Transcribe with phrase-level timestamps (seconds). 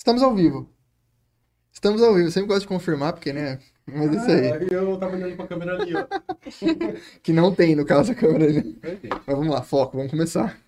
[0.00, 0.66] Estamos ao vivo.
[1.70, 2.28] Estamos ao vivo.
[2.28, 3.58] Eu sempre gosto de confirmar, porque, né?
[3.84, 4.50] Mas isso aí.
[4.50, 6.06] Ah, eu tava olhando pra câmera ali, ó.
[7.22, 8.78] Que não tem, no caso, a câmera ali.
[8.82, 10.58] Mas vamos lá, foco, vamos começar.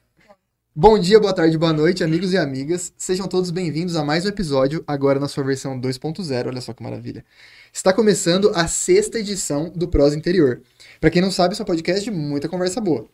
[0.77, 2.93] Bom dia, boa tarde, boa noite, amigos e amigas.
[2.99, 6.49] Sejam todos bem-vindos a mais um episódio, agora na sua versão 2.0.
[6.49, 7.25] Olha só que maravilha.
[7.73, 10.61] Está começando a sexta edição do Prosa Interior.
[11.01, 13.09] Para quem não sabe, isso é um podcast de muita conversa boa.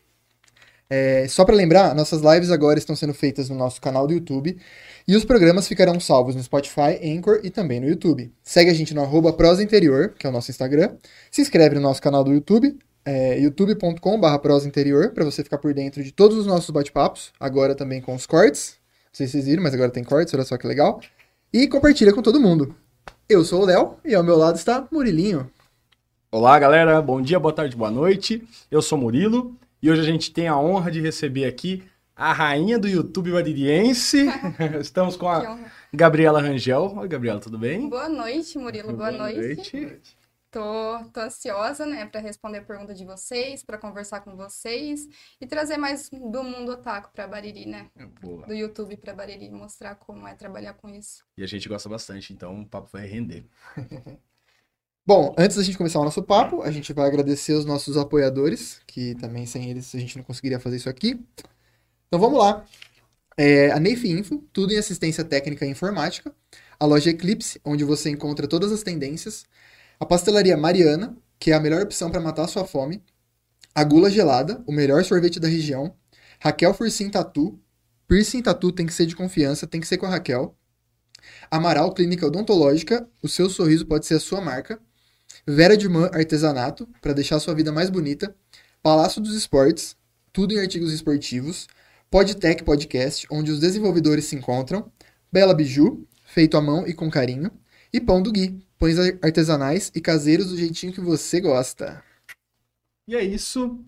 [0.90, 4.56] É, só para lembrar, nossas lives agora estão sendo feitas no nosso canal do YouTube
[5.06, 8.32] e os programas ficarão salvos no Spotify, Anchor e também no YouTube.
[8.42, 10.96] Segue a gente no arroba Prosa Interior, que é o nosso Instagram.
[11.30, 15.74] Se inscreve no nosso canal do YouTube, é, youtube.com.br Prosa Interior, para você ficar por
[15.74, 18.78] dentro de todos os nossos bate-papos, agora também com os cortes.
[19.06, 21.00] Não sei se vocês viram, mas agora tem cortes, olha só que legal.
[21.52, 22.74] E compartilha com todo mundo.
[23.28, 25.50] Eu sou o Léo e ao meu lado está Murilinho.
[26.30, 27.00] Olá, galera.
[27.00, 28.46] Bom dia, boa tarde, boa noite.
[28.70, 32.78] Eu sou Murilo e hoje a gente tem a honra de receber aqui a rainha
[32.78, 34.26] do YouTube baririense.
[34.80, 35.58] Estamos com a.
[35.94, 36.96] Gabriela Rangel.
[36.96, 37.88] Oi, Gabriela, tudo bem?
[37.88, 38.92] Boa noite, Murilo.
[38.92, 40.00] Boa, noite.
[40.50, 45.06] Tô, tô ansiosa, né, para responder a pergunta de vocês, para conversar com vocês
[45.38, 47.90] e trazer mais do mundo otaku para Bariri, né?
[48.20, 48.46] Boa.
[48.46, 51.22] Do YouTube para Bariri, mostrar como é trabalhar com isso.
[51.36, 53.44] E a gente gosta bastante, então o papo vai render.
[55.08, 58.78] Bom, antes da gente começar o nosso papo, a gente vai agradecer os nossos apoiadores,
[58.86, 61.18] que também sem eles a gente não conseguiria fazer isso aqui.
[62.06, 62.62] Então vamos lá.
[63.34, 66.30] É, a Neif Info, tudo em assistência técnica e informática.
[66.78, 69.46] A loja Eclipse, onde você encontra todas as tendências.
[69.98, 73.02] A pastelaria Mariana, que é a melhor opção para matar sua fome.
[73.74, 75.96] A Gula Gelada, o melhor sorvete da região.
[76.38, 77.58] Raquel Fursim Tatu.
[78.06, 80.54] Piercing Tatu tem que ser de confiança, tem que ser com a Raquel.
[81.50, 84.78] Amaral Clínica Odontológica, o seu sorriso pode ser a sua marca.
[85.50, 88.36] Vera de Man Artesanato, para deixar sua vida mais bonita.
[88.82, 89.96] Palácio dos Esportes,
[90.30, 91.66] tudo em artigos esportivos.
[92.10, 94.92] Podtech Podcast, onde os desenvolvedores se encontram.
[95.32, 97.50] Bela Biju, feito à mão e com carinho.
[97.90, 102.04] E Pão do Gui, pães artesanais e caseiros do jeitinho que você gosta.
[103.06, 103.82] E é isso.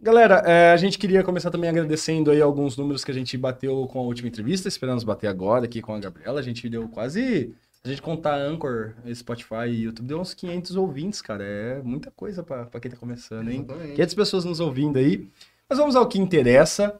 [0.00, 3.84] Galera, é, a gente queria começar também agradecendo aí alguns números que a gente bateu
[3.88, 4.68] com a última entrevista.
[4.68, 6.38] Esperamos bater agora aqui com a Gabriela.
[6.38, 7.52] A gente deu quase.
[7.84, 11.44] Se a gente contar Anchor, Spotify e YouTube, deu uns 500 ouvintes, cara.
[11.44, 13.60] É muita coisa pra, pra quem tá começando, hein?
[13.62, 13.96] Exatamente.
[13.96, 15.28] 500 pessoas nos ouvindo aí.
[15.68, 16.98] Mas vamos ao que interessa.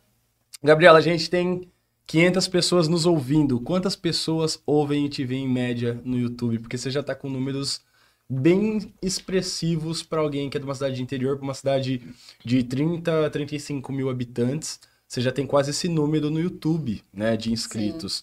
[0.62, 1.70] Gabriela, a gente tem
[2.06, 3.58] 500 pessoas nos ouvindo.
[3.60, 6.58] Quantas pessoas ouvem e te veem em média no YouTube?
[6.58, 7.80] Porque você já tá com números
[8.28, 12.02] bem expressivos para alguém que é de uma cidade de interior, para uma cidade
[12.44, 14.80] de 30 a 35 mil habitantes.
[15.08, 18.22] Você já tem quase esse número no YouTube, né, de inscritos.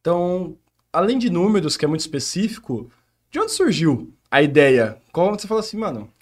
[0.00, 0.56] Então,
[0.92, 2.90] além de números, que é muito específico,
[3.30, 5.00] de onde surgiu a ideia?
[5.12, 6.12] Como você falou assim, mano,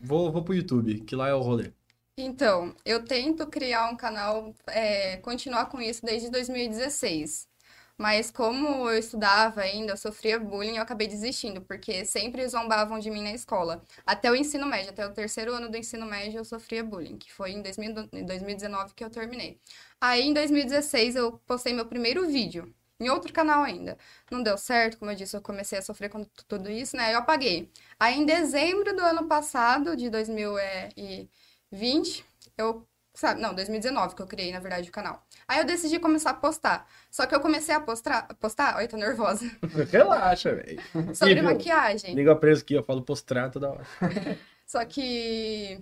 [0.00, 1.72] vou, vou pro YouTube, que lá é o rolê.
[2.16, 7.48] Então, eu tento criar um canal, é, continuar com isso desde 2016.
[7.96, 13.08] Mas como eu estudava ainda, eu sofria bullying, eu acabei desistindo, porque sempre zombavam de
[13.10, 13.84] mim na escola.
[14.04, 17.32] Até o ensino médio, até o terceiro ano do ensino médio, eu sofria bullying, que
[17.32, 19.60] foi em 2000 em 2019 que eu terminei.
[20.00, 23.96] Aí, em 2016, eu postei meu primeiro vídeo, em outro canal ainda.
[24.30, 27.14] Não deu certo, como eu disse, eu comecei a sofrer com tudo isso, né?
[27.14, 27.70] Eu apaguei.
[27.98, 32.24] Aí, em dezembro do ano passado, de 2020,
[32.58, 35.24] eu Sabe, não, 2019 que eu criei, na verdade, o canal.
[35.46, 36.84] Aí eu decidi começar a postar.
[37.12, 39.48] Só que eu comecei a postar, postar, ai, tô nervosa,
[39.88, 40.82] Relaxa, velho.
[41.14, 41.52] sobre Nível.
[41.52, 42.12] maquiagem.
[42.12, 43.86] Liga preso aqui, eu falo postrar toda hora.
[44.66, 45.80] Só que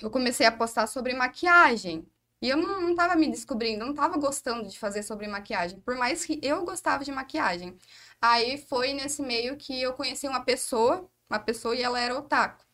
[0.00, 2.06] eu comecei a postar sobre maquiagem.
[2.42, 5.80] E eu não, não tava me descobrindo, não tava gostando de fazer sobre maquiagem.
[5.80, 7.76] Por mais que eu gostava de maquiagem.
[8.20, 12.64] Aí foi nesse meio que eu conheci uma pessoa, uma pessoa e ela era otaku.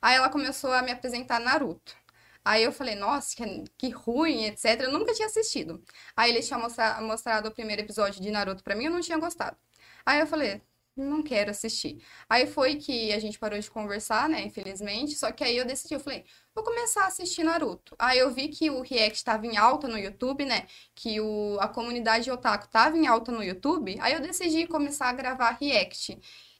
[0.00, 1.96] Aí ela começou a me apresentar Naruto.
[2.44, 4.84] Aí eu falei, nossa, que, que ruim, etc.
[4.84, 5.82] Eu nunca tinha assistido.
[6.16, 9.18] Aí ele tinha mostra- mostrado o primeiro episódio de Naruto pra mim, eu não tinha
[9.18, 9.56] gostado.
[10.04, 10.62] Aí eu falei,
[10.96, 12.02] não quero assistir.
[12.28, 15.14] Aí foi que a gente parou de conversar, né, infelizmente.
[15.14, 16.24] Só que aí eu decidi, eu falei,
[16.54, 17.94] vou começar a assistir Naruto.
[17.98, 21.68] Aí eu vi que o React estava em alta no YouTube, né, que o, a
[21.68, 23.96] comunidade otaku estava em alta no YouTube.
[24.00, 26.18] Aí eu decidi começar a gravar React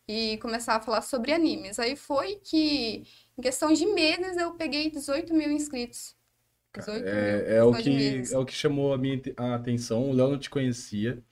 [0.09, 1.79] e começar a falar sobre animes.
[1.79, 3.05] Aí foi que,
[3.39, 6.15] em questão de meses, eu peguei 18 mil inscritos.
[6.75, 10.11] 18 mil, É, é o que, é o que chamou a minha a atenção.
[10.11, 11.23] O Léo não te conhecia.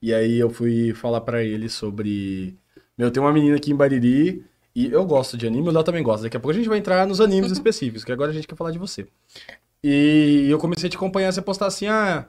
[0.00, 2.56] E aí eu fui falar pra ele sobre.
[2.96, 4.44] Meu, tem uma menina aqui em Bariri.
[4.74, 6.24] E eu gosto de anime, o Léo também gosta.
[6.24, 8.54] Daqui a pouco a gente vai entrar nos animes específicos, que agora a gente quer
[8.54, 9.08] falar de você.
[9.82, 12.28] E eu comecei a te acompanhar, você postar assim, ah,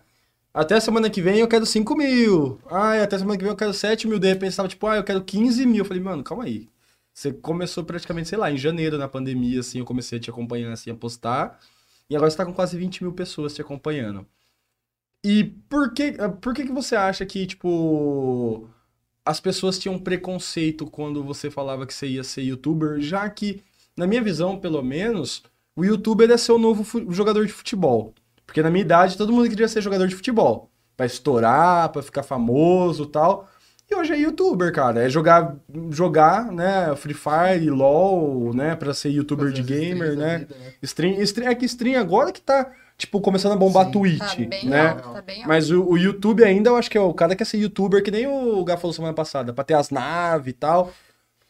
[0.53, 2.59] até semana que vem eu quero 5 mil.
[2.67, 4.19] Ah, até semana que vem eu quero 7 mil.
[4.19, 5.79] De repente você tava tipo, ah, eu quero 15 mil.
[5.79, 6.67] Eu falei, mano, calma aí.
[7.13, 10.71] Você começou praticamente, sei lá, em janeiro, na pandemia, assim, eu comecei a te acompanhar,
[10.71, 11.59] assim, a postar.
[12.09, 14.25] E agora você tá com quase 20 mil pessoas te acompanhando.
[15.23, 18.69] E por que, por que que você acha que, tipo,
[19.25, 23.61] as pessoas tinham preconceito quando você falava que você ia ser youtuber, já que,
[23.97, 25.43] na minha visão, pelo menos,
[25.75, 28.13] o youtuber é ser o novo jogador de futebol.
[28.45, 30.71] Porque na minha idade, todo mundo queria ser jogador de futebol.
[30.95, 33.47] Pra estourar, pra ficar famoso e tal.
[33.89, 35.03] E hoje é youtuber, cara.
[35.03, 35.55] É jogar,
[35.91, 40.39] jogar, né, Free Fire, LoL, né, pra ser youtuber de gamer, né.
[40.39, 40.73] vida, né?
[40.81, 43.91] Stream, stream, é que stream agora que tá, tipo, começando a bombar Sim.
[43.93, 44.89] Twitch, Tá bem né?
[44.89, 45.47] alto, tá bem alto.
[45.47, 48.11] Mas o, o YouTube ainda, eu acho que é o cara quer ser youtuber, que
[48.11, 50.93] nem o Gá falou semana passada, pra ter as naves e tal.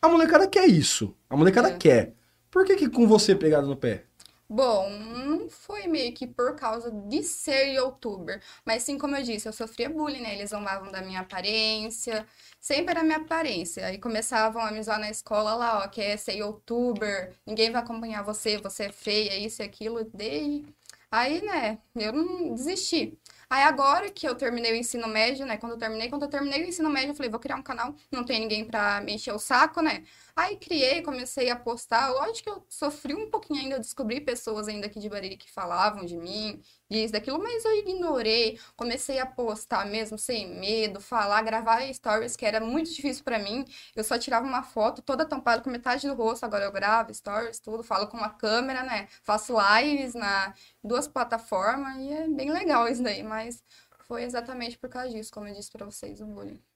[0.01, 1.13] A molecada quer isso.
[1.30, 1.78] A molecada É.
[1.78, 2.13] quer.
[2.51, 4.06] Por que que com você pegado no pé?
[4.51, 9.48] Bom, não foi meio que por causa de ser youtuber, mas sim, como eu disse,
[9.48, 10.34] eu sofria bullying, né?
[10.36, 12.25] Eles zombavam da minha aparência,
[12.60, 13.86] sempre era minha aparência.
[13.86, 18.24] Aí começavam a me zoar na escola lá, ó, quer ser youtuber, ninguém vai acompanhar
[18.24, 20.04] você, você é feia, isso e aquilo.
[20.13, 20.66] Dei.
[21.12, 23.18] Aí, né, eu não desisti.
[23.50, 25.58] Aí agora que eu terminei o ensino médio, né?
[25.58, 27.96] Quando eu terminei, quando eu terminei o ensino médio, eu falei, vou criar um canal,
[28.12, 30.04] não tem ninguém pra me encher o saco, né?
[30.40, 32.10] Aí criei, comecei a postar.
[32.12, 36.06] Lógico que eu sofri um pouquinho ainda, descobri pessoas ainda aqui de Bariri que falavam
[36.06, 38.58] de mim, disso, daquilo, mas eu ignorei.
[38.78, 43.66] Comecei a postar mesmo, sem medo, falar, gravar stories, que era muito difícil pra mim.
[43.94, 47.60] Eu só tirava uma foto toda tampada com metade do rosto, agora eu gravo stories,
[47.60, 49.10] tudo, falo com uma câmera, né?
[49.24, 53.62] Faço lives na duas plataformas e é bem legal isso daí, mas
[54.08, 56.69] foi exatamente por causa disso, como eu disse pra vocês, o bullying.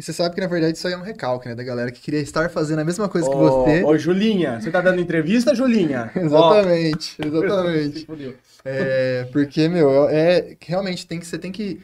[0.00, 1.54] E você sabe que, na verdade, isso aí é um recalque, né?
[1.54, 3.84] Da galera que queria estar fazendo a mesma coisa que Ô, você.
[3.84, 6.10] Ô, Julinha, você tá dando entrevista, Julinha?
[6.16, 7.26] Exatamente, Ó.
[7.26, 8.08] exatamente.
[8.62, 11.80] É, porque, meu, é realmente tem que você tem que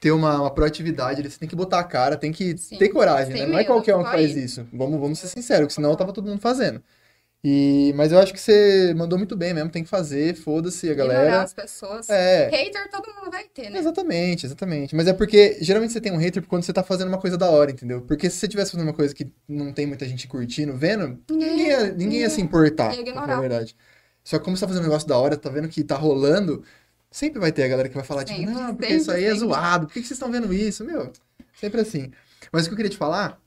[0.00, 3.32] ter uma, uma proatividade, você tem que botar a cara, tem que Sim, ter coragem,
[3.32, 3.52] sem né?
[3.52, 4.64] Não é qualquer um que faz isso.
[4.72, 6.80] Vamos, vamos ser sinceros, que senão tava todo mundo fazendo.
[7.42, 10.92] E, mas eu acho que você mandou muito bem mesmo, tem que fazer, foda-se a
[10.92, 11.42] Ignorar galera.
[11.42, 12.06] as pessoas.
[12.10, 13.78] É, Hater todo mundo vai ter, né?
[13.78, 14.94] exatamente, exatamente.
[14.94, 17.48] Mas é porque geralmente você tem um hater quando você tá fazendo uma coisa da
[17.48, 18.02] hora, entendeu?
[18.02, 21.68] Porque se você tivesse fazendo uma coisa que não tem muita gente curtindo, vendo, ninguém
[21.68, 23.22] ia, ninguém ia se importar, ia ignorar.
[23.22, 23.74] falar a verdade.
[24.22, 26.62] Só que como você tá fazendo um negócio da hora, tá vendo que tá rolando,
[27.10, 29.24] sempre vai ter a galera que vai falar, tipo, Sempre, não, porque sempre, isso aí
[29.24, 29.40] é sempre.
[29.40, 30.84] zoado, por que que vocês estão vendo isso?
[30.84, 31.10] Meu,
[31.58, 32.10] sempre assim.
[32.52, 33.40] Mas o que eu queria te falar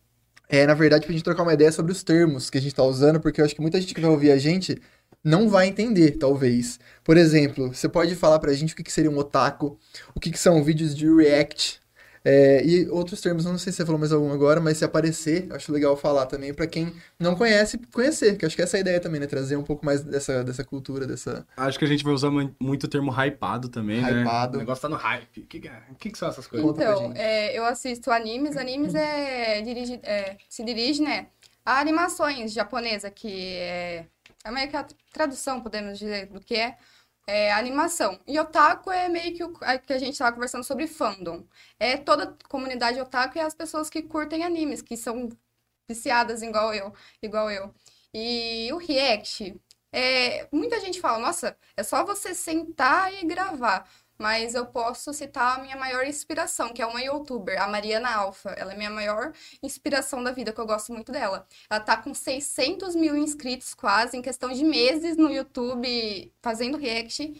[0.50, 2.84] é, na verdade, pra gente trocar uma ideia sobre os termos que a gente tá
[2.84, 4.80] usando, porque eu acho que muita gente que vai ouvir a gente
[5.24, 6.80] não vai entender, talvez.
[7.04, 9.78] Por exemplo, você pode falar pra gente o que que seria um otaku,
[10.14, 11.80] o que que são vídeos de react,
[12.26, 14.86] é, e outros termos, eu não sei se você falou mais algum agora, mas se
[14.86, 18.78] aparecer, eu acho legal falar também pra quem não conhece, conhecer, que acho que essa
[18.78, 19.28] é a ideia também, né?
[19.28, 21.46] Trazer um pouco mais dessa, dessa cultura, dessa...
[21.58, 24.22] Acho que a gente vai usar mu- muito o termo hypado também, né?
[24.22, 24.58] Hypado.
[24.58, 25.42] O negócio tá no hype.
[25.42, 26.66] O que, que, é- o que que são essas coisas?
[26.68, 27.18] Conta pra Então, gente.
[27.20, 28.56] é, eu assisto animes.
[28.56, 31.28] Animes é, dirige, é, se dirige, né,
[31.66, 34.06] a animações japonesa, que é,
[34.46, 36.76] é meio que a tradução, podemos dizer, do que é,
[37.28, 38.20] é animação.
[38.28, 41.46] E otaku é meio que o a- que a gente estava conversando sobre fandom.
[41.80, 45.30] É toda a comunidade otaku e as pessoas que curtem animes, que são
[45.90, 47.74] viciadas igual eu, igual eu.
[48.14, 49.60] E o react,
[49.92, 53.90] é, muita gente fala, nossa, é só você sentar e gravar.
[54.18, 58.52] Mas eu posso citar a minha maior inspiração, que é uma youtuber, a Mariana Alfa.
[58.52, 61.48] Ela é minha maior inspiração da vida, que eu gosto muito dela.
[61.70, 67.34] Ela tá com 600 mil inscritos quase, em questão de meses no YouTube, fazendo react.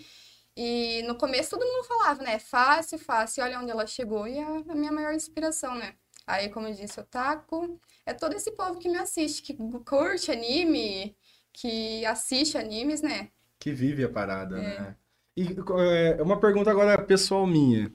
[0.56, 2.40] E no começo todo mundo falava, né?
[2.40, 3.44] Fácil, fácil.
[3.44, 4.28] Olha onde ela chegou.
[4.28, 5.96] E é a minha maior inspiração, né?
[6.26, 11.16] Aí, como eu disse, otaku é todo esse povo que me assiste, que curte anime,
[11.52, 13.30] que assiste animes, né?
[13.60, 14.98] Que vive a parada, né?
[15.36, 15.48] E
[15.80, 17.92] é, uma pergunta agora pessoal minha.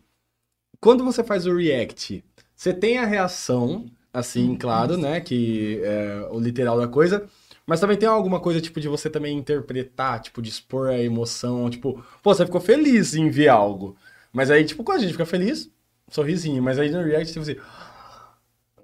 [0.81, 5.21] Quando você faz o react, você tem a reação, assim, claro, né?
[5.21, 7.29] Que é o literal da coisa.
[7.67, 11.69] Mas também tem alguma coisa, tipo, de você também interpretar, tipo, de expor a emoção,
[11.69, 13.97] tipo, pô, você ficou feliz em ver algo.
[14.33, 15.71] Mas aí, tipo, quando a gente fica feliz,
[16.11, 16.63] sorrisinho.
[16.63, 17.57] Mas aí no react, tipo assim,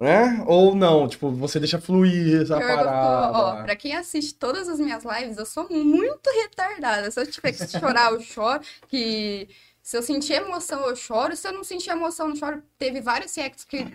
[0.04, 0.44] né?
[0.46, 3.38] Ou não, tipo, você deixa fluir essa eu tô- parada.
[3.38, 7.10] ó, pra quem assiste todas as minhas lives, eu sou muito retardada.
[7.10, 8.60] Se eu tiver que chorar, eu choro.
[8.86, 9.48] Que
[9.82, 11.34] se eu sentir emoção, eu choro.
[11.34, 12.62] Se eu não sentir emoção, eu não choro.
[12.78, 13.86] Teve vários reacts que,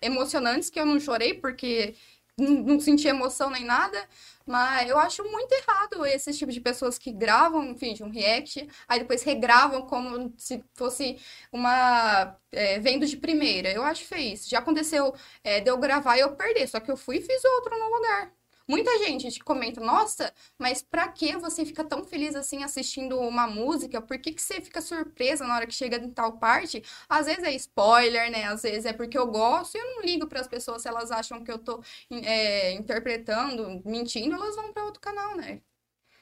[0.00, 1.94] emocionantes que eu não chorei porque
[2.38, 3.98] não, não senti emoção nem nada.
[4.46, 8.68] Mas eu acho muito errado esse tipo de pessoas que gravam, enfim, de um react,
[8.88, 11.18] aí depois regravam como se fosse
[11.52, 12.36] uma.
[12.52, 13.72] é, vendo de primeira.
[13.72, 14.48] Eu acho feio isso.
[14.48, 17.44] Já aconteceu é, de eu gravar e eu perder, só que eu fui e fiz
[17.44, 18.35] outro no lugar.
[18.68, 23.46] Muita gente te comenta, nossa, mas pra que você fica tão feliz assim assistindo uma
[23.46, 24.02] música?
[24.02, 26.82] Por que que você fica surpresa na hora que chega em tal parte?
[27.08, 28.44] Às vezes é spoiler, né?
[28.44, 31.10] Às vezes é porque eu gosto e eu não ligo para as pessoas se elas
[31.12, 31.80] acham que eu tô
[32.10, 35.60] é, interpretando, mentindo, elas vão para outro canal, né?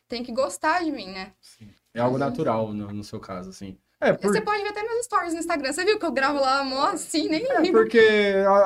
[0.09, 1.35] Tem que gostar de mim, né?
[1.95, 3.79] É algo natural no, no seu caso, assim.
[4.01, 4.33] É, por...
[4.33, 5.73] Você pode ver até meus stories no Instagram.
[5.73, 7.99] Você viu que eu gravo lá, mó assim, nem É, porque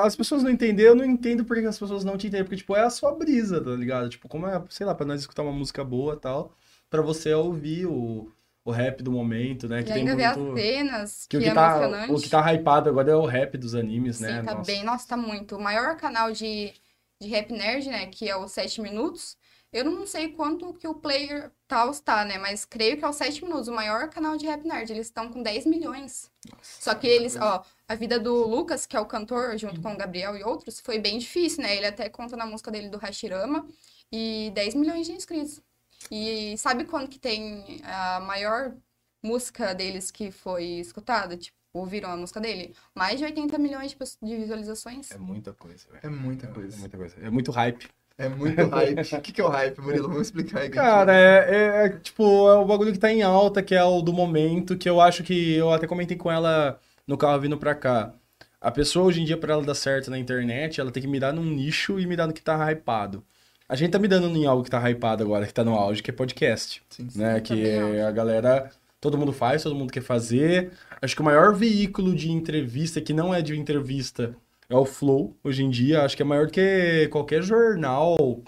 [0.01, 2.75] as pessoas não entendem, eu não entendo porque as pessoas não te entendem, porque, tipo,
[2.75, 4.09] é a sua brisa, tá ligado?
[4.09, 6.53] Tipo, como é, sei lá, pra nós escutar uma música boa e tal,
[6.89, 8.29] pra você ouvir o,
[8.65, 9.79] o rap do momento, né?
[9.79, 10.57] E Que tem ainda ver as muito...
[10.59, 12.11] cenas, Que que, o que, é tá, emocionante.
[12.13, 14.39] o que tá hypado agora é o rap dos animes, né?
[14.39, 14.71] Sim, tá Nossa.
[14.71, 14.83] bem.
[14.83, 15.55] Nossa, tá muito.
[15.55, 16.73] O maior canal de,
[17.21, 18.07] de Rap Nerd, né?
[18.07, 19.37] Que é o 7 Minutos.
[19.71, 22.37] Eu não sei quanto que o Player tal está, né?
[22.39, 23.67] Mas creio que é o 7 Minutos.
[23.67, 24.91] O maior canal de Rap Nerd.
[24.91, 26.31] Eles estão com 10 milhões.
[26.61, 29.97] Só que eles, ó, a vida do Lucas, que é o cantor, junto com o
[29.97, 31.75] Gabriel e outros, foi bem difícil, né?
[31.75, 33.67] Ele até conta na música dele do Hashirama.
[34.11, 35.61] E 10 milhões de inscritos.
[36.09, 38.73] E sabe quando que tem a maior
[39.21, 41.37] música deles que foi escutada?
[41.37, 42.73] Tipo, ouviram a música dele?
[42.95, 45.11] Mais de 80 milhões de visualizações.
[45.11, 45.99] É muita coisa, velho.
[46.01, 46.77] É muita É coisa.
[46.77, 47.15] muita coisa.
[47.21, 47.87] É muito hype.
[48.19, 49.15] É muito hype.
[49.15, 50.09] O que, que é o hype, Murilo?
[50.09, 50.69] Vamos explicar aí.
[50.69, 54.01] Cara, é, é- é, tipo, é o bagulho que tá em alta, que é o
[54.01, 57.73] do momento, que eu acho que eu até comentei com ela no carro vindo pra
[57.73, 58.13] cá.
[58.61, 61.33] A pessoa hoje em dia, pra ela dar certo na internet, ela tem que mirar
[61.33, 63.23] num nicho e mirar no que tá hypado.
[63.69, 66.11] A gente tá mirando em algo que tá hypado agora, que tá no auge, que
[66.11, 66.81] é podcast.
[66.89, 67.19] Sim, sim.
[67.19, 67.39] né?
[67.39, 70.71] Que é a galera, todo mundo faz, todo mundo quer fazer.
[71.01, 74.35] Acho que o maior veículo de entrevista, que não é de entrevista,
[74.69, 76.03] é o Flow, hoje em dia.
[76.03, 78.41] Acho que é maior do que qualquer jornal,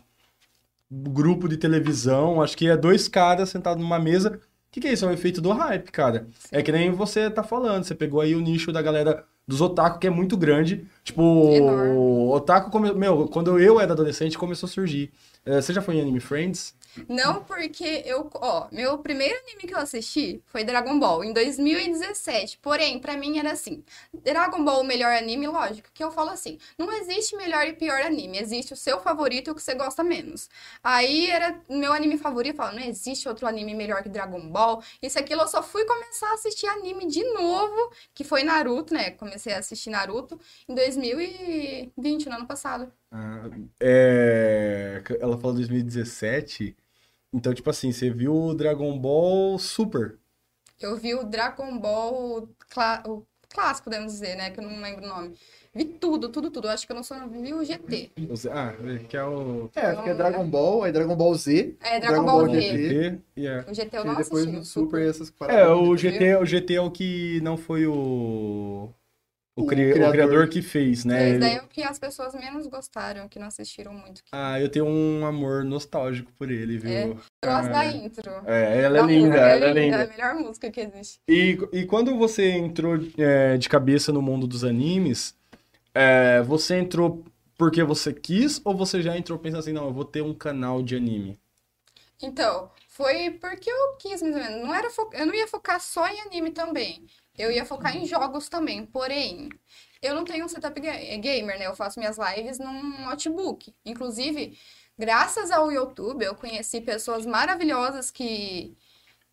[0.90, 2.42] grupo de televisão.
[2.42, 4.40] Acho que é dois caras sentados numa mesa.
[4.40, 5.04] O que, que é isso?
[5.04, 6.28] É o efeito do hype, cara.
[6.52, 7.84] É que nem você tá falando.
[7.84, 10.86] Você pegou aí o nicho da galera dos otaku, que é muito grande.
[11.04, 11.22] Tipo,
[11.54, 11.90] Enorme.
[11.90, 12.94] o otaku, come...
[12.94, 15.12] meu, quando eu era adolescente, começou a surgir.
[15.46, 16.74] Eh, Você já foi em Anime Friends?
[17.08, 22.58] Não porque eu, ó, meu primeiro anime que eu assisti foi Dragon Ball em 2017.
[22.60, 23.84] Porém, pra mim era assim,
[24.14, 28.02] Dragon Ball o melhor anime, lógico, que eu falo assim, não existe melhor e pior
[28.02, 30.50] anime, existe o seu favorito e o que você gosta menos.
[30.84, 34.82] Aí era meu anime favorito, eu falo, não existe outro anime melhor que Dragon Ball.
[35.02, 39.12] Isso aquilo eu só fui começar a assistir anime de novo, que foi Naruto, né?
[39.12, 42.92] Comecei a assistir Naruto em 2020, no ano passado.
[43.12, 43.50] Ah,
[43.80, 46.76] é, Ela falou 2017.
[47.34, 50.18] Então, tipo assim, você viu o Dragon Ball Super.
[50.80, 54.50] Eu vi o Dragon Ball, clá- o clássico, podemos dizer, né?
[54.50, 55.36] Que eu não lembro o nome.
[55.74, 56.68] Vi tudo, tudo, tudo.
[56.68, 58.12] Eu acho que eu não só vi o GT.
[58.52, 58.74] Ah,
[59.08, 61.76] que é o É, porque é Dragon Ball, aí Dragon Ball Z.
[61.82, 62.62] É, Dragon Ball Z.
[62.62, 63.20] GT.
[63.38, 64.52] e é- O GT eu e depois assisti.
[64.52, 65.78] no o Super e essas É, paradas.
[65.78, 68.90] o GT, o GT é o que não foi o.
[69.56, 70.12] O, O cri- o criador.
[70.14, 71.24] criador que fez, né?
[71.24, 74.22] Esse Ele- daí é o que as pessoas menos gostaram, que não assistiram muito.
[74.32, 76.92] Ah, eu tenho um amor nostálgico por ele, viu?
[76.92, 77.04] É.
[77.04, 77.16] Eu
[77.46, 78.32] gosto da Ah, intro.
[78.46, 80.04] É, ela é Da linda, música, ela é É linda.
[80.04, 81.20] a melhor música que existe.
[81.28, 85.36] E, e quando você entrou é, de cabeça no mundo dos animes,
[85.94, 87.24] é, você entrou
[87.58, 90.82] porque você quis ou você já entrou pensando assim, não, eu vou ter um canal
[90.82, 91.38] de anime?
[92.24, 94.62] Então, foi porque eu quis, mais ou menos.
[94.68, 97.08] Não era fo- Eu não ia focar só em anime também.
[97.38, 98.86] Eu ia focar em jogos também.
[98.86, 99.50] Porém,
[100.02, 101.68] eu não tenho um setup ga- gamer, né?
[101.68, 103.74] Eu faço minhas lives num notebook.
[103.86, 104.58] Inclusive,
[104.98, 108.78] graças ao YouTube, eu conheci pessoas maravilhosas que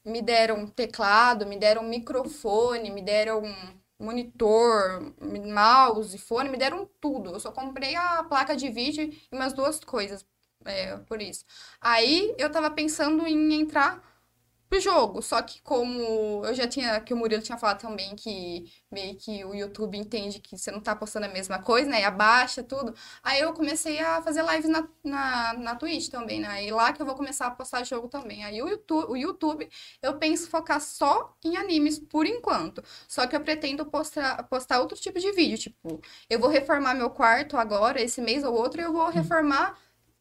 [0.04, 3.42] me deram teclado, me deram microfone, me deram
[3.98, 5.12] monitor,
[5.52, 7.30] mouse, fone, me deram tudo.
[7.32, 10.24] Eu só comprei a placa de vídeo e umas duas coisas,
[10.64, 11.44] é, por isso.
[11.80, 14.02] Aí eu tava pensando em entrar
[14.68, 18.70] pro jogo, só que como eu já tinha, que o Murilo tinha falado também que
[18.90, 22.04] meio que o YouTube entende que você não tá postando a mesma coisa, né, e
[22.04, 26.70] abaixa tudo, aí eu comecei a fazer lives na, na, na Twitch também, né, e
[26.70, 28.44] lá que eu vou começar a postar jogo também.
[28.44, 29.68] Aí o YouTube, o YouTube
[30.02, 34.98] eu penso focar só em animes por enquanto, só que eu pretendo postar, postar outro
[34.98, 38.92] tipo de vídeo, tipo, eu vou reformar meu quarto agora, esse mês ou outro, eu
[38.92, 39.78] vou reformar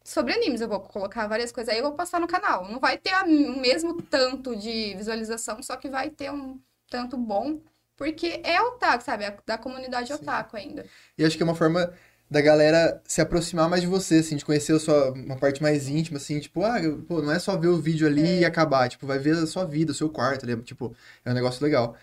[0.08, 0.62] sobre animes.
[0.62, 2.68] Eu vou colocar várias coisas aí e vou postar no canal.
[2.72, 6.58] Não vai ter o mesmo tanto de visualização, só que vai ter um
[6.90, 7.60] tanto bom,
[7.98, 9.26] porque é otaku, sabe?
[9.26, 10.14] É da comunidade Sim.
[10.14, 10.86] otaku ainda.
[11.18, 11.94] E acho que é uma forma
[12.30, 15.88] da galera se aproximar mais de você, assim, de conhecer a sua, uma parte mais
[15.90, 19.06] íntima, assim, tipo, ah, pô, não é só ver o vídeo ali e acabar, tipo,
[19.06, 21.96] vai ver a sua vida, o seu quarto, ali, tipo, é um negócio legal.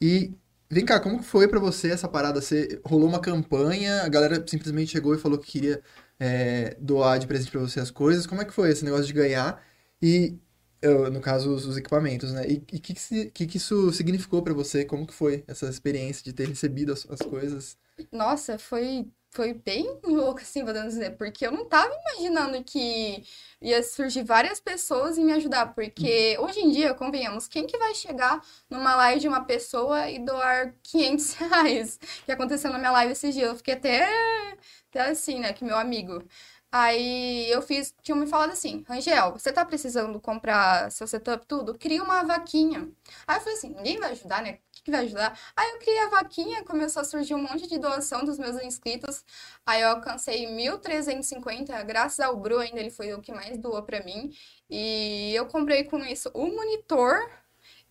[0.00, 0.32] E
[0.70, 2.40] vem cá, como foi pra você essa parada?
[2.40, 5.82] Você rolou uma campanha, a galera simplesmente chegou e falou que queria
[6.18, 8.26] é, doar de presente pra você as coisas.
[8.26, 9.62] Como é que foi esse negócio de ganhar?
[10.02, 10.38] E,
[11.12, 12.46] no caso, os, os equipamentos, né?
[12.48, 14.84] E o que, que, que que isso significou pra você?
[14.84, 17.78] Como que foi essa experiência de ter recebido as, as coisas?
[18.12, 23.22] Nossa, foi, foi bem louco, assim, podemos dizer, porque eu não tava imaginando que
[23.60, 27.94] ia surgir várias pessoas e me ajudar, porque hoje em dia, convenhamos, quem que vai
[27.94, 31.98] chegar numa live de uma pessoa e doar 500 reais?
[32.24, 34.08] Que aconteceu na minha live esses dias, eu fiquei até,
[34.90, 36.22] até assim, né, que meu amigo.
[36.72, 41.78] Aí eu fiz, tinham me falado assim, Rangel, você tá precisando comprar seu setup tudo?
[41.78, 42.88] Cria uma vaquinha.
[43.26, 44.58] Aí eu falei assim, ninguém vai ajudar, né?
[44.86, 45.38] Que vai ajudar?
[45.56, 49.24] Aí eu criei a vaquinha, começou a surgir um monte de doação dos meus inscritos.
[49.66, 54.02] Aí eu alcancei 1.350, graças ao Bru ainda, ele foi o que mais doou pra
[54.04, 54.32] mim.
[54.70, 57.28] E eu comprei com isso o monitor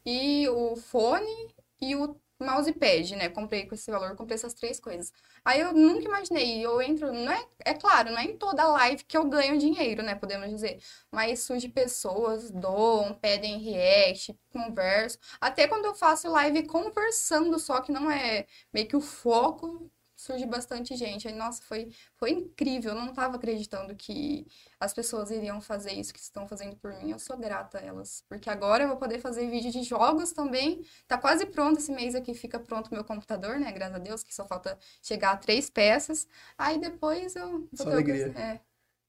[0.06, 3.30] e o fone e o mousepad, né?
[3.30, 5.12] Comprei com esse valor, comprei essas três coisas.
[5.44, 9.04] Aí eu nunca imaginei, eu entro, não é, é claro, não é em toda live
[9.06, 10.15] que eu ganho dinheiro, né?
[10.15, 10.80] Podemos dizer.
[11.12, 15.18] Mas surge pessoas, doam, pedem react, converso.
[15.39, 19.89] Até quando eu faço live conversando só, que não é meio que o foco,
[20.25, 21.27] surge bastante gente.
[21.27, 22.91] Aí, nossa, foi, foi incrível.
[22.91, 24.48] Eu não estava acreditando que
[24.79, 27.12] as pessoas iriam fazer isso que estão fazendo por mim.
[27.12, 28.24] Eu sou grata a elas.
[28.27, 30.84] Porque agora eu vou poder fazer vídeo de jogos também.
[31.08, 33.72] Tá quase pronto esse mês aqui, fica pronto o meu computador, né?
[33.72, 36.27] Graças a Deus, que só falta chegar a três peças.
[36.58, 37.67] Aí depois eu.
[37.74, 38.34] Só alegria.
[38.38, 38.60] É.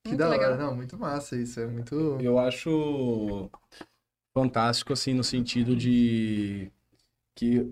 [0.02, 0.52] Que Muito da legal.
[0.52, 2.16] hora, não, muito massa isso, é muito...
[2.20, 3.50] Eu acho
[4.32, 6.70] fantástico, assim, no sentido de
[7.36, 7.70] que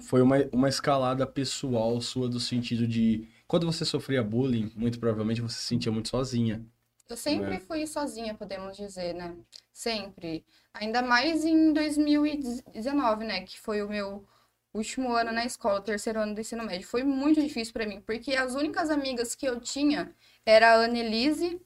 [0.00, 5.42] foi uma, uma escalada pessoal sua, do sentido de quando você sofria bullying, muito provavelmente
[5.42, 6.64] você se sentia muito sozinha.
[7.08, 7.60] Eu sempre É.
[7.60, 9.36] fui sozinha, podemos dizer, né?
[9.72, 10.42] Sempre.
[10.72, 13.42] Ainda mais em 2019, né?
[13.42, 14.24] Que foi o meu
[14.72, 16.88] último ano na escola, o terceiro ano do ensino médio.
[16.88, 20.12] Foi muito difícil pra mim, porque as únicas amigas que eu tinha
[20.46, 21.60] era a Annelise,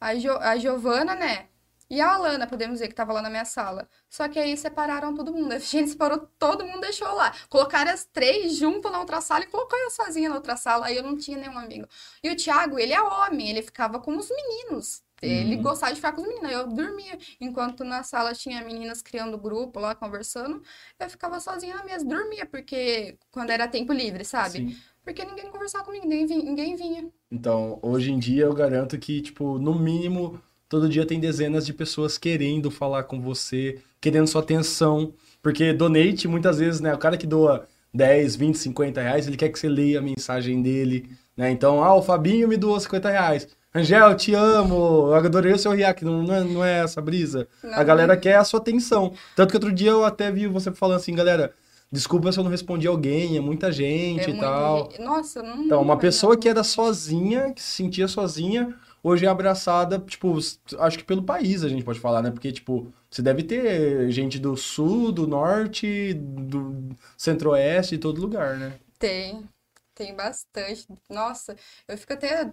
[0.00, 1.48] a, jo a Giovana, né?
[1.90, 3.88] E a Alana, podemos dizer, que tava lá na minha sala.
[4.10, 5.52] Só que aí separaram todo mundo.
[5.54, 7.34] A gente separou, todo mundo deixou lá.
[7.48, 10.86] Colocaram as três juntas na outra sala e colocou eu sozinha na outra sala.
[10.86, 11.86] Aí eu não tinha nenhum amigo.
[12.22, 15.02] E o Thiago, ele é homem, ele ficava com os meninos.
[15.20, 15.62] Ele Uhum.
[15.62, 16.50] gostava de ficar com os meninos.
[16.52, 17.18] Eu dormia.
[17.40, 20.62] Enquanto na sala tinha meninas criando grupo lá, conversando,
[20.98, 24.58] eu ficava sozinha na mesa, dormia, porque quando era tempo livre, sabe?
[24.58, 24.76] Sim.
[25.02, 26.44] Porque ninguém conversava comigo, ninguém vinha.
[26.44, 27.10] Ninguém vinha.
[27.30, 31.72] Então, hoje em dia eu garanto que, tipo, no mínimo, todo dia tem dezenas de
[31.72, 35.12] pessoas querendo falar com você, querendo sua atenção.
[35.42, 36.92] Porque donate, muitas vezes, né?
[36.94, 40.60] O cara que doa 10, 20, 50 reais, ele quer que você leia a mensagem
[40.60, 41.50] dele, né?
[41.50, 43.48] Então, ah, o Fabinho me doou 50 reais.
[43.74, 47.46] Angel, te amo, eu adorei o seu react, não, não, é, não é essa brisa?
[47.62, 47.84] A Não.
[47.84, 49.12] galera quer a sua atenção.
[49.36, 51.52] Tanto que outro dia eu até vi você falando assim, galera,
[51.92, 54.90] desculpa se eu não respondi alguém, é muita gente É e tal.
[54.90, 55.02] gente.
[55.02, 55.62] Nossa, não.
[55.64, 60.36] Então, uma pessoa que era sozinha, que se sentia sozinha, hoje é abraçada, tipo,
[60.78, 62.30] acho que pelo país a gente pode falar, né?
[62.30, 68.56] Porque, tipo, você deve ter gente do sul, do norte, do centro-oeste, de todo lugar,
[68.58, 68.78] né?
[68.98, 69.48] Tem,
[69.94, 70.86] tem bastante.
[71.08, 71.56] Nossa,
[71.86, 72.52] eu fico até.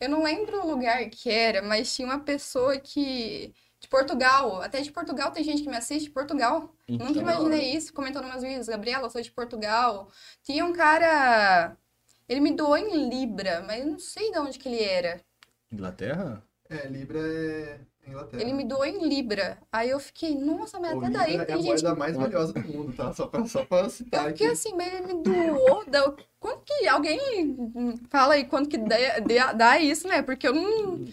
[0.00, 3.54] Eu não lembro o lugar que era, mas tinha uma pessoa que.
[3.80, 6.72] De Portugal, até de Portugal tem gente que me assiste de Portugal.
[6.98, 8.68] Nunca Então, imaginei isso, comentou nos meus vídeos.
[8.68, 10.08] Gabriela, eu sou de Portugal.
[10.44, 11.76] Tinha um cara.
[12.28, 15.24] Ele me doou em Libra, mas eu não sei de onde que ele era.
[15.72, 16.42] Inglaterra?
[16.68, 18.42] É, Libra é Inglaterra.
[18.42, 19.58] Ele me doou em Libra.
[19.70, 22.16] Aí eu fiquei, nossa, mas O até Libra daí é a tem gente moeda mais
[22.16, 23.12] valiosa do mundo, tá?
[23.12, 24.38] Só pra, só pra citar Eu aqui.
[24.38, 25.84] fiquei assim, mas ele me doou.
[25.86, 27.56] dá- Quanto que alguém
[28.10, 30.22] fala aí quanto que dá, dá- dá isso, né?
[30.22, 31.04] Porque eu não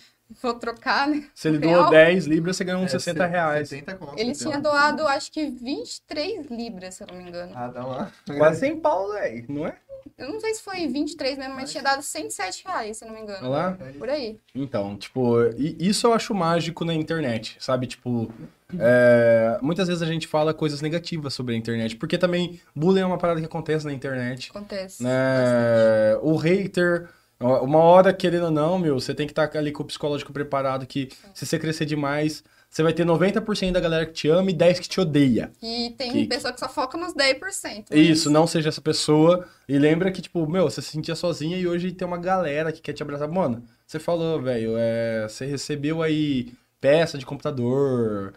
[0.42, 1.28] vou trocar, né?
[1.36, 1.82] Se ele Real?
[1.82, 3.70] doou 10 libras, você ganhou uns É, 60 se- reais.
[3.70, 4.50] 70 conto, Ele 70.
[4.50, 7.52] tinha doado, acho que 23 libras, se eu não me engano.
[7.56, 8.12] Ah, dá uma...
[8.38, 9.78] Quase 100 pau, velho, não é?
[10.18, 13.16] Eu não sei se foi 23 mesmo, mas tinha dado 107 reais, se eu não
[13.16, 13.50] me Olha engano.
[13.50, 13.78] lá.
[13.98, 14.38] Por aí.
[14.54, 17.88] Então, tipo, isso eu acho mágico na internet, sabe?
[17.88, 18.32] Tipo,
[18.78, 23.06] é, muitas vezes a gente fala coisas negativas sobre a internet, porque também bullying é
[23.06, 24.50] uma parada que acontece na internet.
[24.50, 25.02] Acontece.
[25.04, 26.16] né?
[26.22, 27.10] O hater,
[27.40, 30.86] uma hora, querendo ou não, meu, você tem que estar ali com o psicológico preparado
[30.86, 34.54] que se você crescer demais, você vai ter 90% da galera que te ama e
[34.54, 35.52] 10% que te odeia.
[35.62, 37.86] E tem Que- pessoa que só foca nos 10%.
[37.90, 39.48] mas- Isso, não seja essa pessoa.
[39.68, 42.80] E lembra que, tipo, meu, você se sentia sozinha e hoje tem uma galera que
[42.82, 43.28] quer te abraçar.
[43.28, 48.34] Mano, você falou, velho, é, você recebeu aí peça de computador,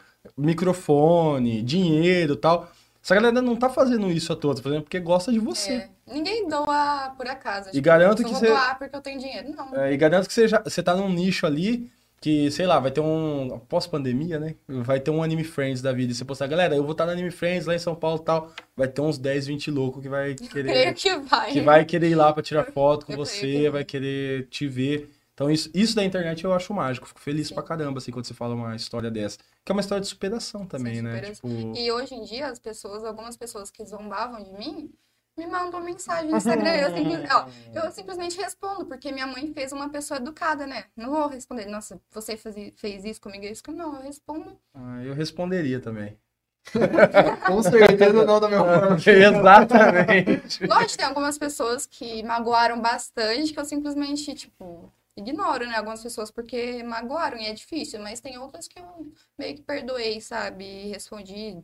[0.66, 2.70] microfone, dinheiro e tal.
[3.04, 5.72] Essa galera não tá fazendo isso à toa, tá fazendo porque gosta de você.
[5.72, 5.88] É.
[6.06, 7.70] Ninguém doa por acaso.
[7.72, 9.52] E garanto eu que vou você- doar porque eu tenho dinheiro.
[9.56, 9.74] Não.
[9.76, 11.90] É, e garanto que você, já, você tá num nicho ali
[12.22, 13.58] que, sei lá, vai ter um.
[13.68, 14.54] Pós-pandemia, né?
[14.68, 16.12] Vai ter um Anime Friends da vida.
[16.12, 18.24] E você postar, galera, eu vou estar no Anime Friends lá em São Paulo e
[18.24, 18.52] tal.
[18.76, 20.94] Vai ter uns 10, 20 loucos que vai Creio querer.
[20.94, 21.52] que vai.
[21.52, 24.46] que vai querer ir lá pra tirar foto com Eu creio você, que vai querer
[24.48, 25.10] te ver.
[25.34, 27.08] Então, isso, isso da internet eu acho mágico.
[27.08, 27.54] Fico feliz Sim.
[27.54, 29.38] pra caramba, assim, quando você fala uma história dessa.
[29.64, 31.14] Que é uma história de superação também, Sim, né?
[31.16, 31.50] superação.
[31.50, 31.76] Tipo.
[31.76, 34.92] E hoje em dia, as pessoas, algumas pessoas que zombavam de mim,
[35.36, 36.70] me mandam mensagem no Instagram.
[36.70, 40.84] Eu, simples- ó, eu simplesmente respondo, porque minha mãe fez uma pessoa educada, né?
[40.96, 43.82] Não vou responder, nossa, você fez, fez isso comigo, isso comigo.
[43.82, 44.58] Não, eu respondo.
[44.74, 46.18] Ah, eu responderia também.
[47.46, 48.96] Com certeza não da minha forma.
[49.04, 50.64] Exatamente.
[50.66, 56.30] Lógico, tem algumas pessoas que magoaram bastante, que eu simplesmente, tipo, ignoro, né, algumas pessoas
[56.30, 60.64] porque magoaram e é difícil, mas tem outras que eu meio que perdoei, sabe?
[60.64, 61.58] E respondi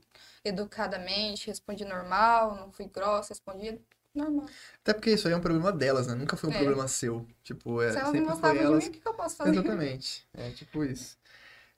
[0.48, 3.80] educadamente, respondi normal, não fui grossa, respondi
[4.14, 4.46] normal.
[4.82, 6.14] Até porque isso aí é um problema delas, né?
[6.14, 6.58] Nunca foi um É.
[6.58, 7.26] problema seu.
[7.42, 8.84] Tipo, é, Se elas não sempre gostavam foi de elas.
[8.84, 9.52] mim, o que eu posso fazer?
[9.52, 10.26] Exatamente.
[10.34, 11.16] É tipo isso.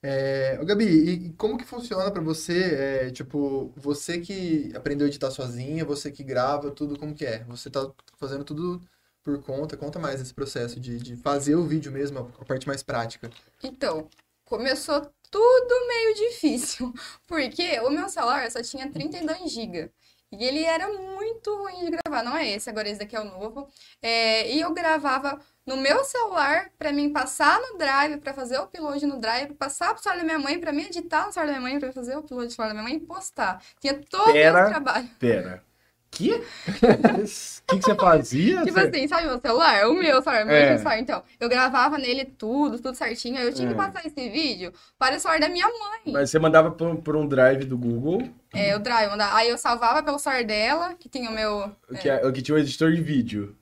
[0.03, 2.75] É, ô, Gabi, e como que funciona pra você?
[3.07, 7.43] É, tipo, você que aprendeu a editar sozinha, você que grava, tudo como que é?
[7.45, 8.81] Você tá fazendo tudo
[9.23, 9.77] por conta?
[9.77, 13.29] Conta mais esse processo de, de fazer o vídeo mesmo, a parte mais prática.
[13.63, 14.09] Então,
[14.45, 16.93] começou tudo meio difícil,
[17.25, 19.91] porque o meu celular só tinha 32 GB.
[20.33, 23.25] E ele era muito ruim de gravar, não é esse, agora esse daqui é o
[23.25, 23.67] novo.
[24.01, 28.63] É, e eu gravava no meu celular pra mim passar no Drive, pra fazer o
[28.63, 31.59] upload no Drive, passar pro celular da minha mãe, pra mim editar no celular da
[31.59, 33.61] minha mãe, pra fazer o upload no celular da minha mãe e postar.
[33.81, 34.61] Tinha todo Pera.
[34.61, 35.09] esse trabalho.
[35.19, 35.70] Pera.
[36.11, 36.33] Que?
[36.33, 36.41] O
[37.67, 38.61] que, que você fazia?
[38.63, 39.87] Tipo Você- assim, sabe o meu celular?
[39.87, 40.77] O meu celular, meu É.
[40.77, 40.99] celular.
[40.99, 43.37] Então, eu gravava nele tudo, tudo certinho.
[43.37, 43.77] Aí eu tinha que É.
[43.77, 46.13] passar esse vídeo para o celular da minha mãe.
[46.13, 49.09] Mas você mandava por, um- por um drive do Google, É, o Drive.
[49.09, 51.71] manda- Aí eu salvava pelo celular dela, que tinha o meu.
[52.01, 53.55] que, é, que tinha um editor de vídeo.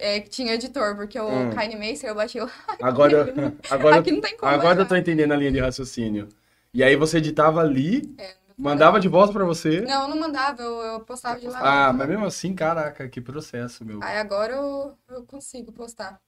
[0.00, 1.50] É, que tinha editor, porque o Hum.
[1.50, 2.40] KineMaster eu baixei.
[2.42, 2.50] o-
[2.82, 3.32] Agora,
[3.70, 4.50] agora, Aqui não tem como.
[4.50, 6.28] agora eu tô entendendo a linha de raciocínio.
[6.74, 9.80] E aí você editava ali, É, mandava de volta pra você.
[9.82, 11.88] Não, não mandava, eu, eu postava de lá.
[11.88, 14.02] Ah, mas mesmo assim, caraca, que processo, meu.
[14.02, 16.20] Aí agora eu, eu consigo postar.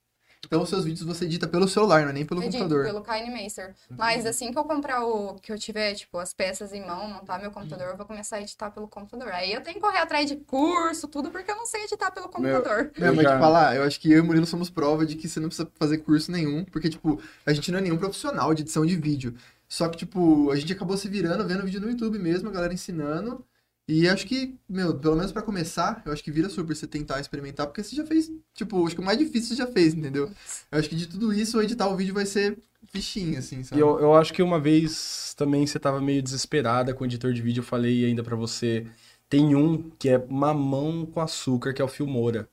[0.44, 2.84] Então, os seus vídeos você edita pelo celular, não é nem pelo Edito computador.
[2.84, 3.74] pelo KineMaster.
[3.90, 5.34] Mas assim que eu comprar o.
[5.40, 8.40] que eu tiver, tipo, as peças em mão, montar meu computador, eu vou começar a
[8.42, 9.32] editar pelo computador.
[9.32, 12.28] Aí eu tenho que correr atrás de curso, tudo, porque eu não sei editar pelo
[12.28, 12.92] computador.
[12.96, 15.16] Não, Eu mas te falar, eu acho que eu e o Murilo somos prova de
[15.16, 18.54] que você não precisa fazer curso nenhum, porque, tipo, a gente não é nenhum profissional
[18.54, 19.34] de edição de vídeo.
[19.68, 22.72] Só que, tipo, a gente acabou se virando, vendo vídeo no YouTube mesmo, a galera
[22.74, 23.44] ensinando.
[23.88, 27.20] E acho que, meu, pelo menos pra começar, eu acho que vira super você tentar
[27.20, 30.28] experimentar, porque você já fez, tipo, acho que o mais difícil você já fez, entendeu?
[30.72, 33.80] Eu acho que de tudo isso, editar o vídeo vai ser fichinho, assim, E sabe?
[33.80, 37.40] eu, eu acho que uma vez também você tava meio desesperada com o editor de
[37.42, 38.86] vídeo, eu falei ainda pra você.
[39.28, 42.48] Tem um que é mamão com açúcar, que é o Filmora.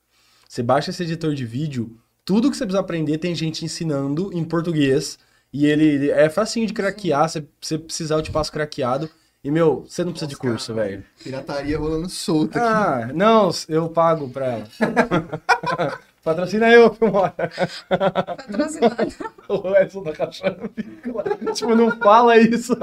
[0.47, 4.43] Você baixa esse editor de vídeo, tudo que você precisa aprender tem gente ensinando em
[4.43, 5.17] português.
[5.53, 9.09] E ele é facinho de craquear, se você precisar eu te passo craqueado.
[9.43, 10.87] E, meu, você não precisa de Nossa, curso, cara.
[10.87, 11.05] velho.
[11.21, 12.67] Pirataria rolando solta aqui.
[12.67, 14.67] Ah, não, eu pago pra ela.
[16.23, 17.33] Patrocina eu, Filmora.
[17.89, 19.33] Patrocinado.
[19.49, 21.53] O Edson da fica lá.
[21.53, 22.73] Tipo, não fala isso.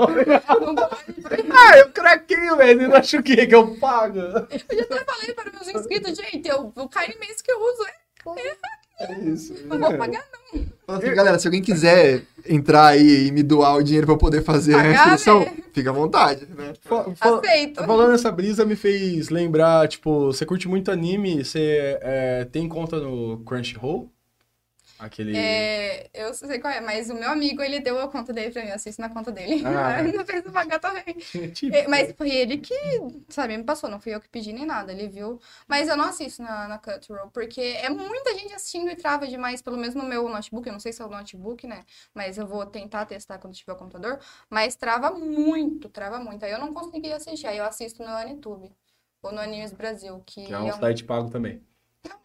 [1.53, 2.89] Ah, eu craqueio, velho.
[2.89, 3.47] Não acha o quê?
[3.47, 4.19] Que eu pago?
[4.19, 8.01] Eu já até falei para meus inscritos, gente, eu, o KineMaster que eu uso é.
[9.01, 9.55] É isso.
[9.67, 10.97] Não vou pagar, não.
[10.97, 14.43] Assim, galera, se alguém quiser entrar aí e me doar o dinheiro pra eu poder
[14.43, 15.53] fazer a Pagar, inscrição, né?
[15.73, 16.73] fica à vontade, né?
[16.83, 17.85] Fa- fa- Aceito.
[17.85, 22.99] Falando essa brisa me fez lembrar, tipo, você curte muito anime, você é, tem conta
[22.99, 24.11] no Crunchyroll?
[25.01, 25.35] Aquele...
[25.35, 28.63] É, eu sei qual é, mas o meu amigo, ele deu a conta dele pra
[28.63, 29.63] mim, eu assisto na conta dele.
[29.65, 30.03] Ah.
[30.13, 31.17] não fez eu pagar também.
[31.55, 32.75] Tipo, É, Mas foi ele que,
[33.29, 35.41] sabe, me passou, não fui eu que pedi nem nada, ele viu.
[35.67, 39.63] Mas eu não assisto na, na Crunchyroll, porque é muita gente assistindo e trava demais,
[39.63, 41.85] pelo menos no meu notebook, eu não sei se é o notebook, né,
[42.15, 44.19] mas eu vou tentar testar quando tiver o computador,
[44.51, 48.71] mas trava muito, trava muito, aí eu não consegui assistir, aí eu assisto no Anitube,
[49.23, 50.79] ou no Animes Brasil, que, que é um é um...
[50.79, 51.63] site pago também.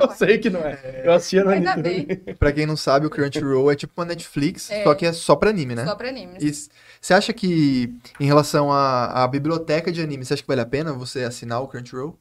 [0.00, 1.02] eu sei que não é.
[1.04, 2.06] Eu assistia no Ainda anime.
[2.06, 4.82] bem, Pra quem não sabe, o Crunchyroll é tipo uma Netflix, É.
[4.84, 5.84] só que é só pra anime, né?
[5.84, 6.42] só pra animes.
[6.42, 6.68] E s-
[7.00, 10.66] você acha que, em relação à, à biblioteca de anime, você acha que vale a
[10.66, 12.18] pena você assinar o Crunchyroll?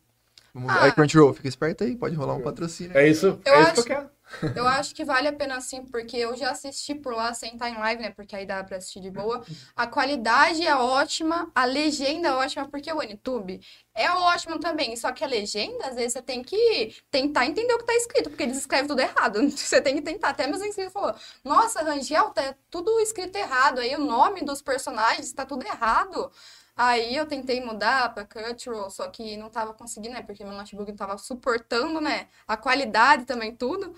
[0.53, 0.83] Vamos- Ah.
[0.85, 2.97] Aí, Crunchyroll, fica esperto aí, pode rolar um patrocínio.
[2.97, 4.14] É isso, Eu é isso acho- que eu quero.
[4.55, 7.69] Eu acho que vale a pena sim, porque eu já assisti por lá sem estar
[7.69, 8.09] em live, né?
[8.11, 9.43] Porque aí dá pra assistir de boa.
[9.75, 13.61] A qualidade é ótima, a legenda é ótima, porque o Anitube
[13.93, 14.95] é ótimo também.
[14.95, 18.29] Só que a legenda, às vezes, você tem que tentar entender o que tá escrito,
[18.29, 19.39] porque eles escrevem tudo errado.
[19.49, 20.29] Você tem que tentar.
[20.29, 23.79] Até meus inscritos falaram, nossa, Rangel, tá tudo escrito errado.
[23.79, 26.31] Aí o nome dos personagens tá tudo errado.
[26.77, 30.21] Aí eu tentei mudar pra Crunchyroll, só que não tava conseguindo, né?
[30.21, 32.27] Porque meu notebook não tava suportando, né?
[32.47, 33.95] A qualidade também, tudo.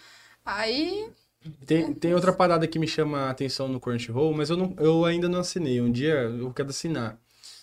[0.48, 1.10] Aí,
[1.66, 5.04] Tem, tem outra parada que me chama a atenção no Crunchyroll, mas eu, não, eu
[5.04, 5.82] ainda não assinei.
[5.82, 7.20] Um dia eu quero assinar.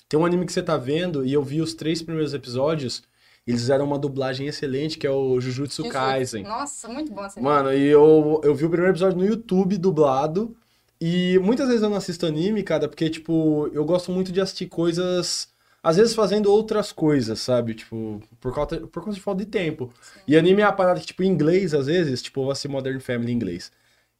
[0.09, 3.03] Tem um anime que você tá vendo e eu vi os três primeiros episódios.
[3.47, 5.88] Eles fizeram uma dublagem excelente, que é o Jujutsu Jujutsu.
[5.88, 6.42] Kaisen.
[6.44, 10.57] Nossa, muito bom esse Mano, e eu, eu vi o primeiro episódio no YouTube dublado.
[11.01, 14.66] E muitas vezes eu não assisto anime, cara, porque, tipo, eu gosto muito de assistir
[14.66, 15.49] coisas.
[15.85, 17.75] Às vezes fazendo outras coisas, sabe?
[17.75, 19.92] Tipo, por causa, por causa de falta de tempo.
[20.27, 22.99] E anime é a parada que, tipo, em inglês, às vezes, tipo, vou assistir Modern
[23.01, 23.70] Family em inglês.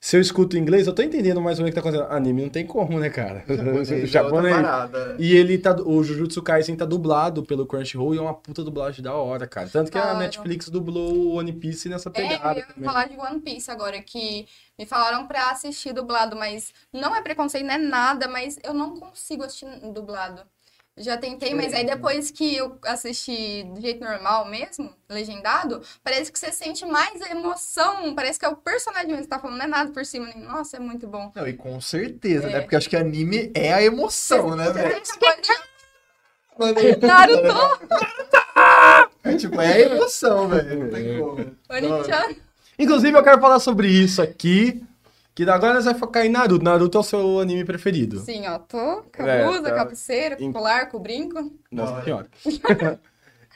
[0.01, 2.15] se eu escuto inglês, eu tô entendendo mais ou menos o que tá acontecendo.
[2.15, 3.43] Anime não tem como, né, cara?
[4.05, 4.55] Japonês.
[4.61, 5.17] parada.
[5.19, 5.75] E ele tá.
[5.81, 9.67] O Jujutsu Kaisen tá dublado pelo Crunchyroll e é uma puta dublagem da hora, cara.
[9.71, 10.13] Tanto que a.
[10.15, 12.53] Netflix dublou o One Piece nessa É, pegada.
[12.53, 12.85] eu ia também.
[12.85, 14.47] falar de One Piece agora, que
[14.79, 18.95] me falaram pra assistir dublado, mas não é preconceito, não é nada, mas eu não
[19.01, 20.43] consigo assistir dublado.
[20.97, 26.39] Já tentei, mas aí depois que eu assisti do jeito normal mesmo, legendado, parece que
[26.39, 29.69] você sente mais emoção, parece que é o personagem mesmo que tá falando, não é
[29.69, 30.27] nada por cima.
[30.27, 31.33] nem- Nossa, é muito bom.
[31.35, 32.53] Não, e com certeza, É.
[32.53, 32.61] né?
[32.61, 35.03] Porque acho que anime é a emoção, né, velho?
[36.57, 37.89] Mano, Naruto,
[39.25, 40.79] É tipo, é a emoção, velho.
[40.85, 41.57] Não tem como.
[41.71, 42.37] Oni-chan.
[42.79, 44.81] Inclusive, eu quero falar sobre isso aqui.
[45.35, 46.65] Que agora nós vamos focar em Naruto.
[46.65, 48.21] Naruto é o seu anime preferido.
[48.21, 49.75] Sim, ó, tô com a É, blusa, tá.
[49.75, 51.41] com a pulseira, com Em- o colar, com o brinco.
[51.71, 52.31] Nossa Não, senhora.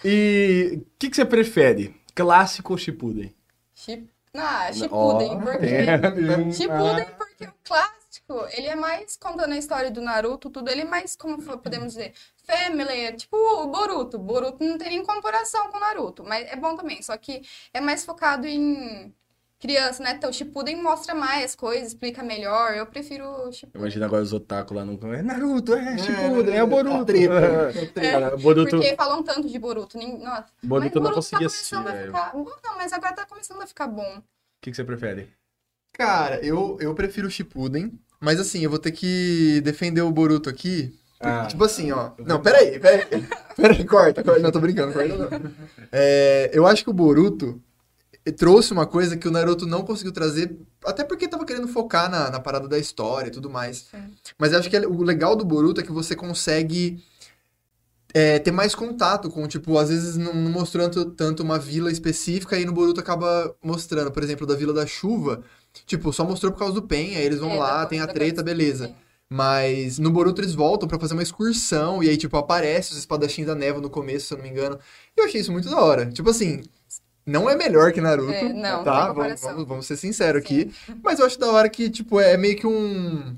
[0.04, 1.94] e o que, que você prefere?
[2.14, 3.34] Clássico ou Shippuden?
[3.74, 4.10] Chip...
[4.34, 5.66] Ah, Shippuden, Ó, porque...
[6.24, 6.52] tem.
[6.52, 10.84] Shippuden, porque o clássico, ele é mais contando a história do Naruto, tudo, ele é
[10.84, 12.12] mais, como podemos dizer,
[12.44, 14.18] family, é tipo o Boruto.
[14.18, 17.80] Boruto não tem nem comparação com o Naruto, mas é bom também, só que é
[17.80, 19.14] mais focado em
[19.58, 20.12] criança, né?
[20.16, 23.80] Então, Shippuden mostra mais coisas, explica melhor, eu prefiro o Shippuden.
[23.80, 24.98] Imagina agora os otaku lá no.
[25.14, 27.04] É Naruto, é Shippuden, é, o Boruto.
[27.04, 27.68] treta, É.
[27.68, 28.00] a treta.
[28.00, 30.18] Cara, Boruto, Porque falam tanto de Boruto, nem...
[30.18, 32.12] Nossa, Boruto mas não conseguia assistir, tá começando a velho.
[32.12, 32.34] ficar...
[32.64, 34.18] Não, mas agora tá começando a ficar bom.
[34.18, 34.22] O
[34.60, 35.28] que, que você prefere?
[35.92, 40.48] Cara, eu, eu prefiro o Shippuden, mas assim, eu vou ter que defender o Boruto
[40.48, 40.96] aqui.
[41.20, 41.46] Ah.
[41.46, 42.12] tipo assim, ó.
[42.24, 43.06] Não, peraí, peraí.
[43.58, 44.38] Peraí, corta, corta.
[44.40, 45.28] Não, tô brincando, corta não.
[45.90, 47.60] É, eu acho que o Boruto
[48.32, 52.30] trouxe uma coisa que o Naruto não conseguiu trazer, até porque tava querendo focar na,
[52.30, 53.88] na parada da história e tudo mais.
[53.90, 54.16] Sim.
[54.38, 57.02] Mas acho que o legal do Boruto é que você consegue
[58.14, 62.58] é, ter mais contato com, tipo, às vezes não, não mostrando tanto uma vila específica
[62.58, 65.42] e no Boruto acaba mostrando, por exemplo, da Vila da Chuva,
[65.86, 68.42] tipo, só mostrou por causa do Pen, aí eles vão É, lá, tem a treta,
[68.42, 68.94] beleza.
[69.30, 73.46] Mas no Boruto eles voltam pra fazer uma excursão e aí, tipo, aparece os espadachins
[73.46, 74.78] da névoa no começo, se eu não me engano.
[75.16, 76.06] E eu achei isso muito da hora.
[76.10, 76.62] Tipo assim,
[77.28, 79.12] não é melhor que Naruto, É, não, tá?
[79.12, 80.72] Vamos, vamos, vamos ser sinceros aqui.
[81.02, 83.36] Mas eu acho da hora que, tipo, é meio que um...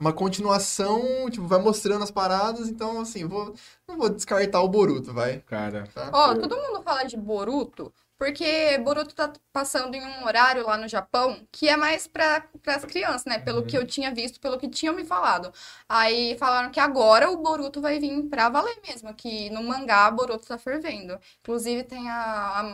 [0.00, 3.54] Uma continuação, tipo, vai mostrando as paradas, então, assim, vou,
[3.86, 5.38] não vou descartar o Boruto, vai.
[5.46, 5.86] Cara.
[5.94, 6.10] Tá?
[6.12, 7.92] Ó, todo mundo fala de Boruto
[8.22, 12.84] porque Boruto tá passando em um horário lá no Japão que é mais para as
[12.84, 13.40] crianças, né?
[13.40, 15.52] Pelo que eu tinha visto, pelo que tinham me falado.
[15.88, 20.46] Aí falaram que agora o Boruto vai vir pra valer mesmo, que no mangá Boruto
[20.46, 21.18] tá fervendo.
[21.40, 22.14] Inclusive tem a,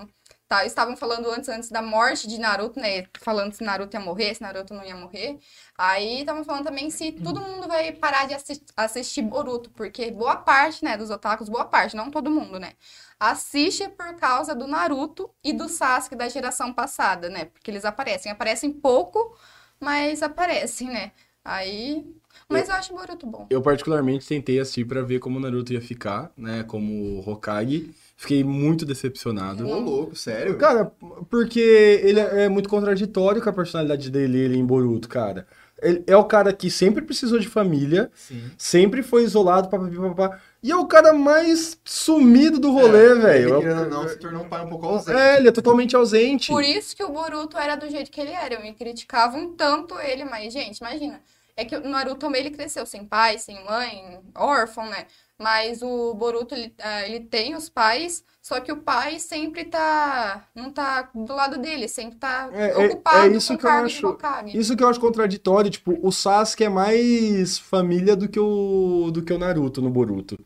[0.02, 0.06] a-
[0.48, 3.04] tá, estavam falando antes antes da morte de Naruto, né?
[3.20, 5.38] Falando se Naruto ia morrer, se Naruto não ia morrer.
[5.76, 10.36] Aí estavam falando também se todo mundo vai parar de assis- assistir Boruto, porque boa
[10.36, 12.72] parte, né, dos otakus, boa parte, não todo mundo, né?
[13.20, 17.46] assiste por causa do Naruto e do Sasuke da geração passada, né?
[17.46, 18.30] Porque eles aparecem.
[18.30, 19.36] Aparecem pouco,
[19.80, 21.12] mas aparecem, né?
[21.44, 22.06] Aí.
[22.48, 23.46] Mas eu acho o Boruto bom.
[23.50, 26.62] Eu particularmente tentei assistir pra ver como o Naruto ia ficar, né?
[26.62, 27.92] Como Hokage.
[28.20, 29.64] Fiquei muito decepcionado.
[29.64, 30.58] Ô, louco, sério?
[30.58, 30.90] Cara,
[31.30, 31.60] porque
[32.02, 35.46] ele é muito contraditório com a personalidade dele ele em Boruto, cara.
[35.80, 38.50] Ele é o cara que sempre precisou de família, Sim.
[38.58, 40.40] sempre foi isolado, papapá, papapá.
[40.60, 43.54] E é o cara mais sumido do rolê, Ele, velho.
[43.54, 45.16] ou não, se tornou um pai um pouco ausente.
[45.16, 46.50] É, ele é totalmente ausente.
[46.50, 48.58] Por isso que o Boruto era do jeito que ele era.
[48.58, 51.20] Me criticavam tanto ele, mas, gente, imagina.
[51.56, 55.06] É que o Naruto também ele cresceu sem pai, sem mãe, órfão, né?
[55.38, 60.48] Mas o Boruto, ele, ah, ele tem os pais, só que o pai sempre tá.
[60.54, 63.70] não tá do lado dele, sempre tá É, é- ocupado é isso com que eu
[63.70, 64.18] acho-.
[64.54, 69.22] Isso que eu acho contraditório, tipo, o Sasuke é mais família do que o do
[69.22, 70.36] que o Naruto no Boruto.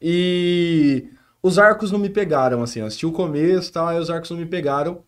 [0.00, 1.08] E
[1.42, 4.30] os arcos não me pegaram, assim, eu assisti o começo e tal, aí os arcos
[4.30, 5.04] não me pegaram.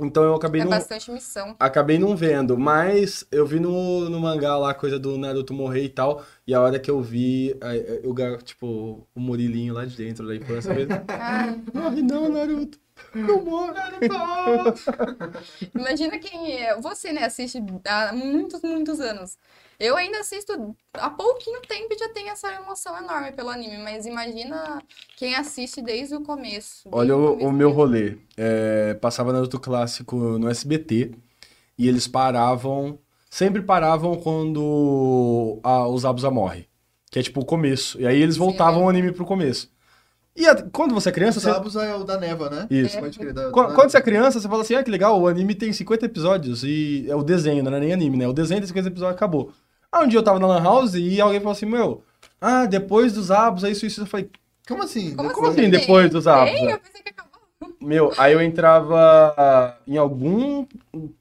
[0.00, 1.54] Então eu acabei É não, bastante missão.
[1.60, 5.84] acabei não vendo, mas eu vi no, no mangá lá a coisa do Naruto morrer
[5.84, 7.54] e tal, e a hora que eu vi,
[8.02, 12.78] eu, tipo, o Murilinho lá de dentro da infância mesmo, Ah, morre não, Naruto,
[13.14, 13.72] não morre.
[15.74, 16.80] imagina quem é.
[16.80, 19.36] Você, né, assiste há muitos, muitos anos.
[19.84, 24.06] Eu ainda assisto há pouquinho tempo e já tenho essa emoção enorme pelo anime, mas
[24.06, 24.80] imagina
[25.16, 26.82] quem assiste desde o começo.
[26.84, 27.82] desde Olha o, começo o meu mesmo.
[27.82, 28.18] rolê.
[28.36, 31.10] É, passava Naruto Clássico no SBT
[31.76, 32.96] e eles paravam,
[33.28, 36.68] sempre paravam quando a, os Abusa morre,
[37.10, 38.00] que é tipo o começo.
[38.00, 38.86] E aí eles Sim, voltavam né?
[38.86, 39.68] o anime pro começo.
[40.34, 41.50] E a- quando você é criança, O você...
[41.50, 42.66] Zabuza é o da Neva, né?
[42.70, 42.98] Isso.
[42.98, 45.20] Pode crer, da- Qu- da- Quando você é criança, você fala assim, ah, que legal,
[45.20, 48.28] o anime tem 50 episódios e é o desenho, não é nem anime, né?
[48.28, 49.52] O desenho tem 50 episódios acabou.
[49.92, 52.02] Aí um dia eu tava na Lan House e alguém falou assim, meu,
[52.40, 54.00] ah, depois dos Abus, isso, isso.
[54.00, 54.30] Eu falei,
[54.66, 55.14] Como assim?
[55.14, 55.60] Como como assim?
[55.60, 56.50] assim depois dos Abus?
[56.52, 56.70] Tem?
[56.70, 57.32] Eu pensei que acabou.
[57.80, 60.66] Meu, aí eu entrava em algum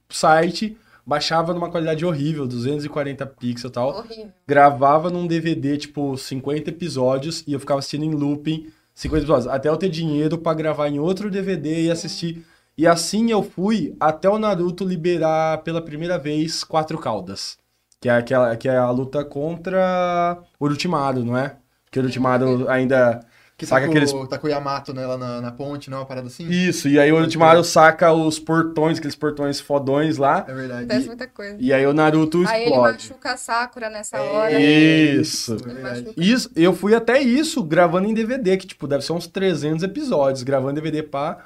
[0.10, 3.90] site, baixava numa qualidade horrível, 240 pixels e tal.
[3.98, 4.32] Horrível.
[4.48, 9.48] Gravava num DVD, tipo, 50 episódios e eu ficava assistindo em looping 50 episódios.
[9.48, 12.46] Até eu ter dinheiro pra gravar em outro DVD e assistir.
[12.78, 17.58] E assim eu fui até o Naruto liberar pela primeira vez quatro caudas.
[18.02, 21.56] Que é, aquela, que é a luta contra o Orochimaru, não é?
[21.92, 23.20] Que o Orochimaru ainda
[23.56, 25.98] Que saca tá, com, aqueles tá com o Yamato né, lá na, na ponte, não
[25.98, 26.50] é uma parada assim?
[26.50, 30.44] Isso, e aí o Orochimaru saca os portões, aqueles portões fodões lá.
[30.48, 30.84] É verdade.
[30.86, 31.58] Acontece muita coisa.
[31.60, 32.94] E aí o Naruto Aí ele explode.
[32.94, 34.20] machuca a Sakura nessa É.
[34.20, 34.60] hora.
[34.60, 35.58] Isso.
[35.68, 36.14] É.
[36.18, 40.42] Isso, eu fui até isso gravando em DVD, que tipo, deve ser uns 300 episódios,
[40.42, 41.38] gravando DVD pá.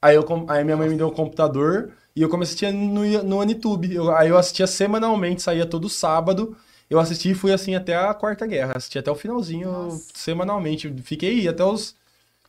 [0.00, 3.22] Aí, eu, aí minha mãe me deu um computador e eu comecei a assistir no,
[3.22, 3.94] no Anitube.
[3.94, 6.56] Eu, aí eu assistia semanalmente, saía todo sábado.
[6.88, 8.74] Eu assisti e fui assim até a Quarta Guerra.
[8.76, 10.04] Assisti até o finalzinho Nossa.
[10.14, 10.92] semanalmente.
[11.02, 11.96] Fiquei até os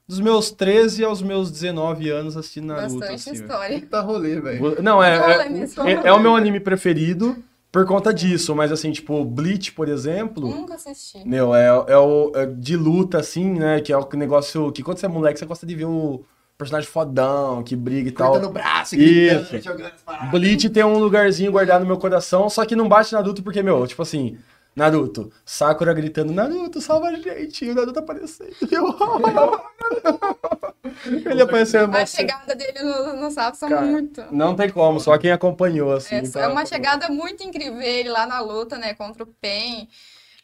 [0.07, 2.99] dos meus 13 aos meus 19 anos assistindo Naruto.
[2.99, 3.79] Bastante assim, história.
[3.79, 4.81] Puta rolê, velho.
[4.83, 7.35] Não, é, é, é, é o meu anime preferido
[7.71, 8.53] por conta disso.
[8.55, 10.47] Mas assim, tipo, Bleach, por exemplo.
[10.47, 11.27] Nunca assisti.
[11.27, 13.81] Meu, é, é o é de luta, assim, né?
[13.81, 16.23] Que é o negócio que quando você é moleque, você gosta de ver o
[16.57, 18.49] personagem fodão, que briga e Cortando tal.
[18.49, 20.31] o braço, gritando, jogando as paradas.
[20.31, 23.85] Bleach tem um lugarzinho guardado no meu coração, só que não bate Naruto porque, meu,
[23.85, 24.37] tipo assim,
[24.75, 28.55] Naruto, Sakura gritando, Naruto, salva a gente, e o Naruto aparecendo.
[28.71, 28.85] Eu...
[31.29, 34.23] Ele apareceu A chegada dele no, no são Cara, muito.
[34.31, 36.15] Não tem como, só quem acompanhou, assim.
[36.15, 39.87] É, então- é uma chegada muito incrível ele lá na luta, né, contra o Pen.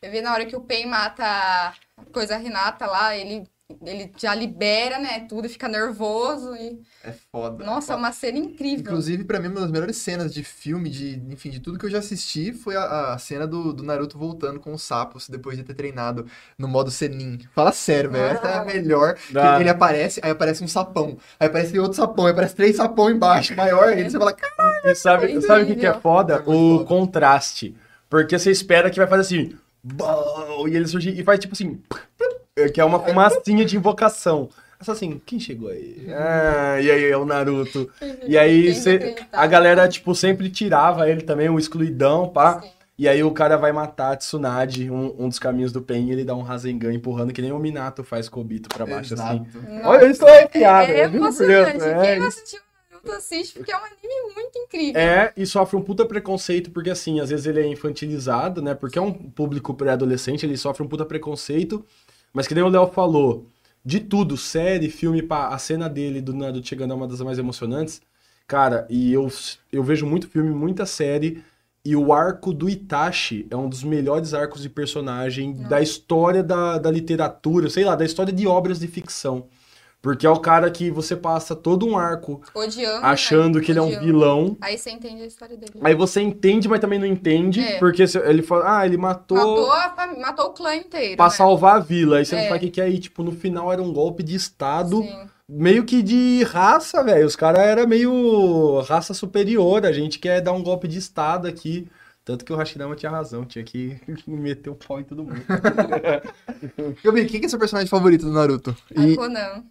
[0.02, 1.74] Eu vi na hora que o Pen mata a
[2.12, 3.47] coisa Renata lá, ele,
[3.86, 6.79] ele já libera, né, tudo, fica nervoso e...
[7.03, 7.63] É foda.
[7.65, 8.79] Nossa, é uma cena incrível.
[8.91, 11.89] Inclusive, pra mim, uma das melhores cenas de filme, de, enfim, de tudo que eu
[11.89, 15.63] já assisti, foi a, a cena do, do Naruto voltando com os sapos depois de
[15.63, 16.25] ter treinado
[16.57, 17.39] no modo Senin.
[17.55, 18.23] Fala sério, velho.
[18.36, 18.65] Essa é a Ah.
[18.65, 19.15] melhor.
[19.15, 19.60] que Ah.
[19.60, 21.17] Ele aparece, aí aparece um sapão.
[21.39, 23.89] Aí aparece outro sapão, aí aparece três sapão embaixo, maior.
[23.89, 26.36] Aí você fala, cara, E sabe, É sabe o que, que é foda?
[26.36, 26.43] É o
[26.79, 26.86] foda.
[26.86, 27.75] contraste.
[28.10, 29.55] Porque você espera que vai fazer assim.
[30.69, 31.81] E ele surge e faz tipo assim.
[32.73, 34.49] Que é uma fumacinha de invocação.
[34.79, 36.05] É só assim, quem chegou aí?
[36.09, 37.89] Ah, e aí é o Naruto.
[38.27, 42.59] E aí cê- a galera, tipo, sempre tirava ele também, o excluidão, pá.
[42.61, 42.69] Sim.
[42.97, 46.11] E aí o cara vai matar a Tsunade, um, um dos caminhos do Pen, e
[46.11, 49.13] ele dá um Rasengan empurrando, que nem o Minato faz com o Obito pra baixo,
[49.13, 49.45] assim.
[49.57, 49.87] exato.
[49.87, 51.83] Olha, isso é piada, É, é eu juro por Deus, emocionante.
[51.85, 52.59] é Quem não assistiu
[52.91, 55.01] Naruto assiste, porque é um anime muito incrível.
[55.01, 58.75] É, e sofre um puta preconceito, porque assim, às vezes ele é infantilizado, né?
[58.75, 61.83] Porque é um público pré-adolescente, ele sofre um puta preconceito.
[62.34, 63.48] Mas que nem o Léo falou,
[63.84, 67.39] de tudo, série, filme, pá, a cena dele do Naruto chegando é uma das mais
[67.39, 68.02] emocionantes.
[68.48, 69.32] Cara, e eu,
[69.72, 71.44] eu vejo muito filme, muita série,
[71.84, 76.78] e o arco do Itachi é um dos melhores arcos de personagem da história da,
[76.78, 79.48] da literatura, sei lá, da história de obras de ficção.
[80.01, 83.05] Porque é o cara que você passa todo um arco Odiando.
[83.05, 83.63] achando né?
[83.65, 84.05] que ele é um Odiando.
[84.05, 84.57] vilão.
[84.59, 85.73] Aí você entende a história dele.
[85.83, 87.77] Aí você entende, mas também não entende, É.
[87.77, 91.17] porque se- ele fala, ah, ele matou, Matou, a fam- matou o clã inteiro.
[91.17, 91.31] pra né?
[91.31, 92.17] salvar a vila.
[92.17, 92.47] Aí você não É.
[92.47, 95.15] sabe o que que é aí, tipo, no final era um golpe de estado, Sim.
[95.47, 97.27] meio que de raça, velho.
[97.27, 101.87] Os caras eram meio raça superior, a gente quer dar um golpe de estado aqui.
[102.25, 105.41] Tanto que o Hashirama tinha razão, tinha que meter o pau em todo mundo.
[107.03, 108.75] Gabi, quem que é seu personagem favorito do Naruto?
[108.95, 109.63] A E Conan.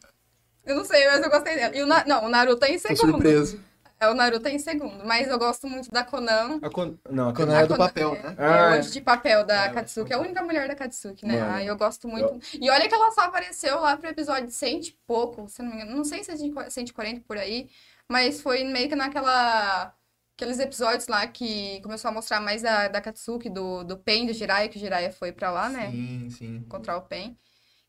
[0.71, 1.77] Eu não sei, mas eu gostei dela.
[1.77, 3.13] E o Na- Não, o Naruto é em tô segundo.
[3.13, 3.61] surpreso.
[3.99, 5.05] É, o Naruto é em segundo.
[5.05, 6.59] Mas eu gosto muito da Conan.
[6.63, 8.35] A Kon- Não, a Conan Kon- é do Conan- papel, é, né?
[8.39, 8.79] É, Ah, é.
[8.81, 10.13] de papel da É, Katsuki.
[10.13, 11.39] É a única mulher da Katsuki, né?
[11.39, 11.53] Mano.
[11.53, 12.41] Ai, eu gosto muito.
[12.59, 15.75] E olha que ela só apareceu lá pro episódio 100 e pouco, se eu não
[15.75, 15.97] me engano.
[15.99, 17.69] Não sei se é de 140 por aí.
[18.09, 19.93] Mas foi meio que naquela...
[20.37, 24.33] Aqueles episódios lá que começou a mostrar mais da, da Katsuki, do, do Pen, do
[24.33, 25.91] Jiraiya, que o Jiraiya foi pra lá, né?
[25.91, 26.57] Sim, sim.
[26.67, 27.37] Encontrar o Pen.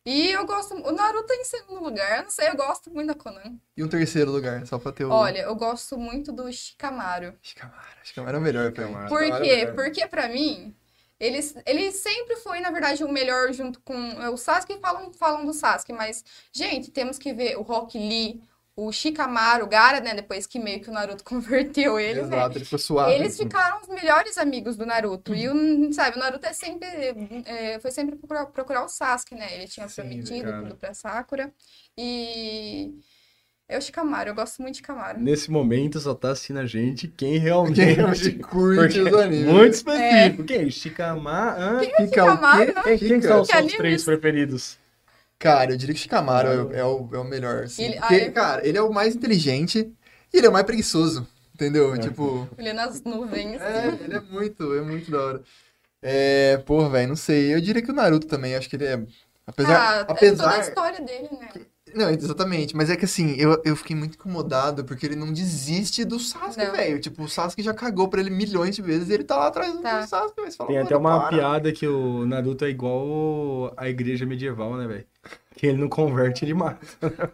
[0.06, 0.74] E eu gosto...
[0.74, 2.18] O Naruto tá em segundo lugar.
[2.18, 3.58] Eu não sei, eu gosto muito da Conan.
[3.78, 5.12] E um terceiro lugar, só pra ter o...
[5.12, 7.36] Olha, eu gosto muito do Shikamaru.
[7.42, 7.98] Shikamaru.
[8.04, 8.94] Shikamaru é o melhor pra mim.
[9.08, 9.56] Por Shikamaru é quê?
[9.58, 9.76] melhor.
[9.76, 10.76] Porque pra mim,
[11.20, 14.80] ele, ele sempre foi, na verdade, o melhor junto com é, o Sasuke.
[14.80, 18.42] Falam, falam do Sasuke, mas, gente, temos que ver o Rock Lee,
[18.76, 20.16] o Shikamaru, o Gaara, né?
[20.16, 22.28] Depois que meio que o Naruto converteu ele, né?
[22.28, 23.14] Exato, ele ficou suave.
[23.14, 25.34] Eles ficaram os melhores amigos do Naruto.
[25.36, 26.88] E, o, sabe, o Naruto é sempre,
[27.46, 29.56] é, foi sempre procurar, procurar o Sasuke, né?
[29.56, 30.64] Ele tinha Sim, prometido cara.
[30.64, 31.54] tudo pra Sakura.
[31.98, 32.94] E...
[33.68, 35.22] É o Shikamaru, eu gosto muito de Shikamaru.
[35.22, 39.46] Nesse momento só tá assistindo a gente quem realmente Quem realmente curte os animes.
[39.46, 40.44] Muito específico.
[40.44, 40.70] Quem?
[40.70, 41.62] Shikamaru?
[41.62, 41.80] Hã?
[41.80, 42.82] Fica o Shikamaru, né?
[42.84, 44.81] Quem, quem são os seus três preferidos?
[45.41, 47.83] Cara, eu diria que Shikamaru é, o- é o, é o melhor, assim.
[47.83, 49.92] Ele- Porque, ah, eu- cara, ele é o mais inteligente
[50.31, 51.96] e ele é o mais preguiçoso, entendeu?
[51.96, 51.98] É.
[51.98, 53.60] Tipo, Ele nas nuvens.
[53.62, 55.42] é, ele é muito, é muito da hora.
[56.02, 57.54] É, porra, velho, não sei.
[57.54, 59.02] Eu diria que o Naruto também, acho que ele é...
[59.46, 61.50] Apesar, Ah, é toda a apesar, história dele, né?
[61.96, 62.75] Não, exatamente.
[62.75, 66.65] Mas é que assim, eu, eu fiquei muito incomodado porque ele não desiste do Sasuke,
[66.71, 67.00] velho.
[67.00, 69.73] Tipo, o Sasuke já cagou pra ele milhões de vezes e ele tá lá atrás
[69.73, 70.06] do Tá.
[70.08, 70.42] Sasuke.
[70.42, 74.25] Mas fala, Tem "Mano, até uma para." piada que o Naruto é igual a igreja
[74.25, 75.06] medieval, né, velho?
[75.56, 76.79] Que ele não converte, ele mata.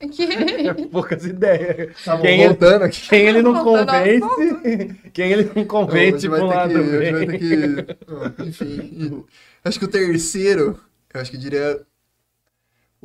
[0.00, 0.84] Que...
[0.90, 1.96] Poucas ideias.
[2.04, 3.08] Tá Quem ele- voltando aqui.
[3.08, 8.42] Quem ele não Voltando convence, quem ele não convence ter lado que, que.
[8.44, 9.24] Enfim.
[9.64, 10.78] Acho que o terceiro,
[11.14, 11.80] eu acho que eu diria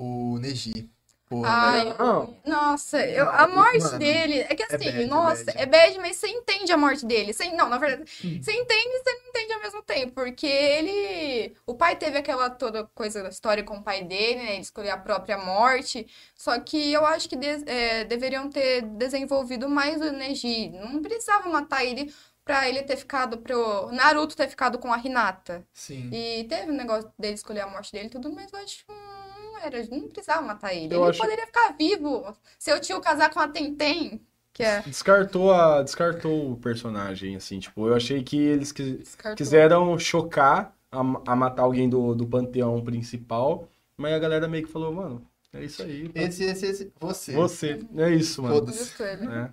[0.01, 0.89] o Neji.
[1.29, 1.95] Porra, Ai.
[1.99, 2.35] Não.
[2.43, 4.39] nossa, eu, a morte Mano, dele.
[4.49, 5.57] É que assim, bad, é nossa, bad.
[5.59, 7.31] é bad, mas você entende a morte dele.
[7.33, 8.39] Você, não, na verdade, Hum.
[8.41, 10.11] você entende e você não entende ao mesmo tempo.
[10.13, 11.55] Porque ele.
[11.67, 14.53] O pai teve aquela toda coisa da história com o pai dele, né?
[14.53, 16.07] Ele escolheu a própria morte.
[16.35, 20.69] Só que eu acho que des- é, deveriam ter desenvolvido mais o Neji.
[20.69, 22.11] Não precisava matar ele
[22.43, 23.37] pra ele ter ficado.
[23.37, 25.63] Pro Naruto ter ficado com a Hinata.
[25.73, 26.09] Sim.
[26.11, 28.91] E teve o negócio dele escolher a morte dele e tudo, mas eu acho que
[28.91, 29.18] não
[29.63, 30.93] era, não precisava matar ele.
[30.93, 32.35] Eu ele acho- poderia ficar vivo.
[32.57, 34.19] Seu tio casar com a Tentem,
[34.53, 34.81] que é.
[34.81, 39.35] Descartou, a, descartou o personagem, assim, tipo, eu achei que eles quis- descartou.
[39.37, 44.71] quiseram chocar a, a matar alguém do, do panteão principal, mas a galera meio que
[44.71, 46.09] falou, mano, é isso aí.
[46.09, 46.21] tá?
[46.21, 46.93] Esse, esse, esse.
[46.99, 47.33] Você.
[47.33, 48.65] Você, é isso, mano.
[48.99, 49.27] Ele.
[49.27, 49.49] É.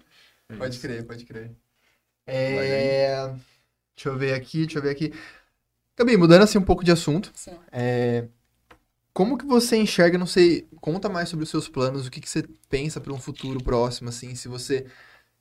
[0.49, 1.51] É Pode crer, pode crer.
[2.27, 3.27] É...
[3.95, 5.13] Deixa eu ver aqui, deixa eu ver aqui.
[5.97, 7.31] Gabi, mudando assim um pouco de assunto.
[7.35, 7.59] Sim.
[7.73, 8.27] É,
[9.17, 12.29] Como que você enxerga, não sei, conta mais sobre os seus planos, o que que
[12.29, 14.87] você pensa para um futuro próximo, assim, se você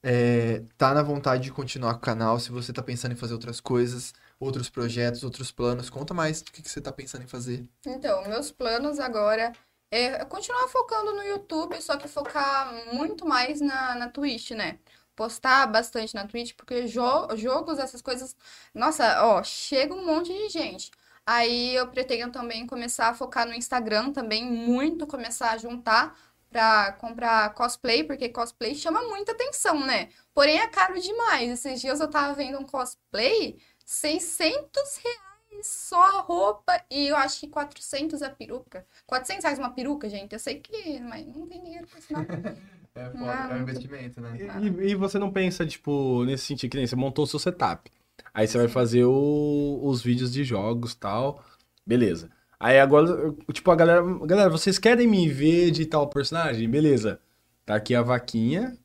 [0.01, 3.33] é, tá na vontade de continuar com o canal, se você tá pensando em fazer
[3.33, 7.27] outras coisas, outros projetos, outros planos, conta mais o que que você tá pensando em
[7.27, 7.65] fazer.
[7.85, 9.51] Então, meus planos agora
[9.91, 14.79] é continuar focando no YouTube, só que focar muito mais na, na Twitch, né?
[15.17, 18.37] Postar bastante na Twitch, porque jo jogos, essas coisas.
[18.73, 20.89] Nossa, ó, chega um monte de gente.
[21.25, 26.15] Aí eu pretendo também começar a focar no Instagram também, muito começar a juntar
[26.49, 30.09] pra comprar cosplay, porque cosplay chama muita atenção, né?
[30.33, 31.49] Porém é caro demais.
[31.49, 37.39] Esses dias eu tava vendo um cosplay, 600 reais só a roupa e eu acho
[37.39, 38.85] que 400 a peruca.
[39.07, 40.31] 400 reais uma peruca, gente.
[40.31, 42.25] Eu sei que, mas não tem dinheiro pra isso não.
[42.97, 44.37] É, foda, é um investimento, né?
[44.61, 47.91] E, e você não pensa, tipo, nesse sentido, que nem você montou o seu setup.
[48.35, 51.41] Aí você vai fazer o- os vídeos de jogos e tal.
[51.87, 52.29] Beleza.
[52.59, 54.03] Aí agora, tipo, a galera.
[54.25, 56.69] Galera, vocês querem me ver de tal personagem?
[56.69, 57.19] Beleza.
[57.65, 58.77] Tá aqui a vaquinha.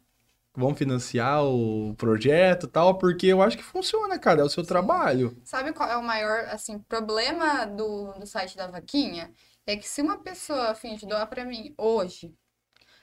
[0.56, 4.40] Vamos financiar o projeto e tal, porque eu acho que funciona, cara.
[4.40, 5.36] É o seu trabalho.
[5.44, 9.32] Sabe qual é o maior, assim, problema do, do site da Vaquinha?
[9.66, 12.34] É que se uma pessoa, afim de doar pra mim hoje,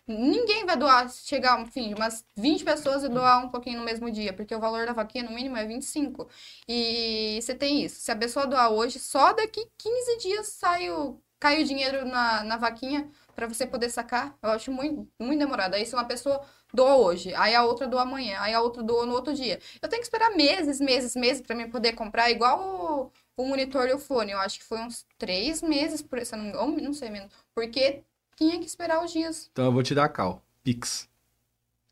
[0.07, 4.33] ninguém vai doar, chegar, enfim, umas 20 pessoas e doar um pouquinho no mesmo dia,
[4.33, 6.29] porque o valor da vaquinha, no mínimo, é 25.
[6.67, 7.99] E você tem isso.
[7.99, 12.43] Se a pessoa doar hoje, só daqui 15 dias sai o, cai o dinheiro na,
[12.43, 14.37] na vaquinha pra você poder sacar.
[14.41, 15.75] Eu acho muito, muito demorado.
[15.75, 16.41] Aí se uma pessoa
[16.73, 19.59] doa hoje, aí a outra doa amanhã, aí a outra doa no outro dia.
[19.81, 23.87] Eu tenho que esperar meses, meses, meses pra mim poder comprar, igual o, o monitor
[23.87, 24.31] e o fone.
[24.31, 28.03] Eu acho que foi uns três meses, por eu não não sei menos, porque
[28.37, 29.49] tinha que esperar os dias.
[29.51, 30.41] Então eu vou te dar a cal.
[30.63, 31.09] Pix.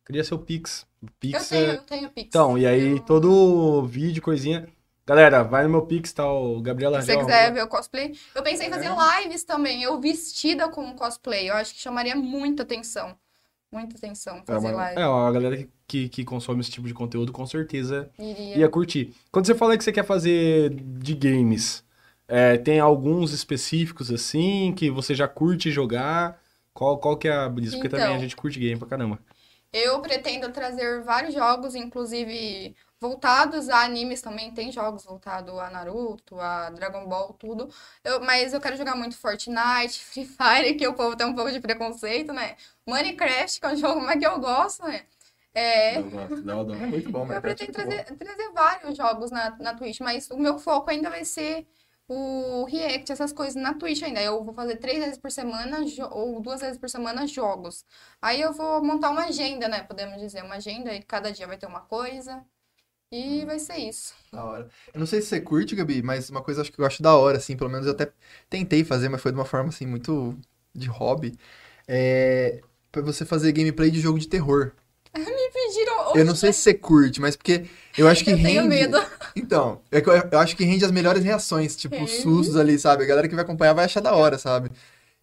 [0.05, 0.85] Queria seu Pix.
[1.01, 1.75] O Eu Pix tenho, é.
[1.75, 2.27] eu tenho Pix.
[2.27, 4.67] Então, e aí Eu- todo vídeo, coisinha.
[5.07, 8.15] Galera, vai no meu Pix, tá o Gabriela Se você quiser ver o cosplay.
[8.33, 9.21] Eu pensei em fazer É.
[9.23, 11.49] lives também, eu vestida como cosplay.
[11.49, 13.15] Eu acho que chamaria muita atenção.
[13.71, 14.99] Muita atenção É, fazer uma- live.
[14.99, 18.57] é, a galera que- que, que consome esse tipo de conteúdo com certeza Iria.
[18.57, 19.13] ia curtir.
[19.31, 21.83] Quando você fala que você quer fazer de games,
[22.27, 26.41] é, tem alguns específicos assim que você já curte jogar?
[26.73, 27.71] Qual, qual que é a brisa?
[27.77, 27.99] Porque Então.
[27.99, 29.19] também a gente curte game pra caramba.
[29.71, 34.51] Eu pretendo trazer vários jogos, inclusive voltados a animes também.
[34.53, 37.69] Tem jogos voltados a Naruto, a Dragon Ball, tudo.
[38.03, 41.51] Eu- mas eu quero jogar muito Fortnite, Free Fire, que o povo tem um pouco
[41.51, 42.55] de preconceito, né?
[42.87, 45.05] Minecraft, que é um jogo mais que eu gosto, né?
[45.53, 46.73] É, Eu gosto, uma dó.
[46.73, 50.37] É muito bom, eu mas pretendo trazer, trazer vários jogos na, na Twitch, mas o
[50.37, 51.65] meu foco ainda vai ser
[52.07, 54.21] o React, essas coisas na Twitch ainda.
[54.21, 55.79] Eu vou fazer três vezes por semana
[56.11, 57.85] ou duas vezes por semana jogos.
[58.21, 59.83] Aí eu vou montar uma agenda, né?
[59.83, 62.43] Podemos dizer, uma agenda e cada dia vai ter uma coisa.
[63.11, 64.13] E vai ser isso.
[64.31, 64.69] Da hora.
[64.93, 67.15] Eu não sei se você curte, Gabi, mas uma coisa acho que eu acho da
[67.15, 68.11] hora, assim, pelo menos eu até
[68.49, 70.37] tentei fazer, mas foi de uma forma, assim, muito
[70.73, 71.37] de hobby.
[71.87, 74.71] É pra você fazer gameplay de jogo de terror.
[75.19, 77.65] Me pediram Eu não sei se você curte, mas porque
[77.97, 78.67] eu acho que Eu tenho rende.
[78.67, 79.01] medo.
[79.35, 82.11] Então, é eu, eu acho que rende as melhores reações, tipo, Rende.
[82.21, 83.03] sustos ali, sabe?
[83.03, 84.69] A galera que vai acompanhar vai achar da hora, sabe?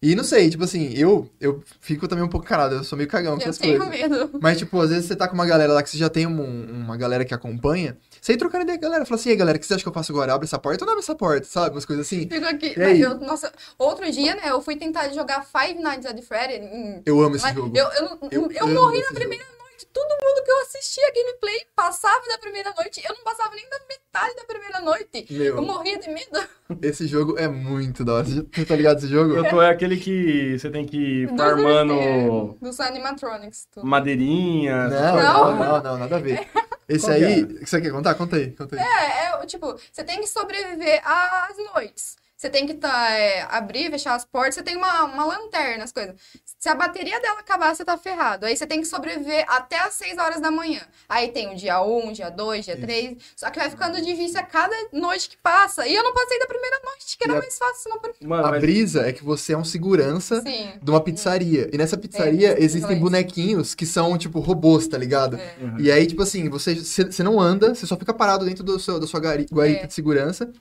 [0.05, 3.09] E não sei, tipo assim, eu, eu fico também um pouco carado, eu sou meio
[3.09, 3.97] cagão com Eu essas tenho coisas.
[4.09, 4.31] medo.
[4.41, 6.65] Mas, tipo, às vezes você tá com uma galera lá que você já tem um-
[6.83, 9.37] uma galera que acompanha, você ir trocando ideia com a galera, fala assim, e aí,
[9.37, 10.33] galera, o que você acha que eu faço agora?
[10.33, 11.73] Abre essa porta ou não abre essa porta, sabe?
[11.73, 12.27] Umas coisas assim.
[12.27, 12.73] Fico aqui.
[12.77, 16.55] Eu- nossa, outro dia, né, eu fui tentar jogar Five Nights at Freddy.
[16.65, 17.71] em- Eu amo esse jogo.
[17.73, 19.15] Eu, eu, Eu eu morri na jogo.
[19.15, 19.52] primeira noite.
[19.93, 23.01] Todo mundo que eu assistia gameplay passava da primeira noite.
[23.07, 25.27] Eu não passava nem da metade da primeira noite.
[25.29, 25.57] Meu.
[25.57, 26.43] Eu morria de medo.
[26.81, 28.25] Esse jogo é muito da hora.
[28.25, 29.35] Você tá ligado esse jogo?
[29.35, 33.67] Eu tô é aquele que você tem que ir Dos farmando Dos animatronics.
[33.71, 33.85] tudo.
[33.85, 34.87] madeirinha.
[34.87, 36.49] Não, não, não, não, nada a ver.
[36.89, 37.65] Esse Qual que aí, é?
[37.65, 38.15] você quer contar?
[38.15, 38.81] Conta aí, conta aí.
[38.81, 42.17] É, é, tipo, você tem que sobreviver às noites.
[42.43, 44.55] Você tem que tá, é, abrir, fechar as portas.
[44.55, 46.13] Você tem uma, uma lanterna, as coisas.
[46.59, 48.45] Se a bateria dela acabar, você tá ferrado.
[48.45, 50.81] Aí você tem que sobreviver até as 6 horas da manhã.
[51.07, 52.81] Aí tem o dia 1, dia 2, dia Isso.
[52.83, 53.17] 3.
[53.33, 55.87] Só que vai ficando difícil a cada noite que passa.
[55.87, 57.91] E eu não passei da primeira noite, que era a- mais fácil.
[57.91, 58.27] Não...
[58.29, 60.73] Mano, A mas brisa é que você é um segurança Sim.
[60.83, 61.69] de uma pizzaria.
[61.71, 65.37] E nessa pizzaria É, existem bonequinhos que são, tipo, robôs, tá ligado?
[65.37, 65.55] É.
[65.61, 65.79] Uhum.
[65.79, 68.99] E aí, tipo assim, você, você não anda, você só fica parado dentro do seu,
[68.99, 69.87] da sua guarita É.
[69.87, 70.51] de segurança.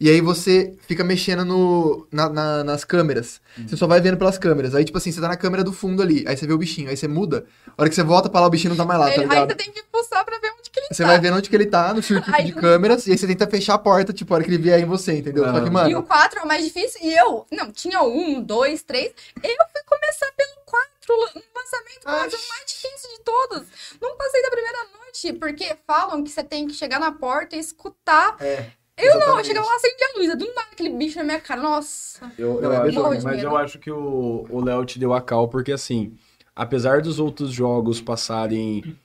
[0.00, 3.40] E aí você fica mexendo no, na- na- nas câmeras.
[3.56, 3.66] Uhum.
[3.68, 4.74] Você só vai vendo pelas câmeras.
[4.74, 6.24] Aí, tipo assim, você tá na câmera do fundo ali.
[6.28, 6.88] Aí você vê o bichinho.
[6.88, 7.46] Aí você muda.
[7.76, 9.22] A hora que você volta pra lá, o bichinho não tá mais lá, tá Ele-
[9.24, 9.48] aí ligado?
[9.50, 11.08] você tem que pulsar pra ver onde que ele Você tá.
[11.08, 13.46] vai vendo onde que ele tá, no circuito Aí de câmeras, e aí você tenta
[13.48, 15.44] fechar a porta, tipo, a hora que ele vier em você, entendeu?
[15.44, 15.66] Só que.
[15.66, 17.00] E mano, o 4 é o mais difícil.
[17.02, 19.06] E eu, não, tinha o 1, 2, 3.
[19.42, 23.62] Eu fui começar pelo 4 no lançamento, mas o mais difícil de todos.
[24.00, 27.58] Não passei da primeira noite, porque falam que você tem que chegar na porta e
[27.58, 28.36] escutar.
[28.38, 28.70] é.
[28.98, 29.46] Eu não, eu exatamente.
[29.46, 30.28] chegava lá, acendia a luz.
[30.38, 31.60] Do nada, aquele bicho na minha cara.
[31.60, 32.32] Nossa.
[32.36, 35.48] Eu, Não, eu é acho, mas eu acho que o Léo te deu a cal,
[35.48, 36.16] porque assim,
[36.54, 38.96] apesar dos outros jogos passarem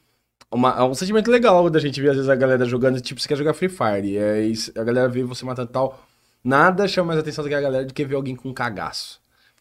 [0.51, 3.27] uma- é um sentimento legal da gente ver às vezes a galera jogando, tipo, você
[3.27, 5.99] quer jogar Free Fire, e aí a galera vê você matando tal,
[6.43, 9.19] nada chama mais atenção do que a galera do que ver alguém com cagaço.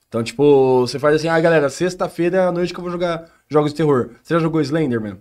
[0.09, 3.30] Então, tipo, você faz assim, ah, galera, sexta-feira é a noite que eu vou jogar
[3.49, 4.11] jogos de terror.
[4.22, 5.18] Você já jogou Slenderman?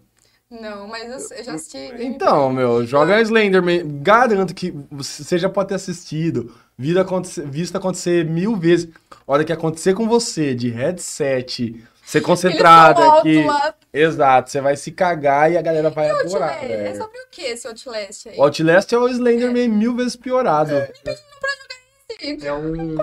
[0.52, 1.93] Não, mas eu, eu já assisti.
[1.99, 4.02] Então, meu, joga Slenderman.
[4.02, 8.89] Garanto que você já pode ter assistido, visto acontecer, visto acontecer mil vezes.
[9.10, 13.45] A hora que acontecer com você, de headset, ser concentrada aqui.
[13.93, 16.49] Exato, você vai se cagar e a galera vai E o adorar.
[16.49, 16.72] Outlast?
[16.74, 18.38] É sobre o que esse Outlast aí?
[18.38, 20.74] O Outlast é o Slenderman mil vezes piorado.
[20.74, 22.97] É um.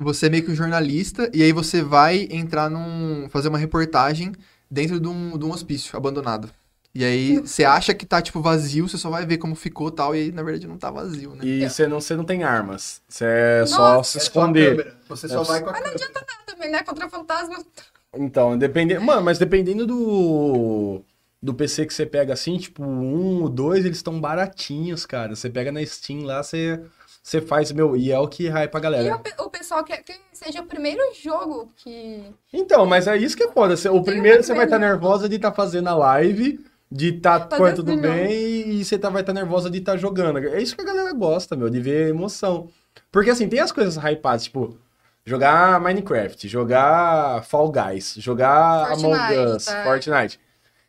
[0.00, 3.28] Você é meio que um jornalista, e aí você vai entrar num.
[3.30, 4.32] fazer uma reportagem
[4.70, 6.50] dentro de um, de um hospício abandonado.
[6.92, 9.92] E aí você acha que tá, tipo, vazio, você só vai ver como ficou e
[9.92, 11.44] tal, e aí, na verdade, não tá vazio, né?
[11.44, 13.00] E você não, você não tem armas.
[13.08, 14.18] Você é só Nossa.
[14.18, 14.96] se esconder.
[15.08, 16.82] Você só vai com a Mas não adianta nada também, né?
[16.82, 17.64] Contra fantasma.
[18.12, 19.02] Então, dependendo.
[19.02, 21.02] Mano, mas dependendo do.
[21.42, 25.34] Do PC que você pega assim, tipo, um, o dois, eles estão baratinhos, cara.
[25.34, 26.78] Você pega na Steam lá, você,
[27.22, 29.14] você faz, meu, e é o que hype E galera.
[29.14, 32.22] o, pe- o pessoal quer que seja o primeiro jogo que.
[32.52, 33.74] Então, mas é isso que é foda.
[33.92, 34.92] O primeiro você vai estar melhor.
[34.92, 38.98] nervosa de estar fazendo a live, de estar tá Fazer tudo assim, bem, e você
[38.98, 40.38] tá, vai estar nervosa de estar jogando.
[40.38, 42.68] É isso que a galera gosta, meu, de ver emoção.
[43.12, 44.76] Porque assim, tem as coisas hypadas, tipo,
[45.24, 49.84] jogar Minecraft, jogar Fall Guys, jogar Fortnite, Among Us, tá.
[49.84, 50.40] Fortnite.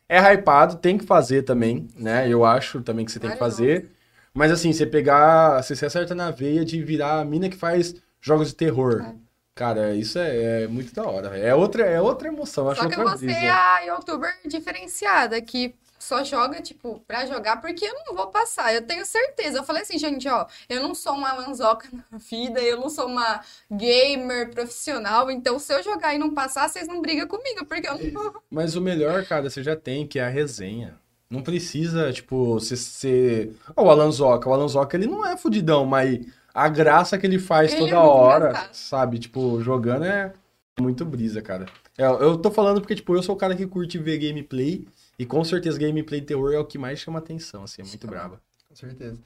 [0.08, 2.28] É hypado, tem que fazer também, né?
[2.28, 3.90] Eu acho também que você tem que fazer.
[4.34, 7.94] Mas assim, você pegar, você se acerta na veia de virar a mina que faz
[8.20, 9.02] jogos de terror.
[9.02, 9.14] É.
[9.54, 11.36] Cara, isso é, é muito da hora.
[11.36, 15.74] É outra, é outra emoção, acho Só que outra você é a youtuber diferenciada, que
[15.98, 18.74] só joga, tipo, pra jogar, porque eu não vou passar.
[18.74, 19.58] Eu tenho certeza.
[19.58, 23.06] Eu falei assim, gente, ó, eu não sou uma lanzoca na vida, eu não sou
[23.06, 27.86] uma gamer profissional, então se eu jogar e não passar, vocês não brigam comigo, porque
[27.86, 28.42] eu não.
[28.50, 30.98] Mas o melhor, cara, você já tem, que é a resenha.
[31.32, 33.56] Não precisa, tipo, você ser.
[33.74, 34.50] Ó, o Alanzoca.
[34.50, 36.20] O Alanzoca, ele não é fudidão, mas
[36.52, 38.74] a graça que ele faz Ele toda é hora, engraçado.
[38.74, 39.18] sabe?
[39.18, 40.34] Tipo, jogando é
[40.78, 41.64] muito brisa, cara.
[41.96, 44.86] É, eu tô falando porque, tipo, eu sou o cara que curte ver gameplay.
[45.18, 48.06] E com certeza gameplay de terror é o que mais chama atenção, assim, é muito
[48.06, 48.38] braba.
[48.68, 49.18] Com certeza.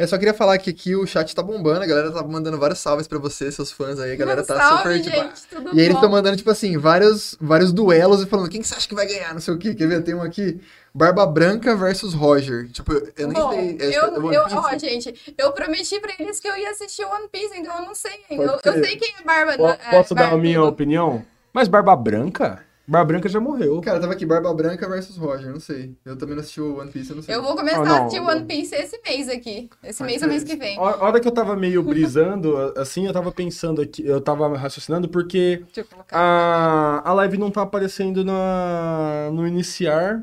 [0.00, 2.78] Eu só queria falar que aqui o chat tá bombando, a galera tá mandando vários
[2.78, 5.16] salves pra você, seus fãs aí, a galera tá Salve, super, tipo...
[5.16, 5.94] gente, tudo E aí eles bom?
[5.98, 9.06] estão mandando, tipo assim, vários, vários duelos e falando, quem que você acha que vai
[9.06, 9.74] ganhar, não sei o quê.
[9.74, 10.02] Quer ver?
[10.02, 10.58] Tem um aqui,
[10.94, 12.70] Barba Branca versus Roger.
[12.72, 13.76] Tipo, eu nem Bom, sei...
[13.78, 17.28] é- eu, é eu, ó, gente, eu prometi pra eles que eu ia assistir One
[17.28, 19.56] Piece, então eu não sei Eu, eu sei quem é Barba.
[19.58, 21.22] Po- é, Posso dar a minha opinião?
[21.52, 22.64] Mas Barba Branca?
[22.90, 23.80] Barba Branca já morreu.
[23.82, 25.94] Cara, tava aqui, Barba Branca versus Roger, não sei.
[26.04, 27.34] Eu também não assisti o One Piece, eu não sei.
[27.36, 28.28] Eu vou começar Ah, não, a assistir não.
[28.28, 29.70] One Piece esse mês aqui.
[29.84, 30.76] Esse mês é o mês que vem.
[30.76, 35.08] A hora que eu tava meio brisando, assim, eu tava pensando aqui, eu tava raciocinando
[35.08, 36.16] porque Deixa eu colocar.
[36.18, 40.20] a, a live não tá aparecendo na, no iniciar,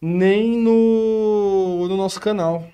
[0.00, 2.64] nem no, no nosso canal.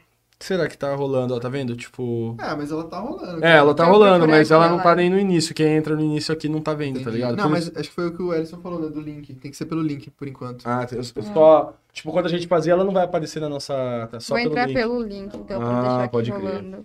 [0.45, 1.35] Que será que tá rolando?
[1.35, 1.75] Ó, tá vendo?
[1.75, 2.37] Tipo.
[2.39, 3.45] Ah, mas ela tá rolando.
[3.45, 5.55] É, ela tá Eu rolando, mas ela não tá nem no início.
[5.55, 7.17] Quem entra no início aqui não tá vendo, tá Entendi.
[7.17, 7.37] ligado?
[7.37, 8.89] Não, Por mas isso- acho que foi o que o Ellison falou, né?
[8.89, 9.33] Do link.
[9.35, 10.65] Tem que ser pelo link, por enquanto.
[10.67, 11.75] Ah, eu, eu só.
[11.93, 13.73] Tipo, quando a gente fazer, ela não vai aparecer na nossa.
[14.11, 14.77] Tá só Vou pelo entrar link.
[14.77, 16.43] pelo link, então, pra Ah, deixar aqui pode crer.
[16.43, 16.85] rolando.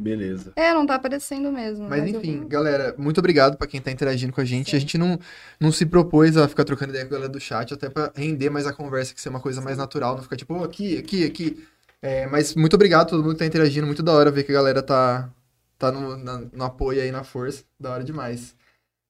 [0.00, 0.52] Beleza.
[0.54, 1.88] É, não tá aparecendo mesmo.
[1.88, 4.70] Mas eu enfim, vou- galera, muito obrigado pra quem tá interagindo com a gente.
[4.70, 4.76] Sim.
[4.76, 5.18] A gente não,
[5.58, 8.48] não se propôs a ficar trocando ideia com a galera do chat, até pra render
[8.48, 11.24] mais a conversa, que ser uma coisa mais natural, não ficar tipo, "Ô, aqui, aqui,
[11.24, 11.64] aqui.
[12.00, 14.52] É, mas muito obrigado a todo mundo que tá interagindo, muito da hora ver que
[14.52, 15.32] a galera tá,
[15.76, 17.64] tá no, na- no apoio aí, na força.
[17.78, 18.56] Da hora demais.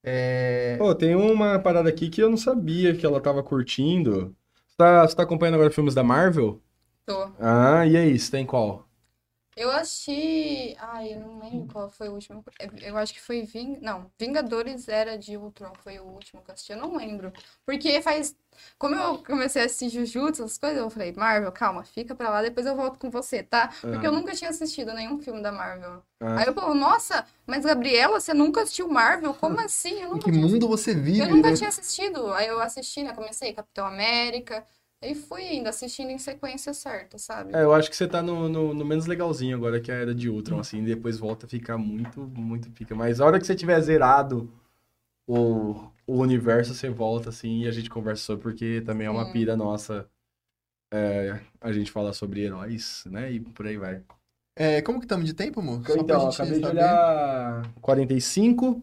[0.05, 4.37] É, Pô, tem uma parada aqui que eu não sabia que ela tava curtindo.
[4.69, 6.63] Você tá, você tá acompanhando agora filmes da Marvel?
[7.05, 7.33] Tô.
[7.41, 8.89] Ah, e aí, você tem qual?
[9.57, 10.77] Eu assisti.
[10.79, 12.45] Ai, eu não lembro qual foi o último.
[12.81, 13.79] Eu acho que foi Ving...
[13.81, 16.73] Não, Vingadores Era de Ultron foi o último que eu assisti.
[16.73, 17.33] Eu não lembro.
[17.67, 18.37] Porque faz.
[18.79, 22.43] Como eu comecei a assistir Jujutsu, essas coisas, eu falei, Marvel, calma, fica pra lá,
[22.43, 23.71] depois eu volto com você, tá?
[23.81, 26.03] Porque eu nunca tinha assistido nenhum filme da Marvel.
[26.21, 26.39] Ah.
[26.39, 29.35] Aí eu falo, nossa, mas Gabriela, você nunca assistiu Marvel?
[29.35, 30.01] Como assim?
[30.01, 31.57] Eu em nunca que mundo você vive, Eu nunca né?
[31.57, 32.33] tinha assistido.
[32.33, 33.13] Aí eu assisti, né?
[33.15, 34.65] Comecei Capitão América.
[35.01, 37.55] E fui indo, assistindo em sequência certa, sabe?
[37.55, 39.99] É, eu acho que você tá no, no, no menos legalzinho agora que é a
[39.99, 42.97] era de Ultron, assim, depois volta a ficar muito, muito pica.
[42.97, 44.51] Mas a hora que você tiver zerado
[45.29, 45.75] o,
[46.07, 49.57] o universo, você volta, assim, e a gente conversa sobre, porque também é uma pira
[49.57, 50.11] nossa.
[50.93, 53.33] é, a gente fala sobre heróis, né?
[53.33, 54.03] E por aí vai.
[54.57, 55.89] É, como que estamos de tempo, amor?
[55.89, 56.81] Só pra Então, gente acabei de saber.
[56.81, 58.83] olhar 45.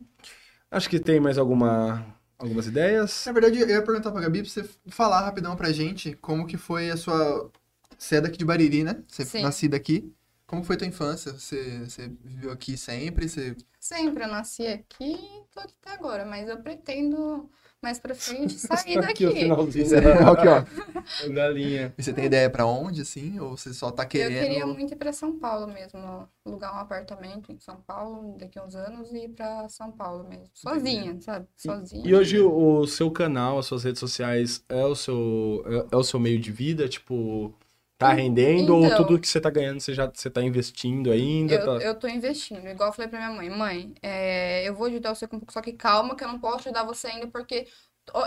[0.71, 2.05] Acho que tem mais alguma,
[2.37, 3.25] algumas ideias.
[3.25, 6.57] Na verdade, eu ia perguntar pra Gabi pra você falar rapidão pra gente como que
[6.57, 7.51] foi a sua.
[7.97, 9.03] Você é daqui de Bariri, né?
[9.07, 9.41] Você é Sim.
[9.43, 10.13] nascida aqui.
[10.47, 11.31] Como foi tua infância?
[11.33, 13.27] Você, você viveu aqui sempre?
[13.27, 13.55] Você...
[13.79, 17.49] Sempre, eu nasci aqui e tô aqui até agora, mas eu pretendo
[17.81, 19.25] mais pra frente sair o daqui.
[19.27, 21.29] Você- da, aqui, ó.
[21.33, 21.93] da linha.
[21.95, 23.39] E você tem ideia pra onde, assim?
[23.39, 24.39] Ou você só tá Eu querendo.
[24.47, 25.99] queria muito ir pra São Paulo mesmo,
[26.45, 30.27] alugar um apartamento em São Paulo daqui a uns anos e ir pra São Paulo
[30.27, 30.49] mesmo.
[30.53, 31.47] Sozinha, sabe?
[31.55, 32.07] Sozinha.
[32.07, 35.97] E hoje o, o seu canal, as suas redes sociais, é o seu, é, é
[35.97, 36.87] o seu meio de vida?
[36.89, 37.53] Tipo,
[37.97, 38.95] tá rendendo ou Então.
[38.95, 41.55] tudo que você tá ganhando você já você tá investindo ainda?
[41.55, 44.87] Eu, tá- eu tô investindo, igual eu falei pra minha mãe, mãe, é, eu vou
[44.87, 47.27] ajudar você com um pouco, só que calma, que eu não posso ajudar você ainda,
[47.27, 47.67] porque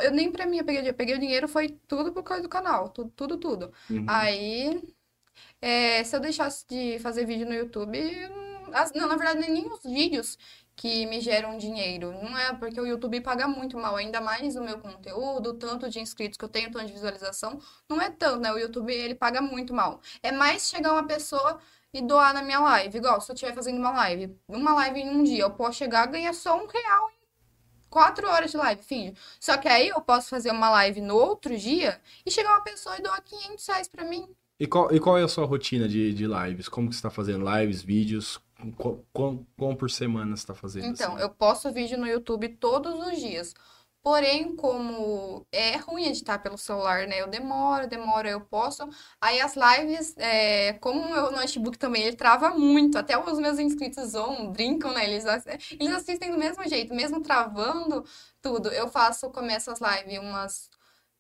[0.05, 2.49] eu nem pra mim eu peguei, eu peguei o dinheiro, foi tudo por causa do
[2.49, 3.73] canal, tudo, tudo, tudo.
[3.91, 4.07] Uhum.
[4.07, 4.81] Aí,
[5.61, 7.99] é, se eu deixasse de fazer vídeo no YouTube,
[8.31, 10.39] hum, as- não, na verdade, nem os vídeos
[10.79, 12.13] que me geram dinheiro.
[12.23, 15.99] Não é porque o YouTube paga muito mal, ainda mais o meu conteúdo, tanto de
[15.99, 18.53] inscritos que eu tenho, tanto de visualização, não é tanto, né?
[18.53, 20.01] O YouTube, ele paga muito mal.
[20.23, 21.59] É mais chegar uma pessoa
[21.93, 22.97] e doar na minha live.
[22.97, 26.07] Igual, se eu estiver fazendo uma live, uma live em um dia, eu posso chegar
[26.07, 27.27] ganhar só um real em
[27.91, 29.15] quatro horas de live, finge.
[29.41, 32.97] Só que aí eu posso fazer uma live no outro dia e chegar uma pessoa
[32.97, 34.29] e doar 500 reais pra mim.
[34.61, 36.69] E, qual, e qual é a sua rotina de, de lives?
[36.69, 38.41] Como que você tá fazendo lives, vídeos?
[38.77, 40.87] Qu- Quão, quão por semana você tá fazendo?
[40.87, 41.23] Então, assim?
[41.23, 43.55] eu posto vídeo no YouTube todos os dias.
[44.03, 47.21] Porém, como é ruim editar pelo celular, né?
[47.21, 48.89] Eu demoro, demoro, eu posto.
[49.21, 52.97] Aí as lives, é, como o meu notebook também, ele trava muito.
[52.97, 55.05] Até os meus inscritos zoam, brincam, né?
[55.05, 55.25] Eles,
[55.79, 58.05] eles assistem do mesmo jeito, mesmo travando
[58.41, 58.69] tudo.
[58.71, 60.71] Eu faço, começo as lives umas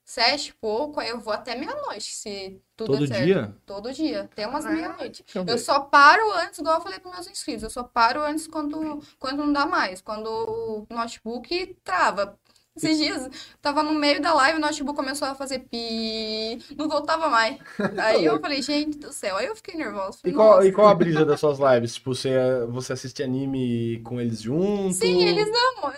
[0.08, 3.24] sete e pouco, aí eu vou até meia-noite, se tudo Todo der certo.
[3.26, 3.56] dia?
[3.66, 5.22] Todo dia, até umas meia-noite.
[5.22, 8.46] Deixa eu só paro antes, igual eu falei para meus inscritos, eu só paro antes
[8.46, 12.38] quando, quando não dá mais, quando o notebook trava.
[12.74, 13.28] Esses dias,
[13.60, 17.58] tava no meio da live, o notebook começou a fazer pi, não voltava mais.
[17.98, 20.20] Aí eu falei, gente do céu, aí eu fiquei nervosa.
[20.24, 21.96] E qual, e qual a brisa das suas lives?
[21.96, 22.30] Tipo, você,
[22.68, 24.94] você assiste anime com eles junto?
[24.94, 25.92] Sim, eles amam.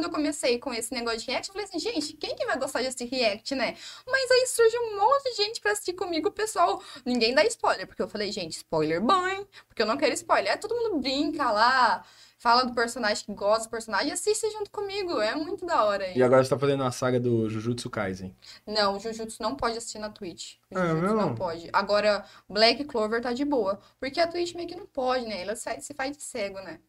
[0.00, 2.58] Quando eu comecei com esse negócio de react, eu falei assim, gente, quem que vai
[2.58, 3.76] gostar de assistir react, né?
[4.06, 8.00] Mas aí surge um monte de gente pra assistir comigo, pessoal, ninguém dá spoiler, porque
[8.00, 10.52] eu falei, gente, spoiler bom, porque eu não quero spoiler.
[10.52, 12.02] Aí todo mundo brinca lá,
[12.38, 16.16] fala do personagem que gosta do personagem assiste junto comigo, é muito da hora aí.
[16.16, 18.34] E agora você tá fazendo a saga do Jujutsu Kaisen.
[18.66, 20.54] Não, o Jujutsu não pode assistir na Twitch.
[20.74, 21.26] Ah, Jujutsu não?
[21.26, 21.68] não pode.
[21.74, 25.42] Agora, Black Clover tá de boa, porque a Twitch meio que não pode, né?
[25.42, 26.80] Ela se faz de cego, né?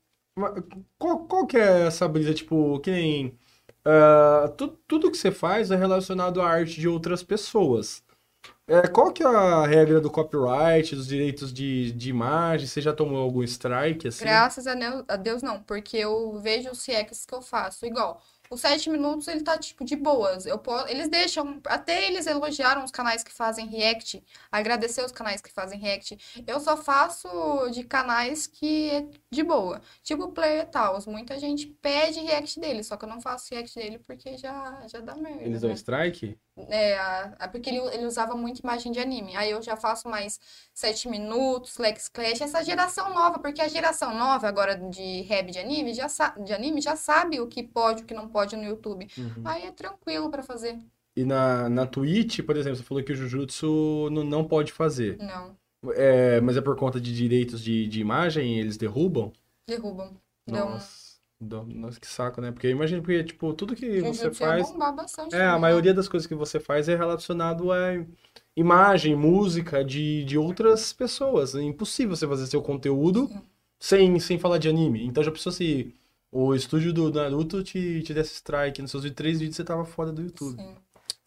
[0.97, 3.37] Qual, qual que é essa brisa, tipo, que nem...
[3.85, 8.03] ah, tu- tudo que você faz é relacionado à arte de outras pessoas.
[8.67, 12.67] É, qual que é a regra do copyright, dos direitos de, de imagem?
[12.67, 14.47] Você já tomou algum strike, assim?
[14.47, 14.75] Graças a
[15.17, 17.85] Deus, não, porque eu vejo os reacts que eu faço.
[17.85, 18.21] Igual,
[18.51, 20.45] os sete minutos ele tá tipo de boas.
[20.45, 24.21] Eu posso, eles deixam, até eles elogiaram os canais que fazem react,
[24.51, 26.17] agradecer os canais que fazem react.
[26.45, 27.29] Eu só faço
[27.71, 29.81] de canais que é de boa.
[30.03, 33.73] Tipo o Player Tals, muita gente pede react dele, só que eu não faço react
[33.79, 35.75] dele porque já já dá merda, Eles dão né?
[35.75, 36.37] strike?
[36.69, 39.35] É, a- a- porque ele, ele usava muito imagem de anime.
[39.35, 40.39] Aí eu já faço mais
[40.73, 45.59] 7 minutos, Lex Clash, essa geração nova, porque a geração nova agora de rap de
[45.59, 46.07] anime já,
[46.43, 49.07] de anime já sabe o que pode e o que não pode no YouTube.
[49.17, 49.41] Uhum.
[49.45, 50.77] Aí é tranquilo pra fazer.
[51.15, 55.17] E na, na Twitch, por exemplo, você falou que o Jujutsu não, não pode fazer.
[55.17, 55.55] Não,
[55.95, 59.31] É, mas é por conta de direitos de, de imagem, eles derrubam?
[59.67, 60.15] derrubam.
[60.45, 61.00] Nossa,
[61.41, 62.51] nossa, que saco, né?
[62.51, 64.71] Porque imagina, porque, tipo, tudo que você faz.
[64.71, 68.05] bastante É, a também, maioria das coisas que você faz é relacionado a
[68.55, 71.55] imagem, música de, de outras pessoas.
[71.55, 73.41] É impossível você fazer seu conteúdo Sim.
[73.79, 75.05] sem, sem falar de anime.
[75.05, 75.95] Então já pensou se
[76.31, 80.11] o estúdio do Naruto te, te desse strike nos seus três vídeos você tava fora
[80.11, 80.55] do YouTube.
[80.57, 80.75] Sim.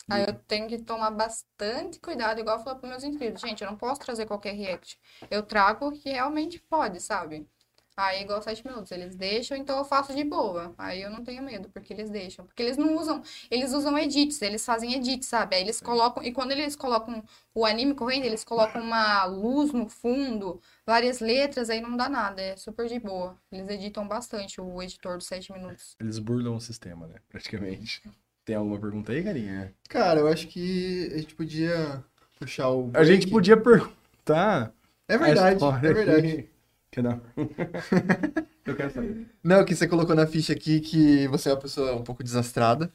[0.09, 3.41] Aí eu tenho que tomar bastante cuidado, igual eu falei para meus inscritos.
[3.41, 4.99] Gente, eu não posso trazer qualquer react.
[5.31, 7.49] Eu trago o que realmente pode, sabe?
[7.97, 10.75] Aí, igual 7 minutos, eles deixam, então eu faço de boa.
[10.77, 12.45] Aí eu não tenho medo, porque eles deixam.
[12.45, 15.55] Porque eles não usam, eles usam edits, eles fazem edits, sabe?
[15.55, 17.23] Aí eles colocam, e quando eles colocam
[17.55, 22.43] o anime correndo, eles colocam uma luz no fundo, várias letras, aí não dá nada,
[22.43, 23.39] é super de boa.
[23.53, 25.95] Eles editam bastante o editor dos 7 minutos.
[26.01, 27.15] Eles burlam o sistema, né?
[27.29, 28.03] Praticamente.
[28.45, 29.73] Tem alguma pergunta aí, carinha?
[29.89, 32.05] Cara, eu acho que a gente podia
[32.41, 32.91] puxar o.
[32.93, 34.73] A gente podia perguntar.
[35.09, 36.54] É verdade, é verdade.
[36.95, 37.21] Que- Que não.
[38.65, 39.27] Eu quero saber.
[39.43, 42.91] Não, que você colocou na ficha aqui que você é uma pessoa um pouco desastrada.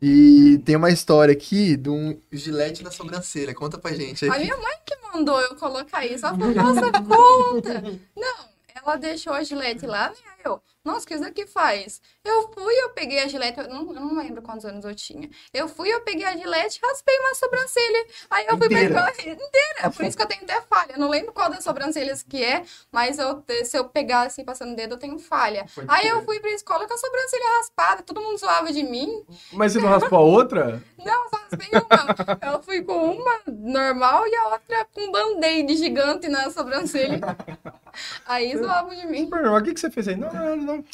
[0.00, 3.52] E tem uma história aqui de um gilete na sobrancelha.
[3.54, 4.30] Conta pra gente aí.
[4.30, 6.24] A minha mãe que mandou eu colocar isso.
[6.24, 7.82] Ela falou, nossa, conta.
[8.16, 10.14] Não, ela deixou a gilete lá, né?
[10.48, 12.00] Eu, nossa, o que isso daqui faz?
[12.24, 15.28] Eu fui, eu peguei a gilete, eu não, eu não lembro quantos anos eu tinha.
[15.52, 18.06] Eu fui, eu peguei a gilete, raspei uma sobrancelha.
[18.30, 18.88] Aí eu fui Inteira?
[18.88, 19.90] pegar inteira.
[19.94, 20.92] Por isso que eu tenho até falha.
[20.92, 24.72] Eu não lembro qual das sobrancelhas que é, mas eu, se eu pegar assim, passando
[24.72, 25.66] o dedo, eu tenho falha.
[25.74, 26.12] Pode Aí crer.
[26.12, 29.24] eu fui pra escola com a sobrancelha raspada, todo mundo zoava de mim.
[29.52, 30.82] Mas você não raspou a outra?
[31.04, 32.52] Não, só raspei uma.
[32.52, 37.20] Eu fui com uma normal e a outra com um band-aid gigante na sobrancelha.
[38.26, 39.24] Aí zoavam de mim.
[39.24, 39.60] Super normal.
[39.60, 40.16] O que, que você fez aí?
[40.16, 40.84] Não, não, não.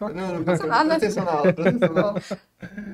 [0.00, 0.98] Não, não, Não passa nada.
[0.98, 2.22] presta atenção na aula, presta atenção na aula.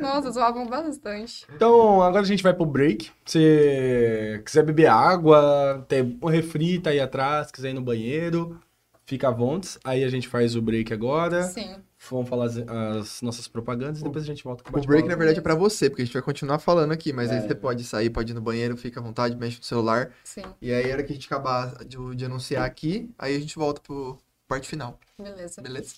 [0.00, 1.46] Nossa, zoavam bastante.
[1.54, 3.10] Então, agora a gente vai pro break.
[3.24, 8.58] Se quiser beber água, tem um refri tá aí atrás, quiser ir no banheiro,
[9.04, 9.78] fica à vontade.
[9.84, 11.42] Aí a gente faz o break agora.
[11.44, 11.76] Sim.
[12.10, 15.14] Vamos falar as, as nossas propagandas e depois a gente volta com O break, na
[15.16, 17.40] verdade, é pra você, porque a gente vai continuar falando aqui, mas aí É.
[17.42, 20.10] você pode sair, pode ir no banheiro, fica à vontade, mexe no celular.
[20.24, 20.44] Sim.
[20.62, 23.54] E aí, a hora que a gente acabar de, de anunciar aqui, aí a gente
[23.54, 24.16] volta pro
[24.50, 25.62] parte final, Beleza.
[25.62, 25.94] beleza?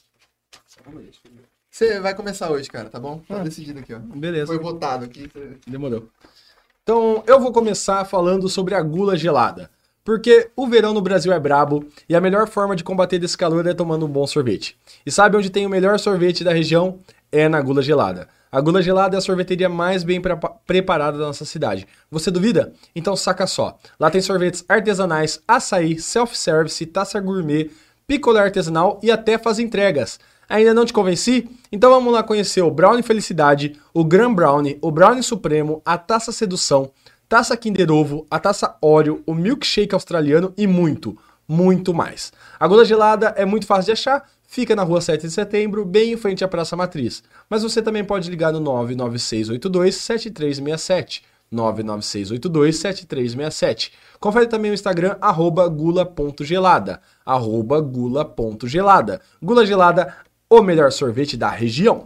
[1.71, 3.23] Você vai começar hoje, cara, tá bom?
[3.27, 3.43] Tá Ah.
[3.45, 3.99] decidido aqui, ó.
[3.99, 4.47] Beleza.
[4.49, 5.31] Foi votado aqui.
[5.67, 6.07] Demorou.
[6.83, 9.71] Então, eu vou começar falando sobre a gula gelada.
[10.05, 13.67] Porque o verão no Brasil é brabo e a melhor forma de combater esse calor
[13.67, 14.77] é tomando um bom sorvete.
[15.07, 16.99] E sabe onde tem o melhor sorvete da região?
[17.31, 18.29] É na Gula Gelada.
[18.51, 21.87] A Gula Gelada é a sorveteria mais bem prepa- preparada da nossa cidade.
[22.11, 22.75] Você duvida?
[22.95, 23.79] Então saca só.
[23.99, 27.71] Lá tem sorvetes artesanais, açaí, self-service, taça gourmet,
[28.07, 30.21] picolé artesanal e até faz entregas.
[30.49, 31.49] Ainda não te convenci?
[31.71, 36.31] Então vamos lá conhecer o Brownie Felicidade, o Gran Brownie, o Brownie Supremo, a Taça
[36.31, 36.91] Sedução,
[37.29, 41.17] Taça Kinder Ovo, a Taça Oreo, o Milkshake Australiano e muito,
[41.49, 42.33] muito mais.
[42.61, 46.13] A Gula Gelada é muito fácil de achar, fica na rua 7 de setembro, bem
[46.13, 47.23] em frente à Praça Matriz.
[47.49, 51.23] Mas você também pode ligar no 99682-7367.
[51.53, 53.93] 99682-7367.
[54.19, 57.03] Confere também o Instagram, arroba gula.gelada.
[57.25, 59.21] Arroba gula.gelada.
[59.43, 60.17] Gula Gelada,
[60.49, 62.05] o melhor sorvete da região.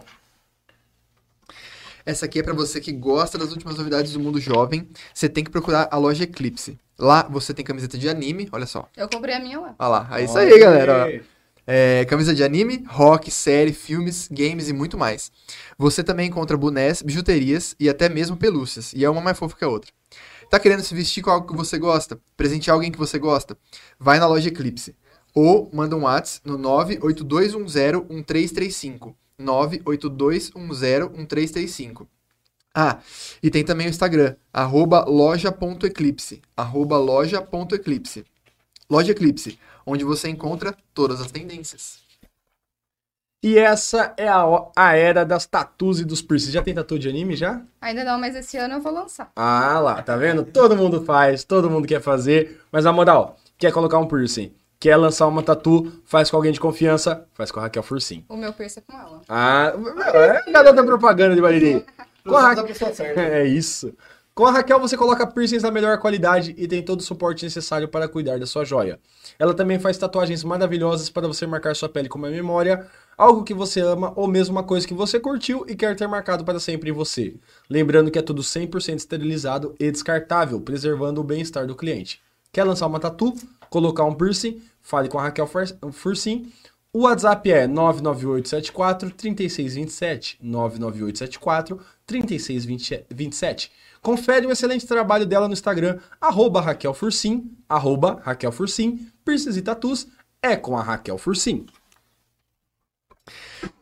[2.05, 4.87] Essa aqui é pra você que gosta das últimas novidades do mundo jovem.
[5.13, 6.79] Você tem que procurar a loja Eclipse.
[6.97, 8.87] Lá você tem camiseta de anime, olha só.
[8.95, 9.75] Eu comprei a minha lá.
[9.77, 11.21] Olha lá, é isso aí, galera.
[11.69, 15.29] É, camisa de anime, rock, série, filmes, games e muito mais.
[15.77, 18.93] Você também encontra bonés, bijuterias e até mesmo pelúcias.
[18.93, 19.91] E é uma mais fofa que a outra.
[20.49, 22.17] Tá querendo se vestir com algo que você gosta?
[22.37, 23.57] Presentear alguém que você gosta?
[23.99, 24.95] Vai na loja Eclipse.
[25.35, 29.13] Ou manda um WhatsApp no 982101335.
[29.37, 32.07] 982101335.
[32.73, 32.99] Ah,
[33.41, 36.41] e tem também o Instagram, arroba loja.eclipse.
[36.55, 38.23] Arroba loja.eclipse.
[38.89, 41.99] Loja Eclipse, onde você encontra todas as tendências.
[43.43, 44.43] E essa é a,
[44.75, 46.53] a era das tatus e dos piercings.
[46.53, 47.61] Já tem tatu de anime já?
[47.79, 49.31] Ainda não, mas esse ano eu vou lançar.
[49.35, 50.43] Ah lá, tá vendo?
[50.43, 52.61] Todo mundo faz, todo mundo quer fazer.
[52.71, 56.59] Mas na moral, quer colocar um piercing, quer lançar uma tatu, faz com alguém de
[56.59, 58.25] confiança, faz com a Raquel Fursim.
[58.27, 59.21] O meu piercing é com ela.
[59.29, 59.73] Ah,
[60.47, 61.85] é garota propaganda de Bariri.
[62.25, 62.65] Com a Raquel.
[63.17, 63.93] É isso.
[64.37, 67.87] Com a Raquel você coloca piercings da melhor qualidade e tem todo o suporte necessário
[67.87, 68.99] para cuidar da sua joia.
[69.39, 72.85] Ela também faz tatuagens maravilhosas para você marcar sua pele com uma memória,
[73.17, 76.45] algo que você ama ou mesmo uma coisa que você curtiu e quer ter marcado
[76.45, 77.33] para sempre em você.
[77.67, 82.21] Lembrando que é tudo 100% esterilizado e descartável, preservando o bem-estar do cliente.
[82.51, 83.33] Quer lançar uma tatu?
[83.71, 84.61] Colocar um piercing?
[84.83, 85.49] Fale com a Raquel
[85.91, 86.51] Fursim.
[86.93, 90.37] O WhatsApp é 99874 3627.
[90.41, 93.71] 99874 3627.
[94.01, 99.07] Confere o excelente trabalho dela no Instagram, arroba Raquel Fursim, arroba Raquel Fursim,
[99.55, 100.07] e tatus
[100.41, 101.65] é com a Raquel Fursim.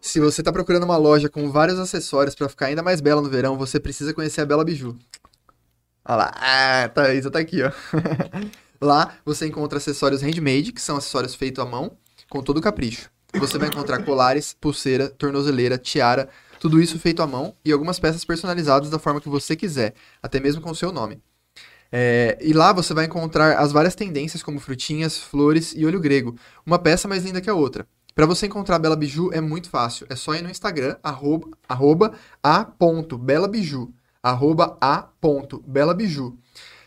[0.01, 3.30] Se você está procurando uma loja com vários acessórios para ficar ainda mais bela no
[3.30, 4.97] verão, você precisa conhecer a Bela Biju.
[6.07, 7.72] Olha lá, ah, isso tá aqui, ó.
[8.80, 11.97] lá você encontra acessórios handmade, que são acessórios feitos à mão,
[12.30, 13.09] com todo o capricho.
[13.34, 18.25] Você vai encontrar colares, pulseira, tornozeleira, tiara, tudo isso feito à mão e algumas peças
[18.25, 21.21] personalizadas da forma que você quiser, até mesmo com o seu nome.
[21.91, 26.35] É, e lá você vai encontrar as várias tendências como frutinhas, flores e olho grego,
[26.65, 27.87] uma peça mais linda que a outra.
[28.13, 32.13] Para você encontrar Bela Biju é muito fácil, é só ir no Instagram, arroba, arroba
[32.41, 33.93] a.belabiju,
[34.23, 36.37] arroba a.belabiju.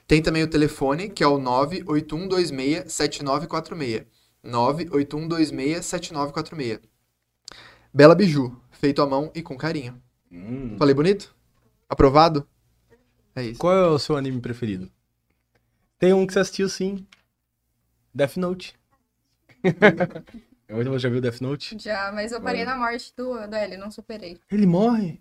[0.06, 4.06] Tem também o telefone, que é o 981267946.
[4.42, 6.80] 981267946.
[7.92, 10.00] Bela Biju, feito à mão e com carinho.
[10.30, 10.76] Hum.
[10.78, 11.34] Falei bonito?
[11.88, 12.46] Aprovado?
[13.34, 13.58] É isso.
[13.60, 14.90] Qual é o seu anime preferido?
[15.98, 17.06] Tem um que você assistiu sim.
[18.14, 18.74] Death Note.
[20.70, 21.78] Você já viu Death Note?
[21.78, 22.64] Já, mas eu parei É.
[22.66, 24.38] na morte do, do L, não superei.
[24.50, 25.18] Ele morre.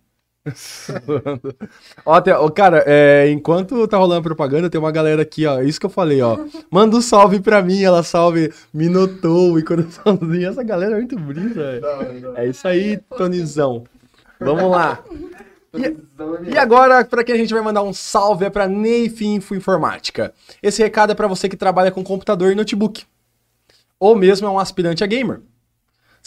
[2.06, 5.62] Ó, tem- ó, cara, é, enquanto tá rolando a propaganda, tem uma galera aqui, ó.
[5.62, 6.38] Isso que eu falei, ó.
[6.70, 10.50] Manda um salve pra mim, ela salve Minotou e coraçãozinho.
[10.50, 12.38] Essa galera é muito bonita, velho.
[12.38, 13.84] É isso aí, Tonizão.
[14.40, 15.04] Vamos lá.
[16.48, 20.34] E agora, para quem a gente vai mandar um salve é para Neif Info Informática.
[20.62, 23.04] Esse recado é para você que trabalha com computador e notebook.
[24.00, 25.42] Ou mesmo é um aspirante a gamer.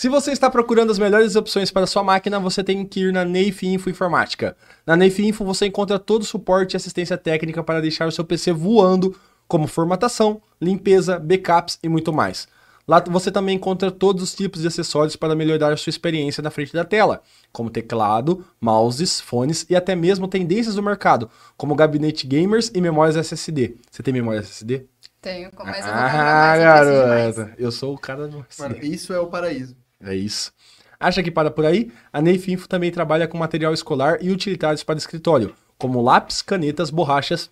[0.00, 3.22] Se você está procurando as melhores opções para sua máquina, você tem que ir na
[3.22, 4.56] Neif Info Informática.
[4.86, 8.24] Na Neif Info você encontra todo o suporte e assistência técnica para deixar o seu
[8.24, 9.14] PC voando,
[9.46, 12.48] como formatação, limpeza, backups e muito mais.
[12.88, 16.50] Lá você também encontra todos os tipos de acessórios para melhorar a sua experiência na
[16.50, 17.20] frente da tela,
[17.52, 21.28] como teclado, mouses, fones e até mesmo tendências do mercado,
[21.58, 23.76] como gabinete gamers e memórias SSD.
[23.90, 24.86] Você tem memória SSD?
[25.20, 27.54] Tenho, mas eu comprar Ah, garota.
[27.58, 29.76] Eu sou o cara do Mano, isso é o paraíso.
[30.02, 30.52] É isso.
[30.98, 31.90] Acha que para por aí?
[32.12, 36.90] A Neif Info também trabalha com material escolar e utilitários para escritório, como lápis, canetas,
[36.90, 37.50] borrachas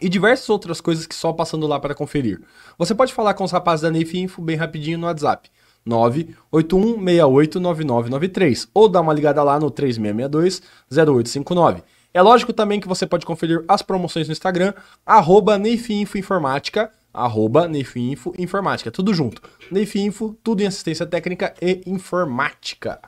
[0.00, 2.40] e diversas outras coisas que só passando lá para conferir.
[2.78, 5.50] Você pode falar com os rapazes da Neif Info bem rapidinho no WhatsApp.
[5.86, 11.82] 981689993 ou dá uma ligada lá no 3662-0859.
[12.12, 14.72] É lógico também que você pode conferir as promoções no Instagram,
[15.04, 19.42] arroba Neifinfo Informática, arroba Neifinfo Informática, tudo junto.
[19.70, 23.00] Neifinfo, tudo em assistência técnica e informática.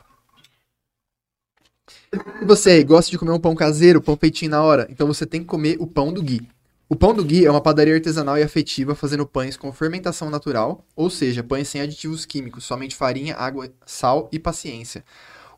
[2.40, 4.86] E você aí, gosta de comer um pão caseiro, pão feitinho na hora?
[4.90, 6.48] Então você tem que comer o pão do Gui.
[6.88, 10.84] O pão do Gui é uma padaria artesanal e afetiva fazendo pães com fermentação natural,
[10.96, 15.04] ou seja, pães sem aditivos químicos, somente farinha, água, sal e paciência.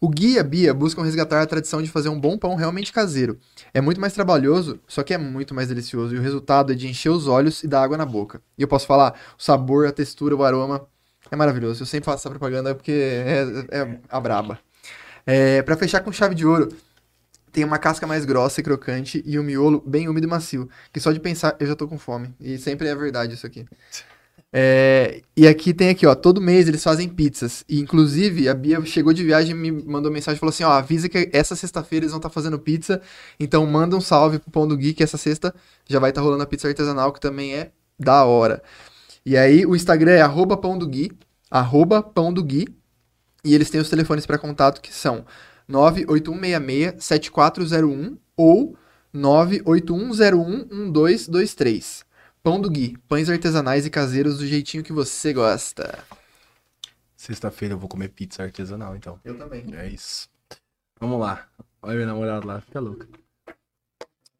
[0.02, 2.92] O Gui e a Bia buscam resgatar a tradição de fazer um bom pão realmente
[2.92, 3.38] caseiro.
[3.72, 6.88] É muito mais trabalhoso, só que é muito mais delicioso, e o resultado é de
[6.88, 8.42] encher os olhos e dar água na boca.
[8.58, 10.84] E eu posso falar, o sabor, a textura, o aroma,
[11.30, 11.84] é maravilhoso.
[11.84, 14.58] Eu sempre faço essa propaganda porque é, é a braba.
[15.24, 16.76] É, para fechar com chave de ouro,
[17.52, 20.68] tem uma casca mais grossa e crocante e um miolo bem úmido e macio.
[20.92, 22.34] Que só de pensar eu já tô com fome.
[22.40, 23.64] E sempre é verdade isso aqui.
[24.54, 27.64] É, e aqui tem aqui, ó, todo mês eles fazem pizzas.
[27.68, 31.08] E inclusive a Bia chegou de viagem e me mandou mensagem falou assim: ó, avisa
[31.08, 33.00] que essa sexta-feira eles vão estar fazendo pizza.
[33.40, 35.54] Então manda um salve pro Pão do Gui, que essa sexta
[35.88, 38.62] já vai estar rolando a pizza artesanal, que também é da hora.
[39.24, 41.10] E aí o Instagram é arroba pão do Gui,
[41.50, 42.68] arroba pão do Gui.
[43.44, 45.24] E eles têm os telefones para contato que são
[45.70, 48.76] 98166-7401 ou
[49.14, 52.04] 981011223.
[52.42, 56.04] Pão do Gui, pães artesanais e caseiros do jeitinho que você gosta.
[57.16, 59.20] Sexta-feira eu vou comer pizza artesanal, então.
[59.24, 59.64] Eu também.
[59.76, 60.28] É isso.
[60.98, 61.46] Vamos lá.
[61.80, 63.06] Olha meu namorado lá, fica louco.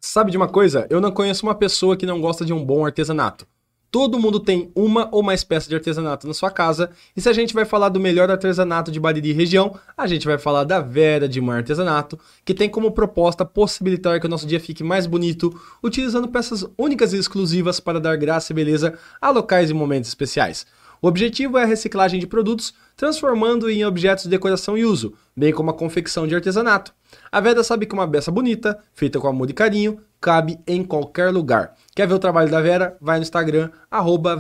[0.01, 0.85] Sabe de uma coisa?
[0.91, 3.47] Eu não conheço uma pessoa que não gosta de um bom artesanato.
[3.93, 6.91] Todo mundo tem uma ou mais peças de artesanato na sua casa.
[7.15, 10.27] E se a gente vai falar do melhor artesanato de Bariri e região, a gente
[10.27, 14.47] vai falar da Vera de Mar Artesanato, que tem como proposta possibilitar que o nosso
[14.47, 19.29] dia fique mais bonito, utilizando peças únicas e exclusivas para dar graça e beleza a
[19.29, 20.65] locais e momentos especiais.
[21.03, 25.53] O objetivo é a reciclagem de produtos, transformando em objetos de decoração e uso, bem
[25.53, 26.95] como a confecção de artesanato.
[27.31, 31.31] A Veda sabe que uma peça bonita, feita com amor e carinho, cabe em qualquer
[31.31, 31.75] lugar.
[31.95, 32.97] Quer ver o trabalho da Vera?
[33.01, 34.37] Vai no Instagram, arroba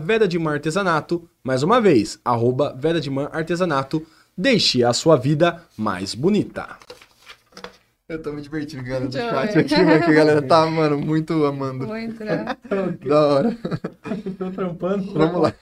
[0.48, 1.28] Artesanato.
[1.42, 2.72] Mais uma vez, arroba
[3.32, 4.06] Artesanato.
[4.38, 6.68] Deixe a sua vida mais bonita.
[8.12, 9.60] Eu tô me divertindo, galera, do eu chat ver.
[9.60, 11.86] aqui, mano, que a galera tá, mano, muito amando.
[11.86, 12.44] Muito, né?
[13.08, 13.56] Da hora.
[14.38, 15.14] Tô trampando.
[15.14, 15.54] Vamos lá.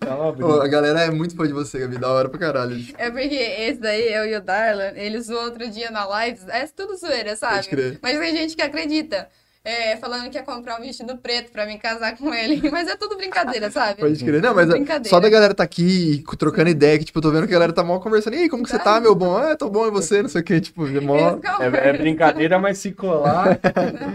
[0.00, 2.76] Calma, Pô, a galera é muito fã de você, Gabi, da hora pra caralho.
[2.98, 6.40] É porque esse daí, eu e o Darlan, ele zoou outro dia na live.
[6.48, 7.98] É tudo zoeira, sabe?
[8.02, 9.28] Mas tem gente que acredita.
[9.68, 12.58] É, falando que ia comprar um vestido preto pra me casar com ele.
[12.72, 14.00] Mas é tudo brincadeira, sabe?
[14.00, 14.40] Pode crer.
[14.40, 17.46] Não, mas é, só da galera tá aqui trocando ideia, que, tipo, eu tô vendo
[17.46, 18.32] que a galera tá mal conversando.
[18.32, 19.36] E aí, como que você tá, meu bom?
[19.36, 20.22] Ah, tô bom, e você?
[20.22, 21.18] Não sei o que, tipo, é mó...
[21.18, 23.60] É É, é brincadeira, mas se colar.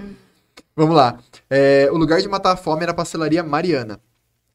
[0.75, 1.19] Vamos lá.
[1.47, 3.99] É, o lugar de matar a fome era a pastelaria Mariana,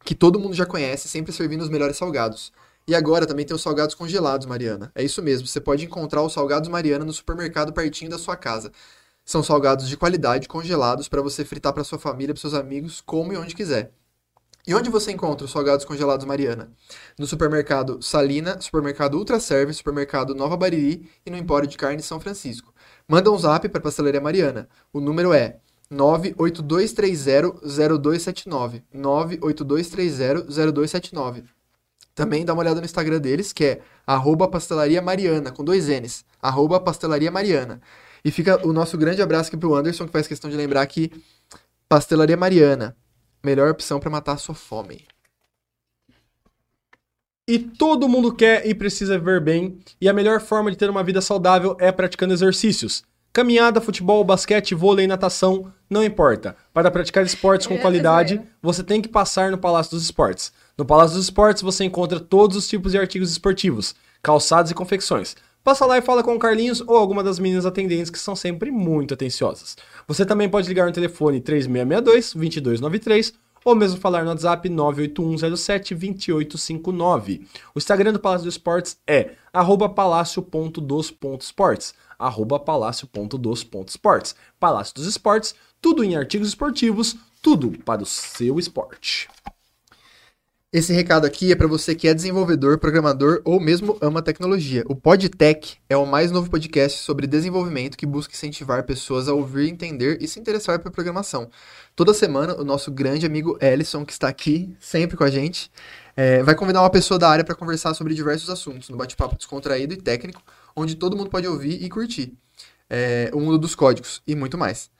[0.04, 2.52] que todo mundo já conhece, sempre servindo os melhores salgados.
[2.88, 4.90] E agora também tem os salgados congelados Mariana.
[4.96, 8.72] É isso mesmo, você pode encontrar os salgados Mariana no supermercado pertinho da sua casa.
[9.28, 13.30] São salgados de qualidade, congelados, para você fritar para sua família, para seus amigos, como
[13.30, 13.92] e onde quiser.
[14.66, 16.72] E onde você encontra os salgados congelados Mariana?
[17.18, 22.18] No supermercado Salina, supermercado Ultra Service, supermercado Nova Bariri e no Empório de Carne São
[22.18, 22.72] Francisco.
[23.06, 24.66] Manda um zap para a Pastelaria Mariana.
[24.90, 25.58] O número é
[25.92, 28.82] 982300279.
[28.94, 31.44] 982300279.
[32.14, 36.24] Também dá uma olhada no Instagram deles, que é arroba pastelaria Mariana, com dois N's.
[36.40, 37.82] Arroba pastelaria Mariana.
[38.24, 41.10] E fica o nosso grande abraço aqui pro Anderson, que faz questão de lembrar que
[41.88, 42.96] Pastelaria Mariana,
[43.42, 45.06] melhor opção para matar a sua fome.
[47.46, 51.02] E todo mundo quer e precisa viver bem, e a melhor forma de ter uma
[51.02, 53.02] vida saudável é praticando exercícios.
[53.32, 56.56] Caminhada, futebol, basquete, vôlei, natação, não importa.
[56.74, 60.52] Para praticar esportes com qualidade, você tem que passar no Palácio dos Esportes.
[60.76, 65.34] No Palácio dos Esportes você encontra todos os tipos de artigos esportivos, calçados e confecções.
[65.68, 68.70] Passa lá e fala com o Carlinhos ou alguma das meninas atendentes que são sempre
[68.70, 69.76] muito atenciosas.
[70.06, 77.46] Você também pode ligar no telefone 3662-2293 ou mesmo falar no WhatsApp 981072859.
[77.74, 79.32] O Instagram do Palácio dos Esportes é
[79.94, 81.92] palácio.dos.esportes.
[82.64, 84.34] Palácio.dos.esportes.
[84.58, 89.28] Palácio dos Esportes, tudo em artigos esportivos, tudo para o seu esporte.
[90.70, 94.84] Esse recado aqui é para você que é desenvolvedor, programador ou mesmo ama tecnologia.
[94.86, 99.70] O PodTech é o mais novo podcast sobre desenvolvimento que busca incentivar pessoas a ouvir,
[99.70, 101.48] entender e se interessar por programação.
[101.96, 105.70] Toda semana, o nosso grande amigo Ellison, que está aqui sempre com a gente,
[106.14, 109.94] é, vai convidar uma pessoa da área para conversar sobre diversos assuntos, no bate-papo descontraído
[109.94, 110.42] e técnico,
[110.76, 112.34] onde todo mundo pode ouvir e curtir.
[112.90, 114.90] É, o mundo dos códigos e muito mais.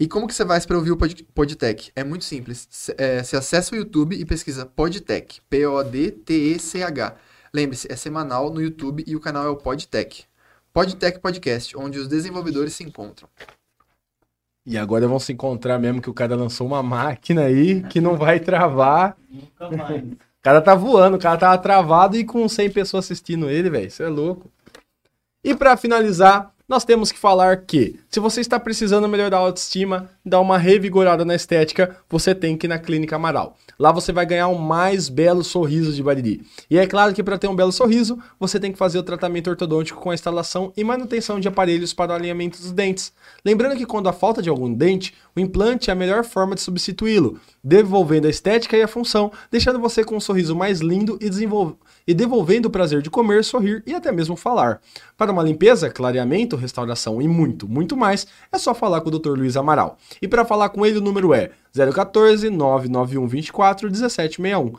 [0.00, 1.92] E como que você faz para ouvir o Pod- Podtech?
[1.94, 2.66] É muito simples.
[2.70, 5.42] C- é, Você acessa o YouTube e pesquisa Podtech.
[5.50, 7.16] P-O-D-T-E-C-H.
[7.52, 10.24] Lembre-se, é semanal no YouTube e o canal é o Podtech.
[10.72, 13.28] Podtech Podcast, onde os desenvolvedores se encontram.
[14.64, 18.16] E agora vão se encontrar mesmo que o cara lançou uma máquina aí que não
[18.16, 19.16] vai travar.
[19.28, 20.02] Nunca mais.
[20.04, 23.88] O cara tá voando, o cara tava travado e com 100 pessoas assistindo ele, velho.
[23.88, 24.50] Isso é louco.
[25.44, 30.08] E pra finalizar, nós temos que falar que, se você está precisando melhorar a autoestima,
[30.24, 33.56] dar uma revigorada na estética, você tem que ir na Clínica Amaral.
[33.76, 36.46] Lá você vai ganhar o mais belo sorriso de Bariri.
[36.70, 39.50] E é claro que para ter um belo sorriso, você tem que fazer o tratamento
[39.50, 43.12] ortodôntico com a instalação e manutenção de aparelhos para o alinhamento dos dentes.
[43.44, 46.60] Lembrando que quando há falta de algum dente, o implante é a melhor forma de
[46.60, 51.30] substituí-lo, devolvendo a estética e a função, deixando você com um sorriso mais lindo e,
[52.06, 54.80] e devolvendo o prazer de comer, sorrir e até mesmo falar.
[55.16, 59.36] Para uma limpeza, clareamento, restauração e muito, muito mais, é só falar com o Dr.
[59.36, 59.98] Luiz Amaral.
[60.20, 64.72] E para falar com ele, o número é 014 991 24 1761.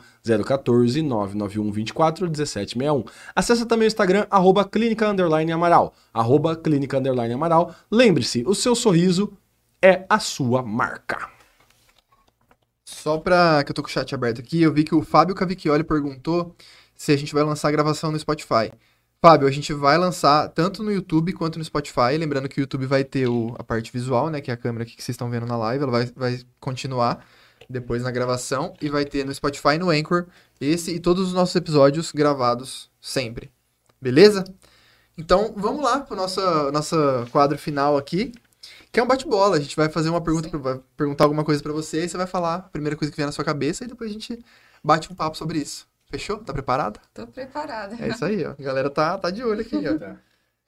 [0.44, 3.04] 014 991 24 1761.
[3.34, 5.94] Acesse também o Instagram, arroba clínica underline Amaral.
[6.12, 7.74] Arroba clínica underline Amaral.
[7.90, 9.32] Lembre-se, o seu sorriso
[9.80, 11.31] é a sua marca.
[12.92, 15.34] Só pra que eu tô com o chat aberto aqui, eu vi que o Fábio
[15.34, 16.54] Cavicchioli perguntou
[16.94, 18.70] se a gente vai lançar a gravação no Spotify.
[19.20, 22.16] Fábio, a gente vai lançar tanto no YouTube quanto no Spotify.
[22.18, 24.40] Lembrando que o YouTube vai ter o- a parte visual, né?
[24.40, 25.82] Que é a câmera que vocês estão vendo na live.
[25.84, 27.24] Ela vai, vai continuar
[27.70, 28.74] depois na gravação.
[28.80, 30.26] E vai ter no Spotify no Anchor
[30.60, 33.50] esse e todos os nossos episódios gravados sempre.
[34.00, 34.44] Beleza?
[35.16, 36.40] Então, vamos lá pro nosso
[36.72, 36.96] nosso
[37.30, 38.32] quadro final aqui.
[38.92, 39.56] Que é um bate-bola.
[39.56, 42.16] A gente vai fazer uma pergunta, pra- vai perguntar alguma coisa pra você e você
[42.16, 44.38] vai falar a primeira coisa que vier na sua cabeça e depois a gente
[44.84, 45.88] bate um papo sobre isso.
[46.06, 46.38] Fechou?
[46.44, 47.00] Tá preparada?
[47.14, 47.96] Tô preparada.
[47.98, 48.50] É isso aí, ó.
[48.50, 49.98] A galera tá, tá de olho aqui, ó.
[49.98, 50.18] Tá.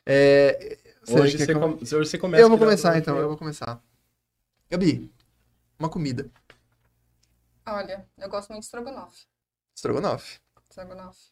[0.07, 2.43] É, você Hoje você, com- hoje você começa.
[2.43, 3.79] Eu vou começar então, eu vou começar.
[4.70, 5.12] Gabi,
[5.79, 6.31] uma comida.
[7.66, 9.27] Olha, eu gosto muito de estrogonofe.
[9.77, 10.41] Estrogonofe.
[10.70, 11.31] Estrogonofe.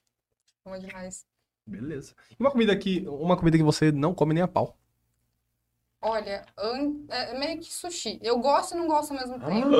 [0.65, 1.25] Bom demais.
[1.67, 2.15] Beleza.
[2.31, 4.77] E uma comida que, uma comida que você não come nem a pau.
[6.05, 8.19] Olha, an- é meio que sushi.
[8.23, 9.47] Eu gosto e não gosto ao mesmo Ah.
[9.47, 9.71] tempo.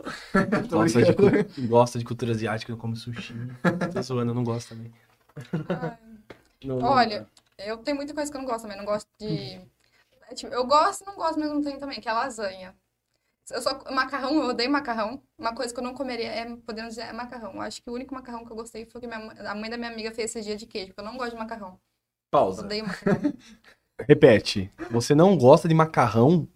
[0.70, 3.34] Gosta de, gosta de cultura asiática, não come sushi.
[3.92, 4.92] Tô zoando, eu não gosto também.
[5.68, 5.98] Ai.
[6.64, 7.26] Não- não- Olha,
[7.58, 8.78] eu tenho muita coisa que eu não gosto também.
[8.78, 9.60] Não gosto de.
[10.30, 12.74] é tipo, eu gosto e não gosto ao mesmo tempo também, que é lasanha.
[13.50, 13.78] Eu só.
[13.90, 15.20] Macarrão, eu odeio macarrão.
[15.36, 17.52] Uma coisa que eu não comeria é, podemos dizer, é macarrão.
[17.54, 19.18] Eu acho que o único macarrão que eu gostei foi que minha
[19.50, 21.36] a mãe da minha amiga fez esse dia de queijo, porque eu não gosto de
[21.38, 21.78] macarrão.
[22.30, 22.62] Pausa.
[22.64, 23.32] Odeio macarrão.
[24.08, 24.70] Repete.
[24.90, 26.46] Você não gosta de macarrão?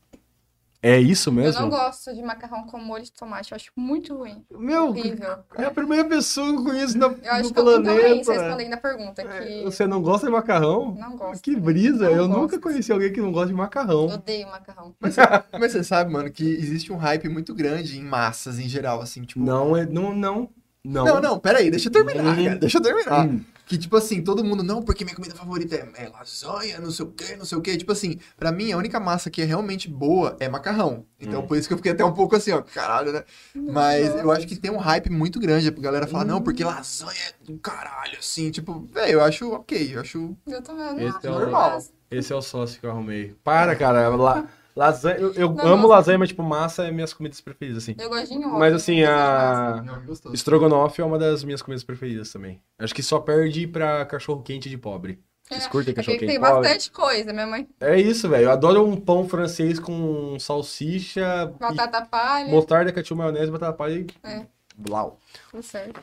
[0.87, 1.63] É isso Eu mesmo?
[1.63, 3.53] não gosto de macarrão com molho de tomate.
[3.53, 4.45] Eu acho muito ruim.
[4.51, 5.39] Meu, Horrível.
[5.57, 8.33] é a primeira pessoa que eu conheço na, Eu acho que eu nunca planeta.
[8.35, 9.23] respondendo a pergunta.
[9.23, 10.95] É, Que Você não gosta de macarrão?
[10.95, 11.41] não gosto.
[11.43, 12.39] Que brisa, Não eu gosto.
[12.43, 14.09] nunca conheci alguém que não gosta de macarrão.
[14.09, 14.95] Odeio macarrão.
[15.01, 19.23] Mas você sabe, mano, que existe um hype muito grande em massas em geral, assim,
[19.23, 19.41] tipo.
[19.43, 20.51] Não, é, não, não,
[20.85, 21.05] não.
[21.07, 22.45] Não, não, peraí, deixa eu terminar, Hum.
[22.45, 22.57] cara.
[22.57, 23.27] Deixa eu terminar.
[23.27, 23.41] Hum.
[23.67, 27.07] Que, tipo assim, todo mundo, não, porque minha comida favorita é, é lasanha, não sei
[27.07, 27.77] o quê, não sei o quê.
[27.79, 31.07] Tipo assim, pra mim, a única massa que é realmente boa é macarrão.
[31.19, 31.47] Então, Hum.
[31.47, 33.25] por isso que eu fiquei até um pouco assim, ó, caralho, né?
[33.55, 35.69] Mas eu acho que tem um hype muito grande.
[35.69, 38.51] A galera fala, não, porque lasanha é do caralho, assim.
[38.51, 40.37] Tipo, velho, eu acho ok, eu acho.
[40.47, 41.83] Eu também Esse acho é o- normal.
[42.11, 43.35] Esse é o sócio que eu arrumei.
[43.43, 44.09] Para, cara.
[44.11, 45.89] La, lasanha, eu, eu Não, amo não.
[45.89, 47.95] lasanha, mas tipo, massa é minhas comidas preferidas, assim.
[47.99, 48.59] Eu gosto de nhoque.
[48.59, 49.83] Mas assim, a.
[49.85, 50.35] Não, é.
[50.35, 52.61] Estrogonofe é uma das minhas comidas preferidas também.
[52.79, 55.21] Acho que só perde pra cachorro quente de pobre.
[55.47, 56.63] Vocês É, curtem Aqui cachorro quente tem de pobre?
[56.63, 57.69] bastante coisa, minha mãe.
[57.81, 58.45] É isso, velho.
[58.45, 64.07] Eu adoro um pão francês com salsicha, Batata palha, mostarda, ketchup, maionese, batata palha e...
[64.23, 64.47] É.
[64.77, 65.21] Blau.
[65.51, 66.01] tudo certo.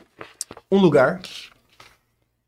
[0.70, 1.20] Um lugar.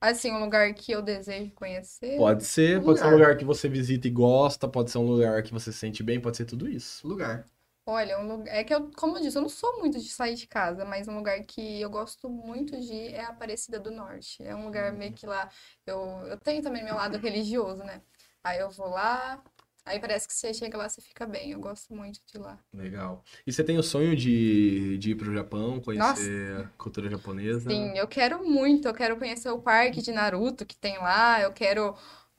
[0.05, 2.19] Assim, um lugar que eu desejo conhecer.
[2.19, 5.43] Pode ser, pode ser um lugar que você visita e gosta, pode ser um lugar
[5.43, 7.07] que você se sente bem, pode ser tudo isso.
[7.09, 7.49] Lugar.
[7.87, 8.55] Olha, um lugar.
[8.55, 11.07] É que eu, como eu disse, eu não sou muito de sair de casa, mas
[11.07, 14.43] um lugar que eu gosto muito de ir é a Aparecida do Norte.
[14.43, 15.51] É um lugar meio que lá.
[15.87, 18.01] Eu, eu tenho também meu lado religioso, né?
[18.43, 19.43] Aí eu vou lá,
[19.85, 21.53] aí parece que você chega lá, você fica bem.
[21.53, 22.59] Eu gosto muito de lá.
[22.73, 23.23] Legal.
[23.47, 27.71] E você tem o sonho de, de ir pro Japão, conhecer a cultura japonesa?
[27.71, 28.89] Sim, eu quero muito.
[28.89, 31.41] Eu quero conhecer o parque de Naruto que tem lá.
[31.41, 31.95] Eu quero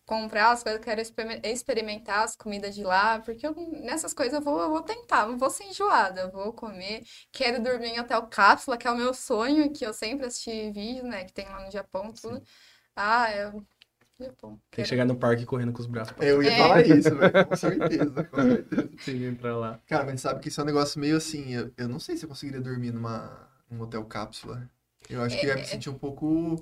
[0.06, 4.36] comprar as coisas, eu quero exper- experimentar as comidas de lá, porque eu- nessas coisas
[4.36, 7.04] eu vou, eu vou tentar, não vou ser enjoada, eu vou comer.
[7.32, 11.04] Quero dormir em hotel cápsula, que é o meu sonho, que eu sempre assisti vídeo,
[11.06, 12.40] né, que tem lá no Japão, tudo.
[12.96, 13.66] Ah, eu...
[14.20, 14.52] Japão.
[14.52, 14.88] Tem que Quero.
[14.88, 16.58] chegar no parque correndo com os braços pra Eu ia É.
[16.58, 17.46] falar isso, velho.
[17.48, 18.90] Com certeza, com certeza.
[19.00, 19.80] cima entrar lá.
[19.88, 21.54] Cara, mas sabe que isso é um negócio meio assim.
[21.54, 24.70] Eu, eu não sei se eu conseguiria dormir numa, num hotel cápsula.
[25.10, 26.58] Eu acho que eu ia me sentir um pouco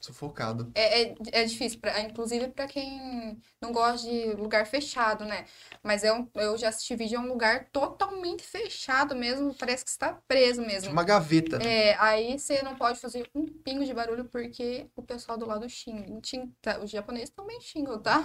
[0.00, 0.70] sufocado.
[0.74, 5.44] É, é, é difícil, pra, inclusive para quem não gosta de lugar fechado, né?
[5.82, 9.98] Mas eu, eu já assisti vídeo, é um lugar totalmente fechado mesmo, parece que você
[9.98, 10.92] tá preso mesmo.
[10.92, 11.56] Uma gaveta.
[11.62, 15.68] É, aí você não pode fazer um pingo de barulho porque o pessoal do lado
[15.68, 16.20] xinga.
[16.24, 18.24] Xing- tá, Os japoneses também xingam, tá?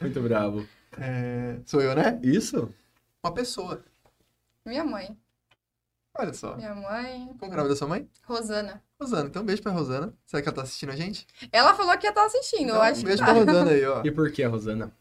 [0.00, 0.66] Muito bravo.
[0.98, 2.20] É, sou eu, né?
[2.22, 2.72] Isso?
[3.22, 3.84] Uma pessoa.
[4.64, 5.16] Minha mãe.
[6.14, 6.56] Olha só.
[6.56, 7.26] Minha mãe.
[7.26, 8.08] Como que é o nome da sua mãe?
[8.24, 8.82] Rosana.
[9.00, 9.28] Rosana.
[9.28, 10.14] Então, um beijo pra Rosana.
[10.26, 11.26] Será que ela tá assistindo a gente?
[11.50, 13.24] Ela falou que ia estar assistindo, eu Então, acho um que beijo tá.
[13.24, 14.02] pra Rosana aí, ó.
[14.04, 14.92] E por que, Rosana?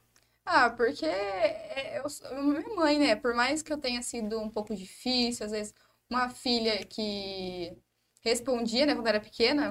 [0.46, 3.16] Ah, porque é- eu sou- minha mãe, né?
[3.16, 5.74] Por mais que eu tenha sido um pouco difícil, às vezes
[6.10, 7.78] uma filha que
[8.24, 9.68] respondia, né, quando era pequena,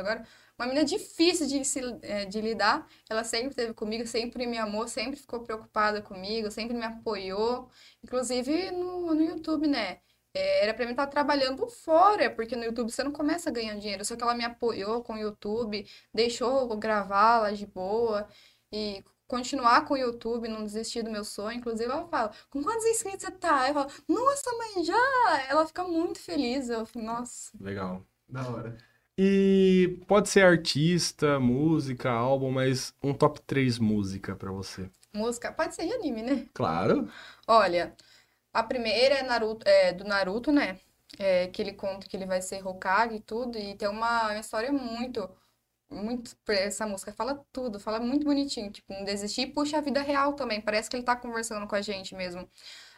[0.00, 0.26] agora,
[0.58, 4.88] uma menina difícil de, se, eh, de lidar, ela sempre esteve comigo, sempre me amou,
[4.88, 7.68] sempre ficou preocupada comigo, sempre me apoiou,
[8.02, 9.98] inclusive no, no YouTube, né?
[10.34, 14.04] Eh, Era pra mim estar trabalhando fora, porque no YouTube você não começa ganhando dinheiro,
[14.04, 18.26] só que ela me apoiou com o YouTube, deixou eu gravar lá de boa,
[18.72, 21.58] e continuar com o YouTube, não desistir do meu sonho.
[21.58, 23.68] Inclusive, ela fala, com quantos inscritos você tá?
[23.68, 25.42] Eu falo, nossa, mãe, já!
[25.48, 26.68] Ela fica muito feliz.
[26.68, 27.50] Eu fico, nossa.
[27.60, 28.02] Legal.
[28.28, 28.76] Da hora.
[29.16, 34.90] E pode ser artista, música, álbum, mas um top 3 música pra você.
[35.14, 36.46] Música, pode ser de anime, né?
[36.54, 37.08] Claro.
[37.46, 37.94] Olha,
[38.52, 40.78] a primeira é, Naruto, é do Naruto, né?
[41.18, 43.58] É, que ele conta que ele vai ser Hokage e tudo.
[43.58, 45.28] E tem uma, história muito,
[45.90, 46.36] muito.
[46.48, 48.70] Essa música fala tudo, fala muito bonitinho.
[48.72, 50.60] Tipo, não desistir e puxa a vida real também.
[50.60, 52.48] Parece que ele tá conversando com a gente mesmo.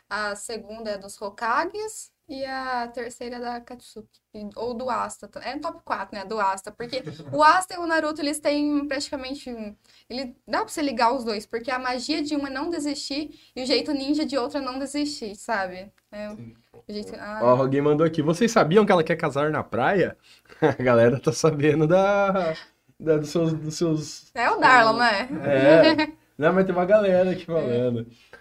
[0.08, 2.13] A segunda é dos Hokages.
[2.26, 4.08] E a terceira é da Katsuki.
[4.56, 5.28] Ou do Asta.
[5.42, 6.24] É no top 4, né?
[6.24, 6.72] Do Asta.
[6.72, 9.50] Porque o Asta e o Naruto, eles têm praticamente.
[9.52, 9.76] um-
[10.08, 11.44] Ele dá pra você ligar os dois.
[11.44, 14.62] Porque a magia de uma é não desistir e o jeito ninja de outra é
[14.62, 15.92] não desistir, sabe?
[16.10, 17.14] É, o jeito...
[17.18, 18.22] ah, Ó, alguém mandou aqui.
[18.22, 20.16] Vocês sabiam que ela quer casar na praia?
[20.62, 22.54] A galera tá sabendo da,
[22.98, 25.28] da- dos seus, dos seus é o Darlan, né?
[25.44, 26.12] É.
[26.38, 28.00] Não, mas tem uma galera aqui falando.
[28.32, 28.34] É,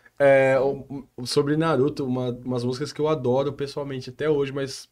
[1.17, 4.87] o- sobre Naruto, uma- umas músicas que eu adoro pessoalmente até hoje, mas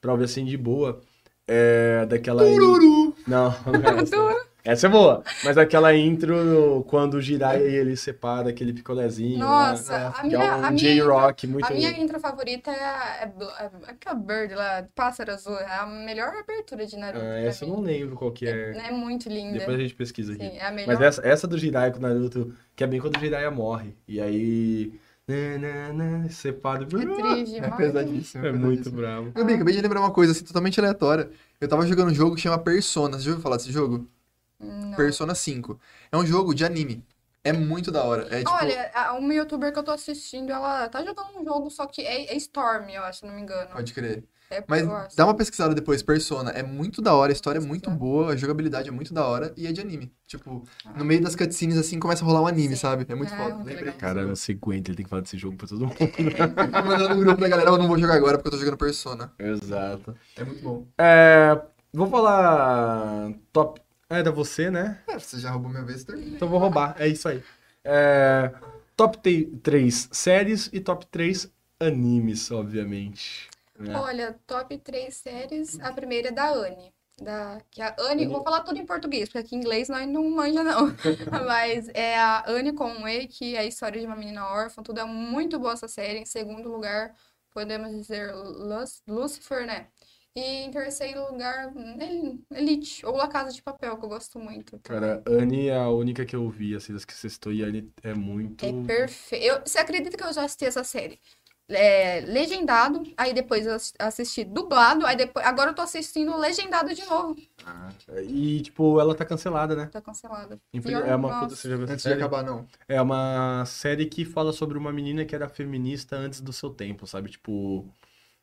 [0.00, 1.00] pra ouvir assim de boa,
[1.46, 2.44] é daquela.
[2.44, 3.14] Tururu!
[3.26, 4.45] Não, não é essa.
[4.66, 5.22] Essa é boa.
[5.44, 9.38] Mas aquela intro, quando o Jiraiya ele separa aquele picolézinho.
[9.38, 11.66] Nossa, lá, a que minha, é um J-Rock muito.
[11.66, 15.56] A minha intro favorita é, a- é, Bl- é aquela Bird lá, Pássaro Azul.
[15.56, 17.24] É a melhor abertura de Naruto.
[17.24, 18.72] Ah, essa eu não lembro qual que é.
[18.76, 19.58] É, é muito linda.
[19.58, 20.42] Depois a gente pesquisa aqui.
[20.42, 20.88] Sim, é a melhor.
[20.88, 23.96] Mas essa, essa do Jiraiya com o Naruto, que é bem quando o Jiraiya morre.
[24.08, 24.92] E aí.
[25.28, 26.82] né, né, né, separa.
[26.82, 28.46] É triste É pesadíssimo.
[28.46, 29.30] É muito bravo.
[29.32, 31.30] Gabi, acabei de lembrar uma coisa assim, totalmente aleatória.
[31.60, 33.16] Eu tava jogando um jogo que chama Persona.
[33.18, 34.08] Você já ouviu falar desse jogo?
[34.58, 34.96] Não.
[34.96, 35.78] Persona 5.
[36.10, 37.04] É um jogo de anime.
[37.44, 38.26] É muito da hora.
[38.34, 38.50] É tipo.
[38.50, 42.32] Olha, uma youtuber que eu tô assistindo, ela tá jogando um jogo, só que é,
[42.32, 43.70] é Storm, eu acho, se não me engano.
[43.70, 44.24] Pode crer.
[44.48, 46.50] É, Mas dá uma pesquisada depois, Persona.
[46.50, 49.52] É muito da hora, a história é muito boa, a jogabilidade é muito da hora
[49.56, 50.12] e é de anime.
[50.26, 50.62] Tipo,
[50.96, 52.76] no meio das cutscenes assim começa a rolar um anime, Sim.
[52.76, 53.06] sabe?
[53.08, 53.56] É muito É, foda.
[53.58, 53.76] Lembrei.
[53.76, 53.94] legal.
[53.98, 55.96] Cara, não se aguenta, ele tem que falar desse jogo pra todo mundo.
[55.98, 58.76] Tô mandando no grupo da galera, eu não vou jogar agora porque eu tô jogando
[58.76, 59.32] Persona.
[59.38, 60.16] Exato.
[60.36, 60.86] É muito bom.
[60.98, 61.60] É,
[61.92, 63.80] vou falar top.
[64.08, 65.00] É da você, né?
[65.08, 66.36] É, você já roubou minha vez, termina.
[66.36, 66.94] Então vou roubar.
[66.98, 67.42] É isso aí.
[67.84, 68.52] É,
[68.96, 71.50] top 3 séries e top 3
[71.80, 73.48] animes, obviamente.
[73.78, 73.96] né?
[73.98, 75.78] Olha, top 3 séries.
[75.80, 76.94] A primeira é da Anne.
[77.20, 80.28] Da, que a Anne, vou falar tudo em português, porque aqui em inglês nós não
[80.30, 80.86] manja, não.
[81.46, 85.04] Mas é a Anne Conway, que é a história de uma menina órfã, tudo é
[85.04, 86.18] muito boa essa série.
[86.20, 87.14] Em segundo lugar,
[87.52, 89.88] podemos dizer Lus- Lucifer, né?
[90.36, 94.80] E em terceiro lugar, El- Elite, ou La Casa de Papel, que eu gosto muito.
[94.82, 97.66] Cara, Anne é a única que eu vi, assim, das que você citou, e a
[97.66, 98.66] Anne é muito.
[98.66, 99.62] É perfeito.
[99.68, 101.20] Você acredita que eu já assisti essa série?
[101.68, 106.94] É, legendado, aí depois eu ass- assisti dublado, aí depois, agora eu tô assistindo legendado
[106.94, 107.34] de novo.
[107.64, 107.92] Ah,
[108.22, 109.90] E, tipo, ela tá cancelada, né?
[109.90, 110.60] Tá cancelada.
[111.04, 111.38] É uma nossa.
[111.38, 112.22] puta, você já viu essa Antes de série?
[112.22, 112.66] acabar, não.
[112.88, 117.06] É uma série que fala sobre uma menina que era feminista antes do seu tempo,
[117.06, 117.30] sabe?
[117.30, 117.86] Tipo,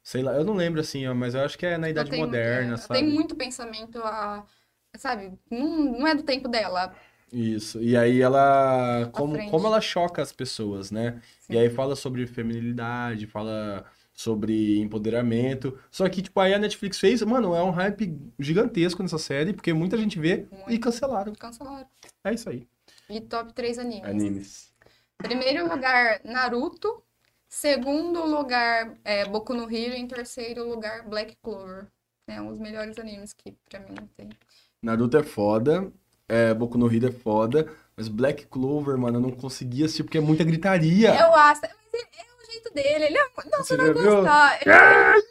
[0.04, 2.20] sei lá, eu não lembro assim, ó, mas eu acho que é na idade tem-
[2.20, 3.00] moderna, é, sabe?
[3.00, 4.46] Tem muito pensamento, a,
[4.98, 5.34] sabe?
[5.50, 5.68] Não,
[6.00, 6.94] não é do tempo dela.
[7.32, 7.82] Isso.
[7.82, 9.50] E aí ela, como, frente.
[9.50, 11.20] como ela choca as pessoas, né?
[11.40, 11.54] Sim.
[11.54, 15.76] E aí fala sobre feminilidade, fala sobre empoderamento.
[15.90, 19.74] Só que, tipo, aí a Netflix fez, mano, é um hype gigantesco nessa série, porque
[19.74, 20.80] muita gente vê e Muito.
[20.82, 21.34] cancelaram.
[21.34, 21.88] Cancelaram.
[22.24, 22.68] É isso aí.
[23.10, 24.04] E top 3 animes.
[24.08, 24.74] Animes.
[25.18, 27.02] Primeiro lugar, Naruto.
[27.56, 29.94] Segundo lugar, é, Boku no Hero.
[29.94, 31.86] Em terceiro lugar, Black Clover.
[32.28, 34.30] É um dos melhores animes que pra mim tem.
[34.82, 35.92] Naruto é foda,
[36.28, 40.18] é, Boku no Hero é foda, mas Black Clover, mano, eu não conseguia assistir porque
[40.18, 41.14] é muita gritaria.
[41.14, 41.62] Eu acho.
[41.62, 43.06] Mas ele- é o jeito dele.
[43.06, 43.24] Ele é.
[43.52, 43.94] Não, Você viu?
[43.94, 44.60] gostar.
[44.60, 45.28] Ele-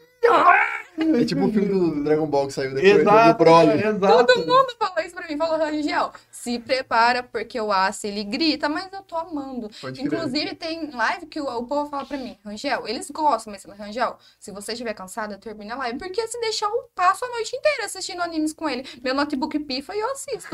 [0.99, 3.73] É tipo o filme do Dragon Ball que saiu depois, do Exato, Broly.
[3.83, 4.27] exato.
[4.27, 5.37] Todo mundo falou isso pra mim.
[5.39, 9.71] Falou, Rangel, se prepara, porque o Ace, ele grita, mas eu tô amando.
[9.81, 10.03] Pode.
[10.03, 14.17] Inclusive, tem live que o, o povo fala pra mim, Rangel, eles gostam, mas Rangel,
[14.39, 15.99] se você estiver cansada, termina a live.
[15.99, 18.85] Porque se deixar, eu passo a noite inteira assistindo animes com ele.
[19.03, 20.51] Meu notebook pifa e eu assisto.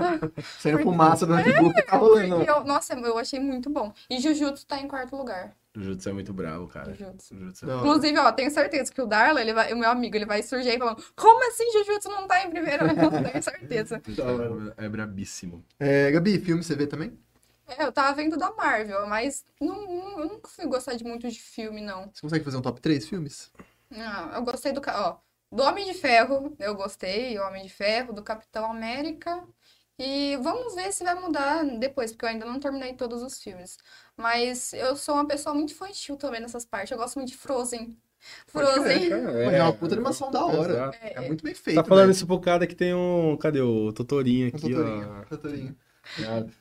[0.58, 2.36] Saindo fumaça do notebook, tá rolando.
[2.36, 3.92] Porque eu- nossa, eu achei muito bom.
[4.10, 5.54] E Jujutsu tá em quarto lugar.
[5.76, 6.94] Jujutsu é muito bravo, cara.
[6.94, 7.34] Jujutsu.
[7.36, 7.78] Jujutsu é Não.
[7.80, 10.70] Inclusive, ó, tenho certeza que o Darla, ele vai, o meu amigo, ele vai surgir
[10.70, 12.86] aí falando, como assim Jujutsu não tá em primeiro?
[12.86, 12.94] Eu
[13.30, 14.02] tenho certeza.
[14.78, 15.64] é, é brabíssimo.
[15.78, 17.18] É, Gabi, filme você vê também?
[17.68, 21.28] É, eu tava vendo da Marvel, mas não, não- eu nunca fui gostar de muito
[21.28, 22.10] de filme, não.
[22.12, 23.50] Você consegue fazer um top 3 filmes?
[23.90, 25.16] Não, eu gostei do, ó,
[25.50, 29.44] do Homem de Ferro, eu gostei, Homem de Ferro, do Capitão América.
[29.98, 33.78] E vamos ver se vai mudar depois, porque eu ainda não terminei todos os filmes.
[34.16, 36.90] Mas eu sou uma pessoa muito infantil também nessas partes.
[36.90, 37.96] Eu gosto muito de Frozen.
[38.46, 39.10] Frozen.
[39.10, 40.72] Mas é uma puta animação da hora.
[40.72, 40.98] Exato.
[41.00, 41.76] É muito bem feito.
[41.76, 42.12] Tá falando velho.
[42.12, 43.36] isso pro cara que tem um.
[43.38, 45.24] Cadê o Totorinho Um aqui, Totorinho, ó?
[45.24, 45.76] Totorinho.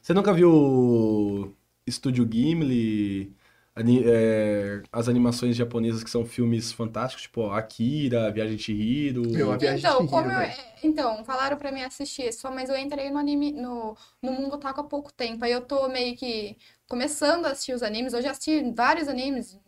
[0.02, 1.54] Você nunca viu o
[1.86, 3.36] Estúdio Gimli?
[3.76, 9.24] Ani- é, as animações japonesas que são filmes fantásticos, tipo Akira, Viagem de Chihiro.
[9.32, 12.52] Meu, a Viagem de Então, Chihiro, como eu, é, então, falaram pra mim assistir só,
[12.52, 15.44] mas eu entrei no anime, no, no mundo Otaku há pouco tempo.
[15.44, 16.56] Aí eu tô meio que
[16.88, 18.14] começando a assistir os animes.
[18.14, 19.60] Eu já assisti vários animes.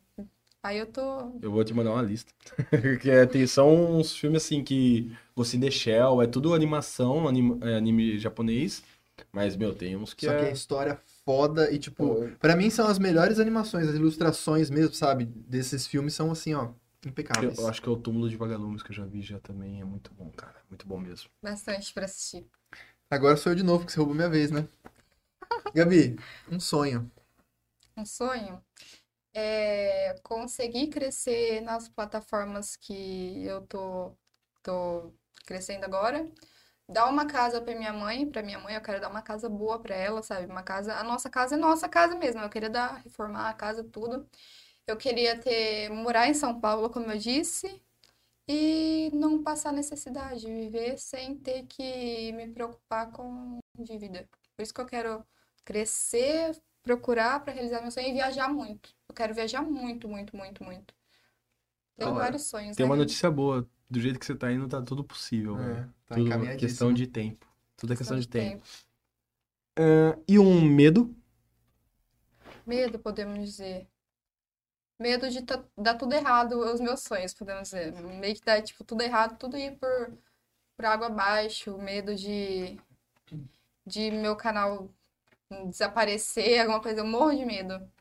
[0.63, 1.01] Aí eu tô.
[1.41, 2.33] Eu vou te mandar uma lista.
[3.01, 7.27] que é, tem, são uns filmes assim que Ghost in the Shell, é tudo animação,
[7.27, 8.83] anime, é, anime japonês.
[9.31, 10.51] Mas, meu, tem uns que Só que a é.
[10.51, 15.25] história foda e, tipo, pra mim são as melhores animações, as ilustrações mesmo, sabe?
[15.25, 16.69] Desses filmes são assim, ó,
[17.05, 17.57] impecáveis.
[17.57, 19.81] Eu acho que é o Túmulo de Vagalumes que eu já vi já também.
[19.81, 20.55] É muito bom, cara.
[20.69, 21.29] Muito bom mesmo.
[21.43, 22.47] Bastante pra assistir.
[23.11, 24.69] Agora sou eu de novo, que você roubou minha vez, né?
[25.75, 26.17] Gabi,
[26.49, 27.11] um sonho.
[27.97, 28.63] Um sonho
[29.33, 34.13] é conseguir crescer nas plataformas que eu tô,
[34.63, 35.13] tô
[35.45, 36.25] crescendo agora.
[36.89, 39.79] Dar uma casa pra minha mãe, pra minha mãe, eu quero dar uma casa boa
[39.79, 40.45] pra ela, sabe?
[40.51, 42.41] Uma casa, a nossa casa é nossa casa mesmo.
[42.41, 44.29] Eu queria dar, reformar a casa, tudo.
[44.87, 47.81] Eu queria ter, morar em São Paulo, como eu disse.
[48.47, 54.29] e não passar necessidade, viver sem ter que me preocupar com dívida.
[54.55, 55.25] Por isso que eu quero
[55.65, 58.95] crescer, procurar para realizar meu sonho e viajar muito.
[59.09, 60.93] Eu quero viajar muito, muito, muito, muito.
[61.97, 62.75] Tenho Olha, vários sonhos.
[62.75, 63.01] Tem uma né?
[63.03, 63.67] notícia boa.
[63.89, 65.93] Do jeito que você tá indo, tá tudo possível, É, velho.
[66.07, 67.47] tá Tudo questão de tempo.
[67.77, 68.55] Tudo é questão de tempo.
[68.57, 68.65] tempo.
[69.77, 71.15] Ah, e um medo?
[72.67, 73.87] Medo, podemos dizer.
[74.99, 77.91] Medo de tá- dar tudo errado, os meus sonhos, podemos dizer.
[77.93, 80.17] Meio que dar, tipo, tudo errado, tudo ir por,
[80.77, 81.77] por água abaixo.
[81.77, 82.77] Medo de,
[83.85, 84.89] de meu canal
[85.69, 87.01] desaparecer, alguma coisa.
[87.01, 87.91] Eu morro de medo.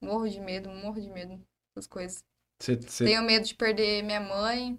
[0.00, 1.40] Morro de medo, morro de medo
[1.74, 2.24] das coisas.
[2.58, 4.78] Você, você, Tenho medo de perder minha mãe.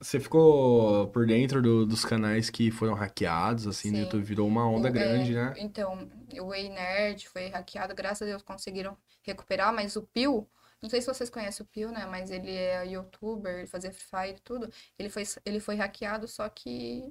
[0.00, 4.02] Você ficou por dentro do- dos canais que foram hackeados, assim, no Sim.
[4.02, 4.22] YouTube?
[4.24, 5.54] Virou uma onda o- grande, é, né?
[5.58, 6.08] Então,
[6.40, 10.46] o Ei Nerd foi hackeado, graças a Deus conseguiram recuperar, mas o Pio,
[10.84, 12.04] não sei se vocês conhecem o Pio, né?
[12.04, 14.70] Mas ele é youtuber, ele fazia Free Fire e tudo.
[14.98, 17.10] Ele foi, ele foi hackeado, só que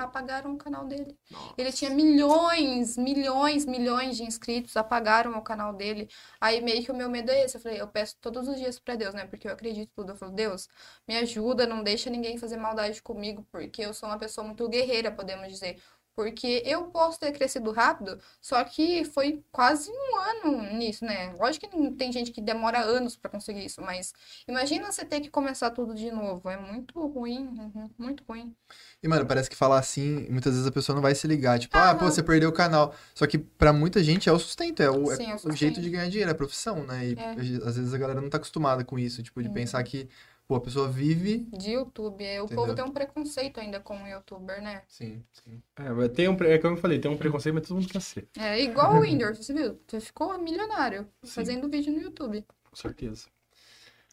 [0.00, 1.16] apagaram o canal dele.
[1.30, 1.54] Nossa.
[1.56, 6.08] Ele tinha milhões, milhões, milhões de inscritos, apagaram o canal dele.
[6.40, 7.56] Aí meio que o meu medo é esse.
[7.56, 9.24] Eu falei, eu peço todos os dias pra Deus, né?
[9.26, 10.10] Porque eu acredito em tudo.
[10.10, 10.68] Eu falo, Deus,
[11.06, 15.12] me ajuda, não deixa ninguém fazer maldade comigo, porque eu sou uma pessoa muito guerreira,
[15.12, 15.80] podemos dizer.
[16.14, 21.32] Porque eu posso ter crescido rápido, só que foi quase um ano nisso, né?
[21.38, 24.12] Lógico que tem gente que demora anos pra conseguir isso, mas
[24.46, 26.48] imagina você ter que começar tudo de novo.
[26.48, 28.54] É muito ruim, uhum, muito ruim.
[29.02, 31.58] E, mano, parece que falar assim, muitas vezes a pessoa não vai se ligar.
[31.58, 32.94] Tipo, Ah, ah, pô, você perdeu o canal.
[33.14, 35.38] Só que pra muita gente é o sustento, é o, é Sim, é o o
[35.38, 35.56] sustento.
[35.56, 37.06] jeito de ganhar dinheiro, é a profissão, né?
[37.08, 37.30] E É.
[37.68, 40.08] às vezes a galera não tá acostumada com isso, tipo, de pensar que,
[40.46, 41.46] pô, a pessoa vive.
[41.56, 42.24] De YouTube.
[42.24, 42.64] é, O Entendeu?
[42.64, 44.82] povo tem um preconceito ainda com o youtuber, né?
[44.88, 45.62] Sim, sim.
[45.76, 48.28] É, tem um, é como eu falei, tem um preconceito, mas todo mundo quer ser,
[48.36, 49.80] É igual o Whindersson, você viu?
[49.86, 51.32] Você ficou milionário Sim.
[51.34, 52.44] fazendo vídeo no YouTube.
[52.70, 53.28] com certeza.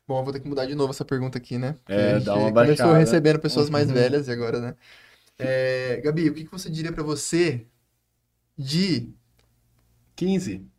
[0.08, 1.74] Bom, eu vou ter que mudar de novo essa pergunta aqui, né?
[1.86, 3.00] Porque É, a gente dá uma Começou baixada.
[3.00, 3.96] recebendo pessoas mais Uhum.
[3.96, 4.76] velhas e agora, né?
[5.40, 7.68] É, Gabi, o que que você diria pra você
[8.58, 9.14] de
[10.16, 10.71] 15.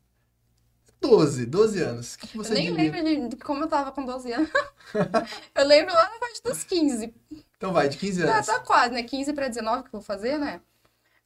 [1.02, 2.14] 12, 12 anos?
[2.14, 4.50] O que que Eu você nem lembro de, de como eu tava com 12 anos.
[5.54, 7.14] eu lembro lá na parte dos 15.
[7.56, 8.46] Então vai, de 15 Tá, anos.
[8.46, 9.02] tá quase, né?
[9.02, 10.60] 15 pra 19 que eu vou fazer, né?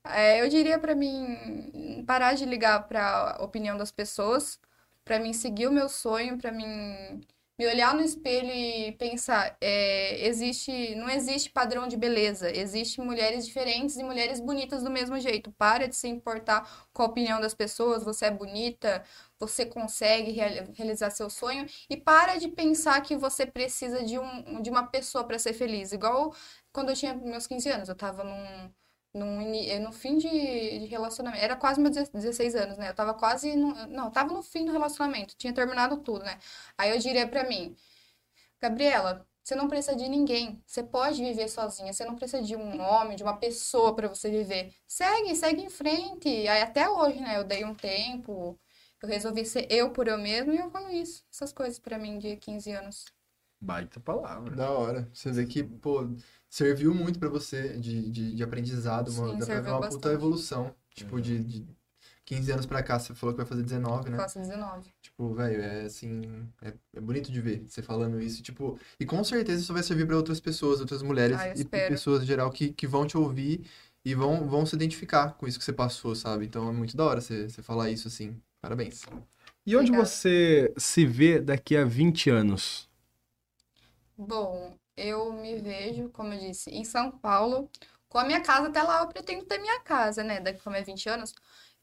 [0.04, 4.58] É, eu diria pra mim parar de ligar pra opinião das pessoas,
[5.04, 6.66] pra mim seguir o meu sonho, pra mim
[7.58, 13.46] me olhar no espelho e pensar, é, existe, não existe padrão de beleza, existem mulheres
[13.46, 15.52] diferentes e mulheres bonitas do mesmo jeito.
[15.52, 19.02] Para de se importar com a opinião das pessoas, você é bonita,
[19.38, 24.62] você consegue real- realizar seu sonho e para de pensar que você precisa de, um,
[24.62, 25.92] de uma pessoa pra ser feliz.
[25.92, 26.34] Igual
[26.72, 28.70] quando eu tinha meus 15 anos, eu tava num,
[29.14, 31.42] num, eh, no fim de, de relacionamento.
[31.42, 32.90] Era quase meus 16 anos, né?
[32.90, 33.54] Eu tava quase.
[33.56, 35.34] No, não, eu tava no fim do relacionamento.
[35.36, 36.38] Tinha terminado tudo, né?
[36.78, 37.76] Aí eu diria pra mim,
[38.60, 40.62] Gabriela, você não precisa de ninguém.
[40.66, 41.92] Você pode viver sozinha.
[41.92, 44.74] Você não precisa de um homem, de uma pessoa pra você viver.
[44.86, 46.28] Segue, segue em frente.
[46.48, 47.36] Aí até hoje, né?
[47.38, 48.58] Eu dei um tempo.
[49.02, 51.24] Eu resolvi ser eu por eu mesma e eu falo isso.
[51.32, 53.04] Essas coisas pra mim de 15 anos.
[53.60, 54.54] Baita palavra.
[54.54, 55.08] Da hora.
[55.12, 56.08] Você vê que, pô,
[56.48, 59.94] serviu muito pra você de, de, de aprendizado, uma, Sim, dá pra ver uma puta
[59.94, 60.14] bastante.
[60.14, 60.74] evolução.
[60.94, 61.66] Tipo, de, de
[62.24, 64.16] 15 anos pra cá, você falou que vai fazer 19, né?
[64.16, 64.90] Faço 19.
[65.00, 66.22] Tipo, velho, é assim,
[66.62, 70.06] é, é bonito de ver você falando isso, tipo, e com certeza isso vai servir
[70.06, 73.64] pra outras pessoas, outras mulheres Ah, e pessoas em geral que, que vão te ouvir
[74.04, 76.46] e vão, vão se identificar com isso que você passou, sabe?
[76.46, 78.40] Então é muito da hora você, você falar isso assim.
[78.66, 79.02] Parabéns.
[79.64, 79.92] E onde Obrigada.
[79.92, 82.88] você se vê daqui a 20 anos?
[84.16, 87.70] Bom, eu me vejo, como eu disse, em São Paulo,
[88.08, 88.68] com a minha casa.
[88.68, 90.40] Até lá eu pretendo ter minha casa, né?
[90.40, 91.34] Daqui como é 20 anos.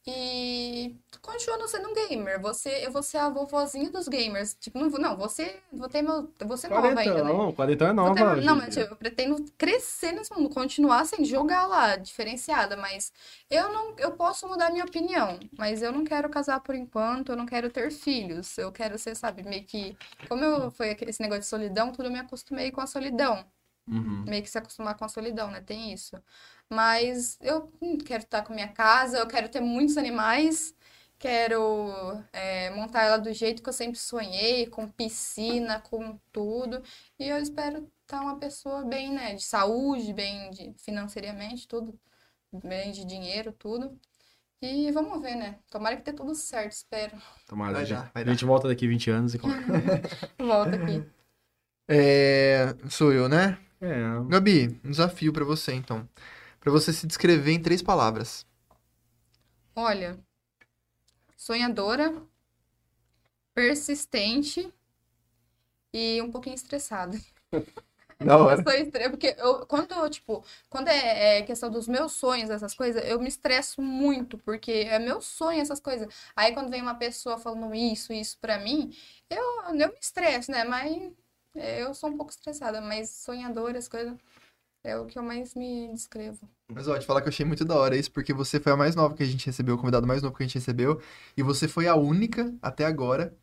[0.05, 2.41] E continuando sendo um gamer.
[2.41, 4.53] Você, eu vou ser a vovozinha dos gamers.
[4.59, 7.29] Tipo, não não, você, vou ter meu, ser nova ainda, né?
[7.33, 8.13] não, 40 é nova.
[8.35, 13.11] ter- não, mas tipo, eu pretendo crescer nesse mundo, continuar sem jogar lá, diferenciada, mas
[13.49, 17.35] eu não, eu posso mudar minha opinião, mas eu não quero casar por enquanto, eu
[17.37, 19.97] não quero ter filhos, eu quero ser, sabe, meio que,
[20.27, 23.45] como eu, foi esse negócio de solidão, tudo eu me acostumei com a solidão,
[23.87, 24.23] Uhum.
[24.25, 26.15] meio que se acostumar com a solidão, né, tem isso.
[26.69, 27.71] Mas eu
[28.05, 30.73] quero estar com minha casa, eu quero ter muitos animais,
[31.19, 36.81] quero é, montar ela do jeito que eu sempre sonhei, com piscina, com tudo.
[37.19, 41.99] E eu espero estar uma pessoa bem, né, de saúde, bem de, financeiramente, tudo,
[42.51, 43.99] bem de dinheiro, tudo.
[44.61, 45.59] E vamos ver, né?
[45.69, 47.17] Tomara que dê tudo certo, espero.
[47.45, 49.37] Tomara, Vai dar, vai a gente volta daqui 20 anos e.
[50.39, 51.03] Volta aqui.
[51.85, 53.57] É, sou eu, né?
[53.83, 56.07] É, Gabi, um desafio pra você então.
[56.61, 58.45] Pra você se descrever em três palavras.
[59.75, 60.17] Olha,
[61.35, 62.23] sonhadora,
[63.53, 64.71] persistente
[65.93, 67.17] e um pouquinho estressada.
[68.19, 68.61] Da hora.
[68.61, 72.73] Eu sou estrela, porque eu, quando, tipo, quando é, é questão dos meus sonhos, essas
[72.73, 76.07] coisas, eu me estresso muito, porque é meu sonho essas coisas.
[76.33, 78.95] Aí quando vem uma pessoa falando isso, isso pra mim,
[79.29, 80.63] eu, eu me estresso, né?
[80.63, 81.11] Mas
[81.55, 84.17] eu sou um pouco estressada, mas sonhadora, as coisas,
[84.83, 86.49] é o que eu mais me descrevo.
[86.71, 88.77] Mas ó, te falar que eu achei muito da hora isso, porque você foi a
[88.77, 91.01] mais nova que a gente recebeu, o convidado mais novo que a gente recebeu,
[91.37, 93.35] e você foi a única, até agora,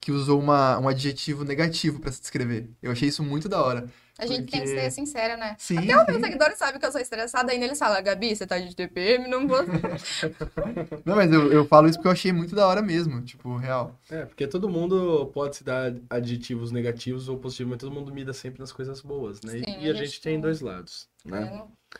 [0.00, 2.70] que usou uma, um adjetivo negativo pra se descrever.
[2.82, 3.90] Eu achei isso muito da hora.
[4.16, 5.56] A gente tem que Porque- ser sincera, né?
[5.58, 6.10] Sim, Até os sim.
[6.12, 9.26] meus seguidores sabem que eu sou estressada, ainda eles falam, Gabi, você tá de TPM,
[9.28, 9.58] não vou.
[11.04, 13.98] Não, mas eu, eu falo isso porque eu achei muito da hora mesmo, tipo, real.
[14.08, 18.32] É, porque todo mundo pode se dar adjetivos negativos ou positivos, mas todo mundo mida
[18.32, 19.58] sempre nas coisas boas, né?
[19.58, 21.62] E- Sim, e a a gente gente tem dois lados, né?
[21.92, 21.96] É,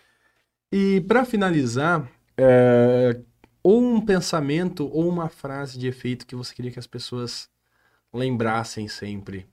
[0.73, 3.19] E pra finalizar, é,
[3.62, 7.49] ou um pensamento ou uma frase de efeito que você queria que as pessoas
[8.12, 9.47] lembrassem sempre.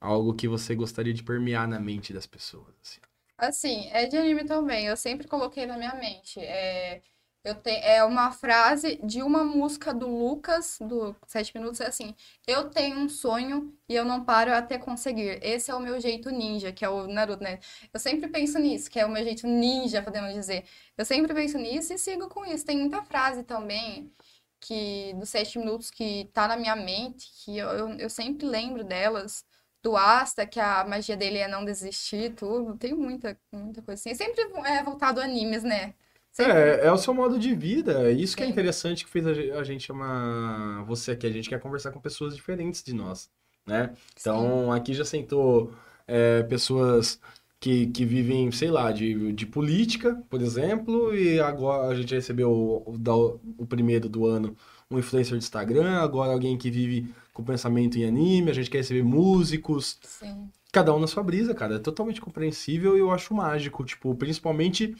[0.00, 2.74] Algo que você gostaria de permear na mente das pessoas.
[2.82, 3.00] assim.
[3.38, 4.86] Assim, é de anime também.
[4.86, 6.38] Eu sempre coloquei na minha mente.
[6.40, 7.02] É,
[7.42, 12.14] eu te, é uma frase de uma música do Lucas, do Sete Minutos, é assim:
[12.46, 15.38] Eu tenho um sonho e eu não paro até conseguir.
[15.42, 17.60] Esse é o meu jeito ninja, que é o Naruto, né?
[17.92, 20.64] Eu sempre penso nisso, que é o meu jeito ninja, podemos dizer.
[20.98, 22.64] Eu sempre penso nisso e sigo com isso.
[22.66, 24.12] Tem muita frase também
[24.60, 28.84] que dos Sete Minutos que tá na minha mente, que eu, eu, eu sempre lembro
[28.84, 29.44] delas
[29.82, 32.76] do Asta, que a magia dele é não desistir, tudo.
[32.78, 34.14] Tem muita, muita coisa assim.
[34.14, 35.94] Sempre é voltado a animes, né?
[36.32, 36.78] Sempre.
[36.80, 38.08] É, é o seu modo de vida.
[38.10, 38.52] é Isso que é Sim.
[38.52, 41.26] interessante que fez a ge- a gente chamar você aqui.
[41.26, 43.30] A gente quer conversar com pessoas diferentes de nós,
[43.66, 43.94] né?
[44.20, 45.72] Então, aqui já sentou
[46.06, 47.20] é, pessoas
[47.60, 52.50] que, que vivem, sei lá, de, de política, por exemplo, e agora a gente recebeu
[52.50, 54.56] o, o, o primeiro do ano
[54.90, 58.78] um influencer de Instagram, agora alguém que vive com pensamento em anime, a gente quer
[58.78, 60.48] receber músicos, Sim.
[60.72, 61.76] cada um na sua brisa, cara.
[61.76, 64.96] É totalmente compreensível e eu acho mágico, tipo, principalmente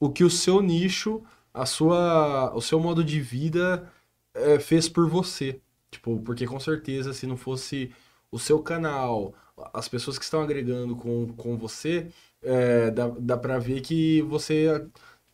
[0.00, 1.22] o que o seu nicho,
[1.54, 3.88] a sua, o seu modo de vida
[4.34, 5.60] é, fez por você.
[5.90, 7.92] Tipo, porque com certeza se não fosse
[8.30, 9.34] o seu canal,
[9.72, 12.08] as pessoas que estão agregando com, com você,
[12.42, 14.84] é, dá, dá pra ver que você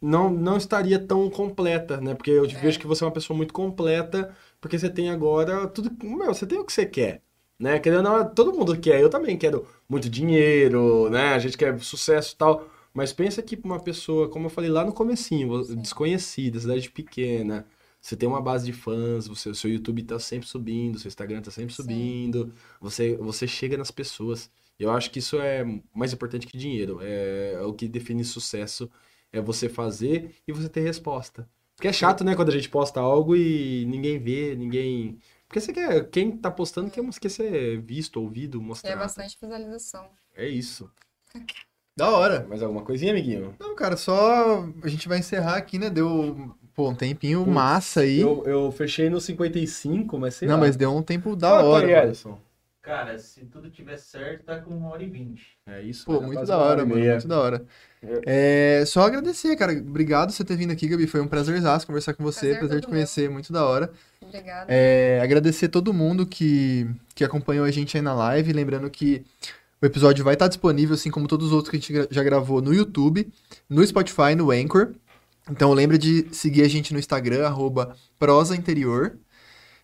[0.00, 2.14] não, não estaria tão completa, né?
[2.14, 2.48] Porque eu É.
[2.48, 5.90] vejo que você é uma pessoa muito completa, porque você tem agora tudo.
[6.04, 7.22] Meu, você tem o que você quer.
[7.58, 7.78] Né?
[7.80, 9.00] Querendo todo mundo quer.
[9.00, 11.34] Eu também quero muito dinheiro, né?
[11.34, 12.68] A gente quer sucesso e tal.
[12.94, 15.76] Mas pensa que uma pessoa, como eu falei lá no comecinho, Sim.
[15.76, 17.66] desconhecida, cidade pequena,
[18.00, 21.42] você tem uma base de fãs, você, o seu YouTube tá sempre subindo, seu Instagram
[21.42, 21.82] tá sempre Sim.
[21.82, 24.50] subindo, você, você chega nas pessoas.
[24.78, 25.64] Eu acho que isso é
[25.94, 26.98] mais importante que dinheiro.
[27.02, 28.88] É, é o que define sucesso,
[29.32, 31.48] é você fazer e você ter resposta.
[31.76, 35.18] Porque é chato, né, quando a gente posta algo e ninguém vê, ninguém...
[35.46, 38.98] Porque você quer, quem tá postando quer, quer ser visto, ouvido, É mostrado.
[38.98, 40.06] bastante visualização.
[40.36, 40.90] É isso.
[41.96, 42.46] Da hora.
[42.48, 43.56] Mais alguma coisinha, amiguinho?
[43.58, 45.90] Não, cara, só a gente vai encerrar aqui, né?
[45.90, 48.20] Deu, pô, um tempinho massa aí.
[48.20, 50.60] Eu, eu fechei no 55, mas sei Não, lá.
[50.60, 52.02] mas deu um tempo da Quanto hora.
[52.02, 52.38] Alisson?
[52.88, 55.58] Cara, se tudo tiver certo, tá com uma hora e vinte.
[55.66, 56.06] É isso.
[56.06, 57.04] Pô, muito da hora, e mano.
[57.04, 57.62] Muito da hora.
[58.24, 59.72] É, só agradecer, cara.
[59.72, 61.06] Obrigado por você ter vindo aqui, Gabi.
[61.06, 62.46] Foi um prazerzaço conversar com você.
[62.46, 63.28] Prazer Prazer te conhecer.
[63.28, 63.92] Muito da hora.
[64.22, 64.64] Obrigada.
[64.72, 68.54] É, agradecer todo mundo que, que acompanhou a gente aí na live.
[68.54, 69.22] Lembrando que
[69.82, 72.62] o episódio vai estar disponível, assim como todos os outros que a gente já gravou
[72.62, 73.30] no YouTube,
[73.68, 74.94] no Spotify, no Anchor.
[75.50, 79.12] Então lembra de seguir a gente no Instagram, arroba prosainterior.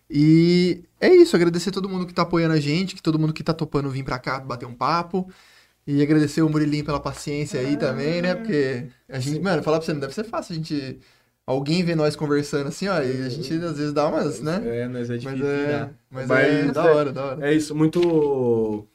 [0.09, 3.43] E é isso, agradecer todo mundo que tá apoiando a gente, que todo mundo que
[3.43, 5.27] tá topando vir pra cá bater um papo.
[5.87, 8.33] E agradecer o Murilinho pela paciência aí também, né?
[8.35, 10.99] Porque a gente, mano, falar pra você, não deve ser fácil a gente.
[11.45, 14.61] Alguém ver nós conversando assim, ó, e a gente às vezes dá umas, né?
[14.65, 15.45] É, mas é Mas difícil.
[15.47, 15.89] é, né?
[16.09, 17.47] mas Mas é da é- hora, da hora.
[17.47, 18.87] É isso, muito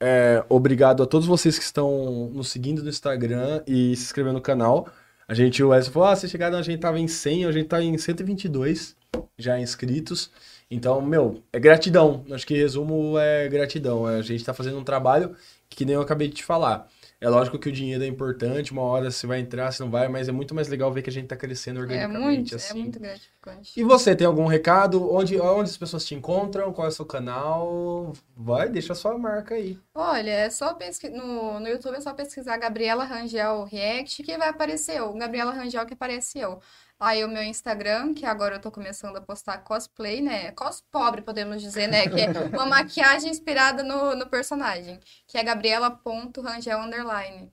[0.00, 4.40] é, obrigado a todos vocês que estão nos seguindo no Instagram e se inscrevendo no
[4.40, 4.88] canal.
[5.28, 7.68] A gente, o Wesley falou, ah, vocês chegaram, a gente tava em 100, a gente
[7.68, 8.96] tá em 122
[9.38, 10.30] já inscritos.
[10.70, 12.24] Então, meu, é gratidão.
[12.30, 14.06] Acho que resumo é gratidão.
[14.06, 15.36] A gente tá fazendo um trabalho
[15.68, 16.88] que nem eu acabei de te falar.
[17.20, 20.08] É lógico que o dinheiro é importante, uma hora você vai entrar, você não vai,
[20.08, 22.56] mas é muito mais legal ver que a gente tá crescendo É organicamente, muito, é
[22.56, 22.80] assim.
[22.80, 23.78] muito gratificante.
[23.78, 25.12] E você, tem algum recado?
[25.12, 26.72] Onde, onde as pessoas te encontram?
[26.72, 28.14] Qual é o seu canal?
[28.34, 29.78] Vai, deixa a sua marca aí.
[29.94, 34.48] Olha, é só pesquisar no, no YouTube é só pesquisar Gabriela Rangel React que vai
[34.48, 35.12] aparecer eu.
[35.12, 36.58] Gabriela Rangel que aparece eu.
[37.00, 40.52] Aí o meu Instagram, que agora eu tô começando a postar cosplay, né?
[40.52, 42.06] Cos pobre, podemos dizer, né?
[42.06, 45.00] Que é uma maquiagem inspirada no, no personagem.
[45.26, 47.50] Que é gabriela.rangel underline.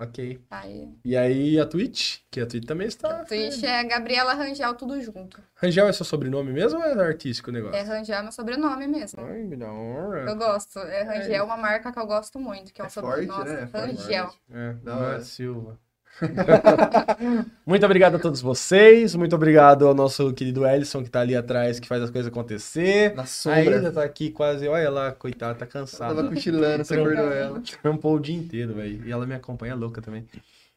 [0.00, 0.40] Ok.
[0.48, 2.18] Aí, E aí a Twitch?
[2.30, 3.24] Que a Twitch também está.
[3.24, 5.42] Twitch é Gabriela Rangel, tudo junto.
[5.56, 7.76] Rangel é seu sobrenome mesmo ou é artístico o negócio?
[7.76, 9.20] É Rangel é meu sobrenome mesmo.
[9.24, 10.30] Ai, me da hora.
[10.30, 10.78] Eu gosto.
[10.78, 13.26] É Rangel é uma marca que eu gosto muito, que é um É sobrenome.
[13.26, 13.62] forte, Nossa, né?
[13.62, 13.96] É forte.
[13.96, 14.34] Rangel.
[14.52, 15.20] É, Da hora.
[15.20, 15.78] Silva.
[17.66, 19.14] muito obrigado a todos vocês.
[19.14, 23.14] Muito obrigado ao nosso querido Ellison que tá ali atrás, que faz as coisas acontecer.
[23.14, 23.22] Na
[23.52, 23.92] Ainda sombra.
[23.92, 24.66] tá aqui quase.
[24.68, 26.14] Olha lá, coitada, tá cansada.
[26.14, 27.62] tava cochilando, você acordou ela.
[27.82, 29.06] Trampou o dia inteiro, velho.
[29.06, 30.26] E ela me acompanha louca também.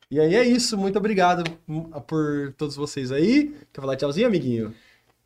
[0.09, 0.77] E aí é isso.
[0.77, 3.55] Muito obrigado hum, por todos vocês aí.
[3.71, 4.73] Quer falar tchauzinho, amiguinho?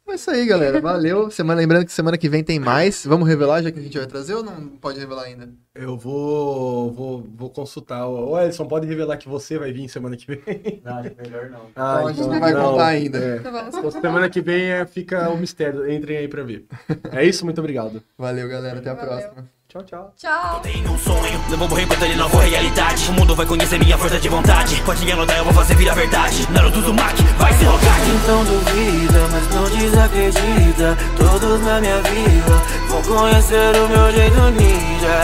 [0.08, 0.80] É isso aí, galera.
[0.80, 1.32] Valeu.
[1.32, 3.06] Semana, lembrando que semana que vem tem mais.
[3.06, 5.50] Vamos revelar já que a gente vai trazer ou não pode revelar ainda?
[5.74, 8.08] Eu vou, vou, vou consultar.
[8.08, 10.82] Ô, Ellison, pode revelar que você vai vir semana que vem?
[10.84, 11.62] Não, melhor não.
[11.76, 13.18] Ah, Então a gente não vai contar ainda.
[13.18, 13.38] É.
[13.38, 15.92] Então Então, semana que vem é, fica o mistério.
[15.92, 16.66] Entrem aí pra ver.
[17.12, 18.02] É isso, muito obrigado.
[18.18, 18.78] Valeu, galera.
[18.80, 19.10] Até a Valeu.
[19.10, 19.50] próxima.
[19.76, 20.14] Tchau, tchau.
[20.16, 20.60] Tchau.
[20.62, 23.10] Tenho um sonho, não vou morrer enquanto ele não for realidade.
[23.10, 24.82] O mundo vai conhecer minha força de vontade.
[24.86, 26.48] Pode anotar, eu vou fazer virar verdade.
[26.50, 28.12] Naruto do Mac, vai ser Hokage.
[28.24, 35.20] Então duvida, mas não desacredita Todos na minha vila vão conhecer o meu jeito ninja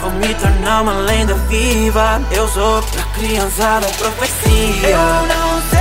[0.00, 5.75] Vou me tornar uma lenda viva Eu sou pra criançada profecia Eu não sei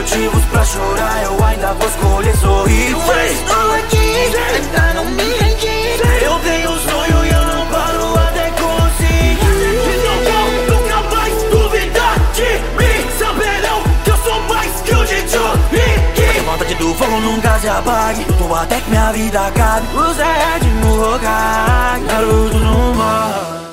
[0.00, 6.24] motivos pra chorar Eu ainda vou escolher sorrir Eu estou aqui, ainda não me rendi
[6.24, 9.38] Eu tenho um sonho e eu não paro até conseguir.
[9.94, 12.98] Então vão nunca mais duvidar de mim.
[13.18, 16.38] Saberão que eu sou mais que o Jinchuriki.
[16.38, 20.66] A vontade do fogo nunca se apague Luto até que minha vida acabe O Zed
[20.82, 23.69] no Hokage Naruto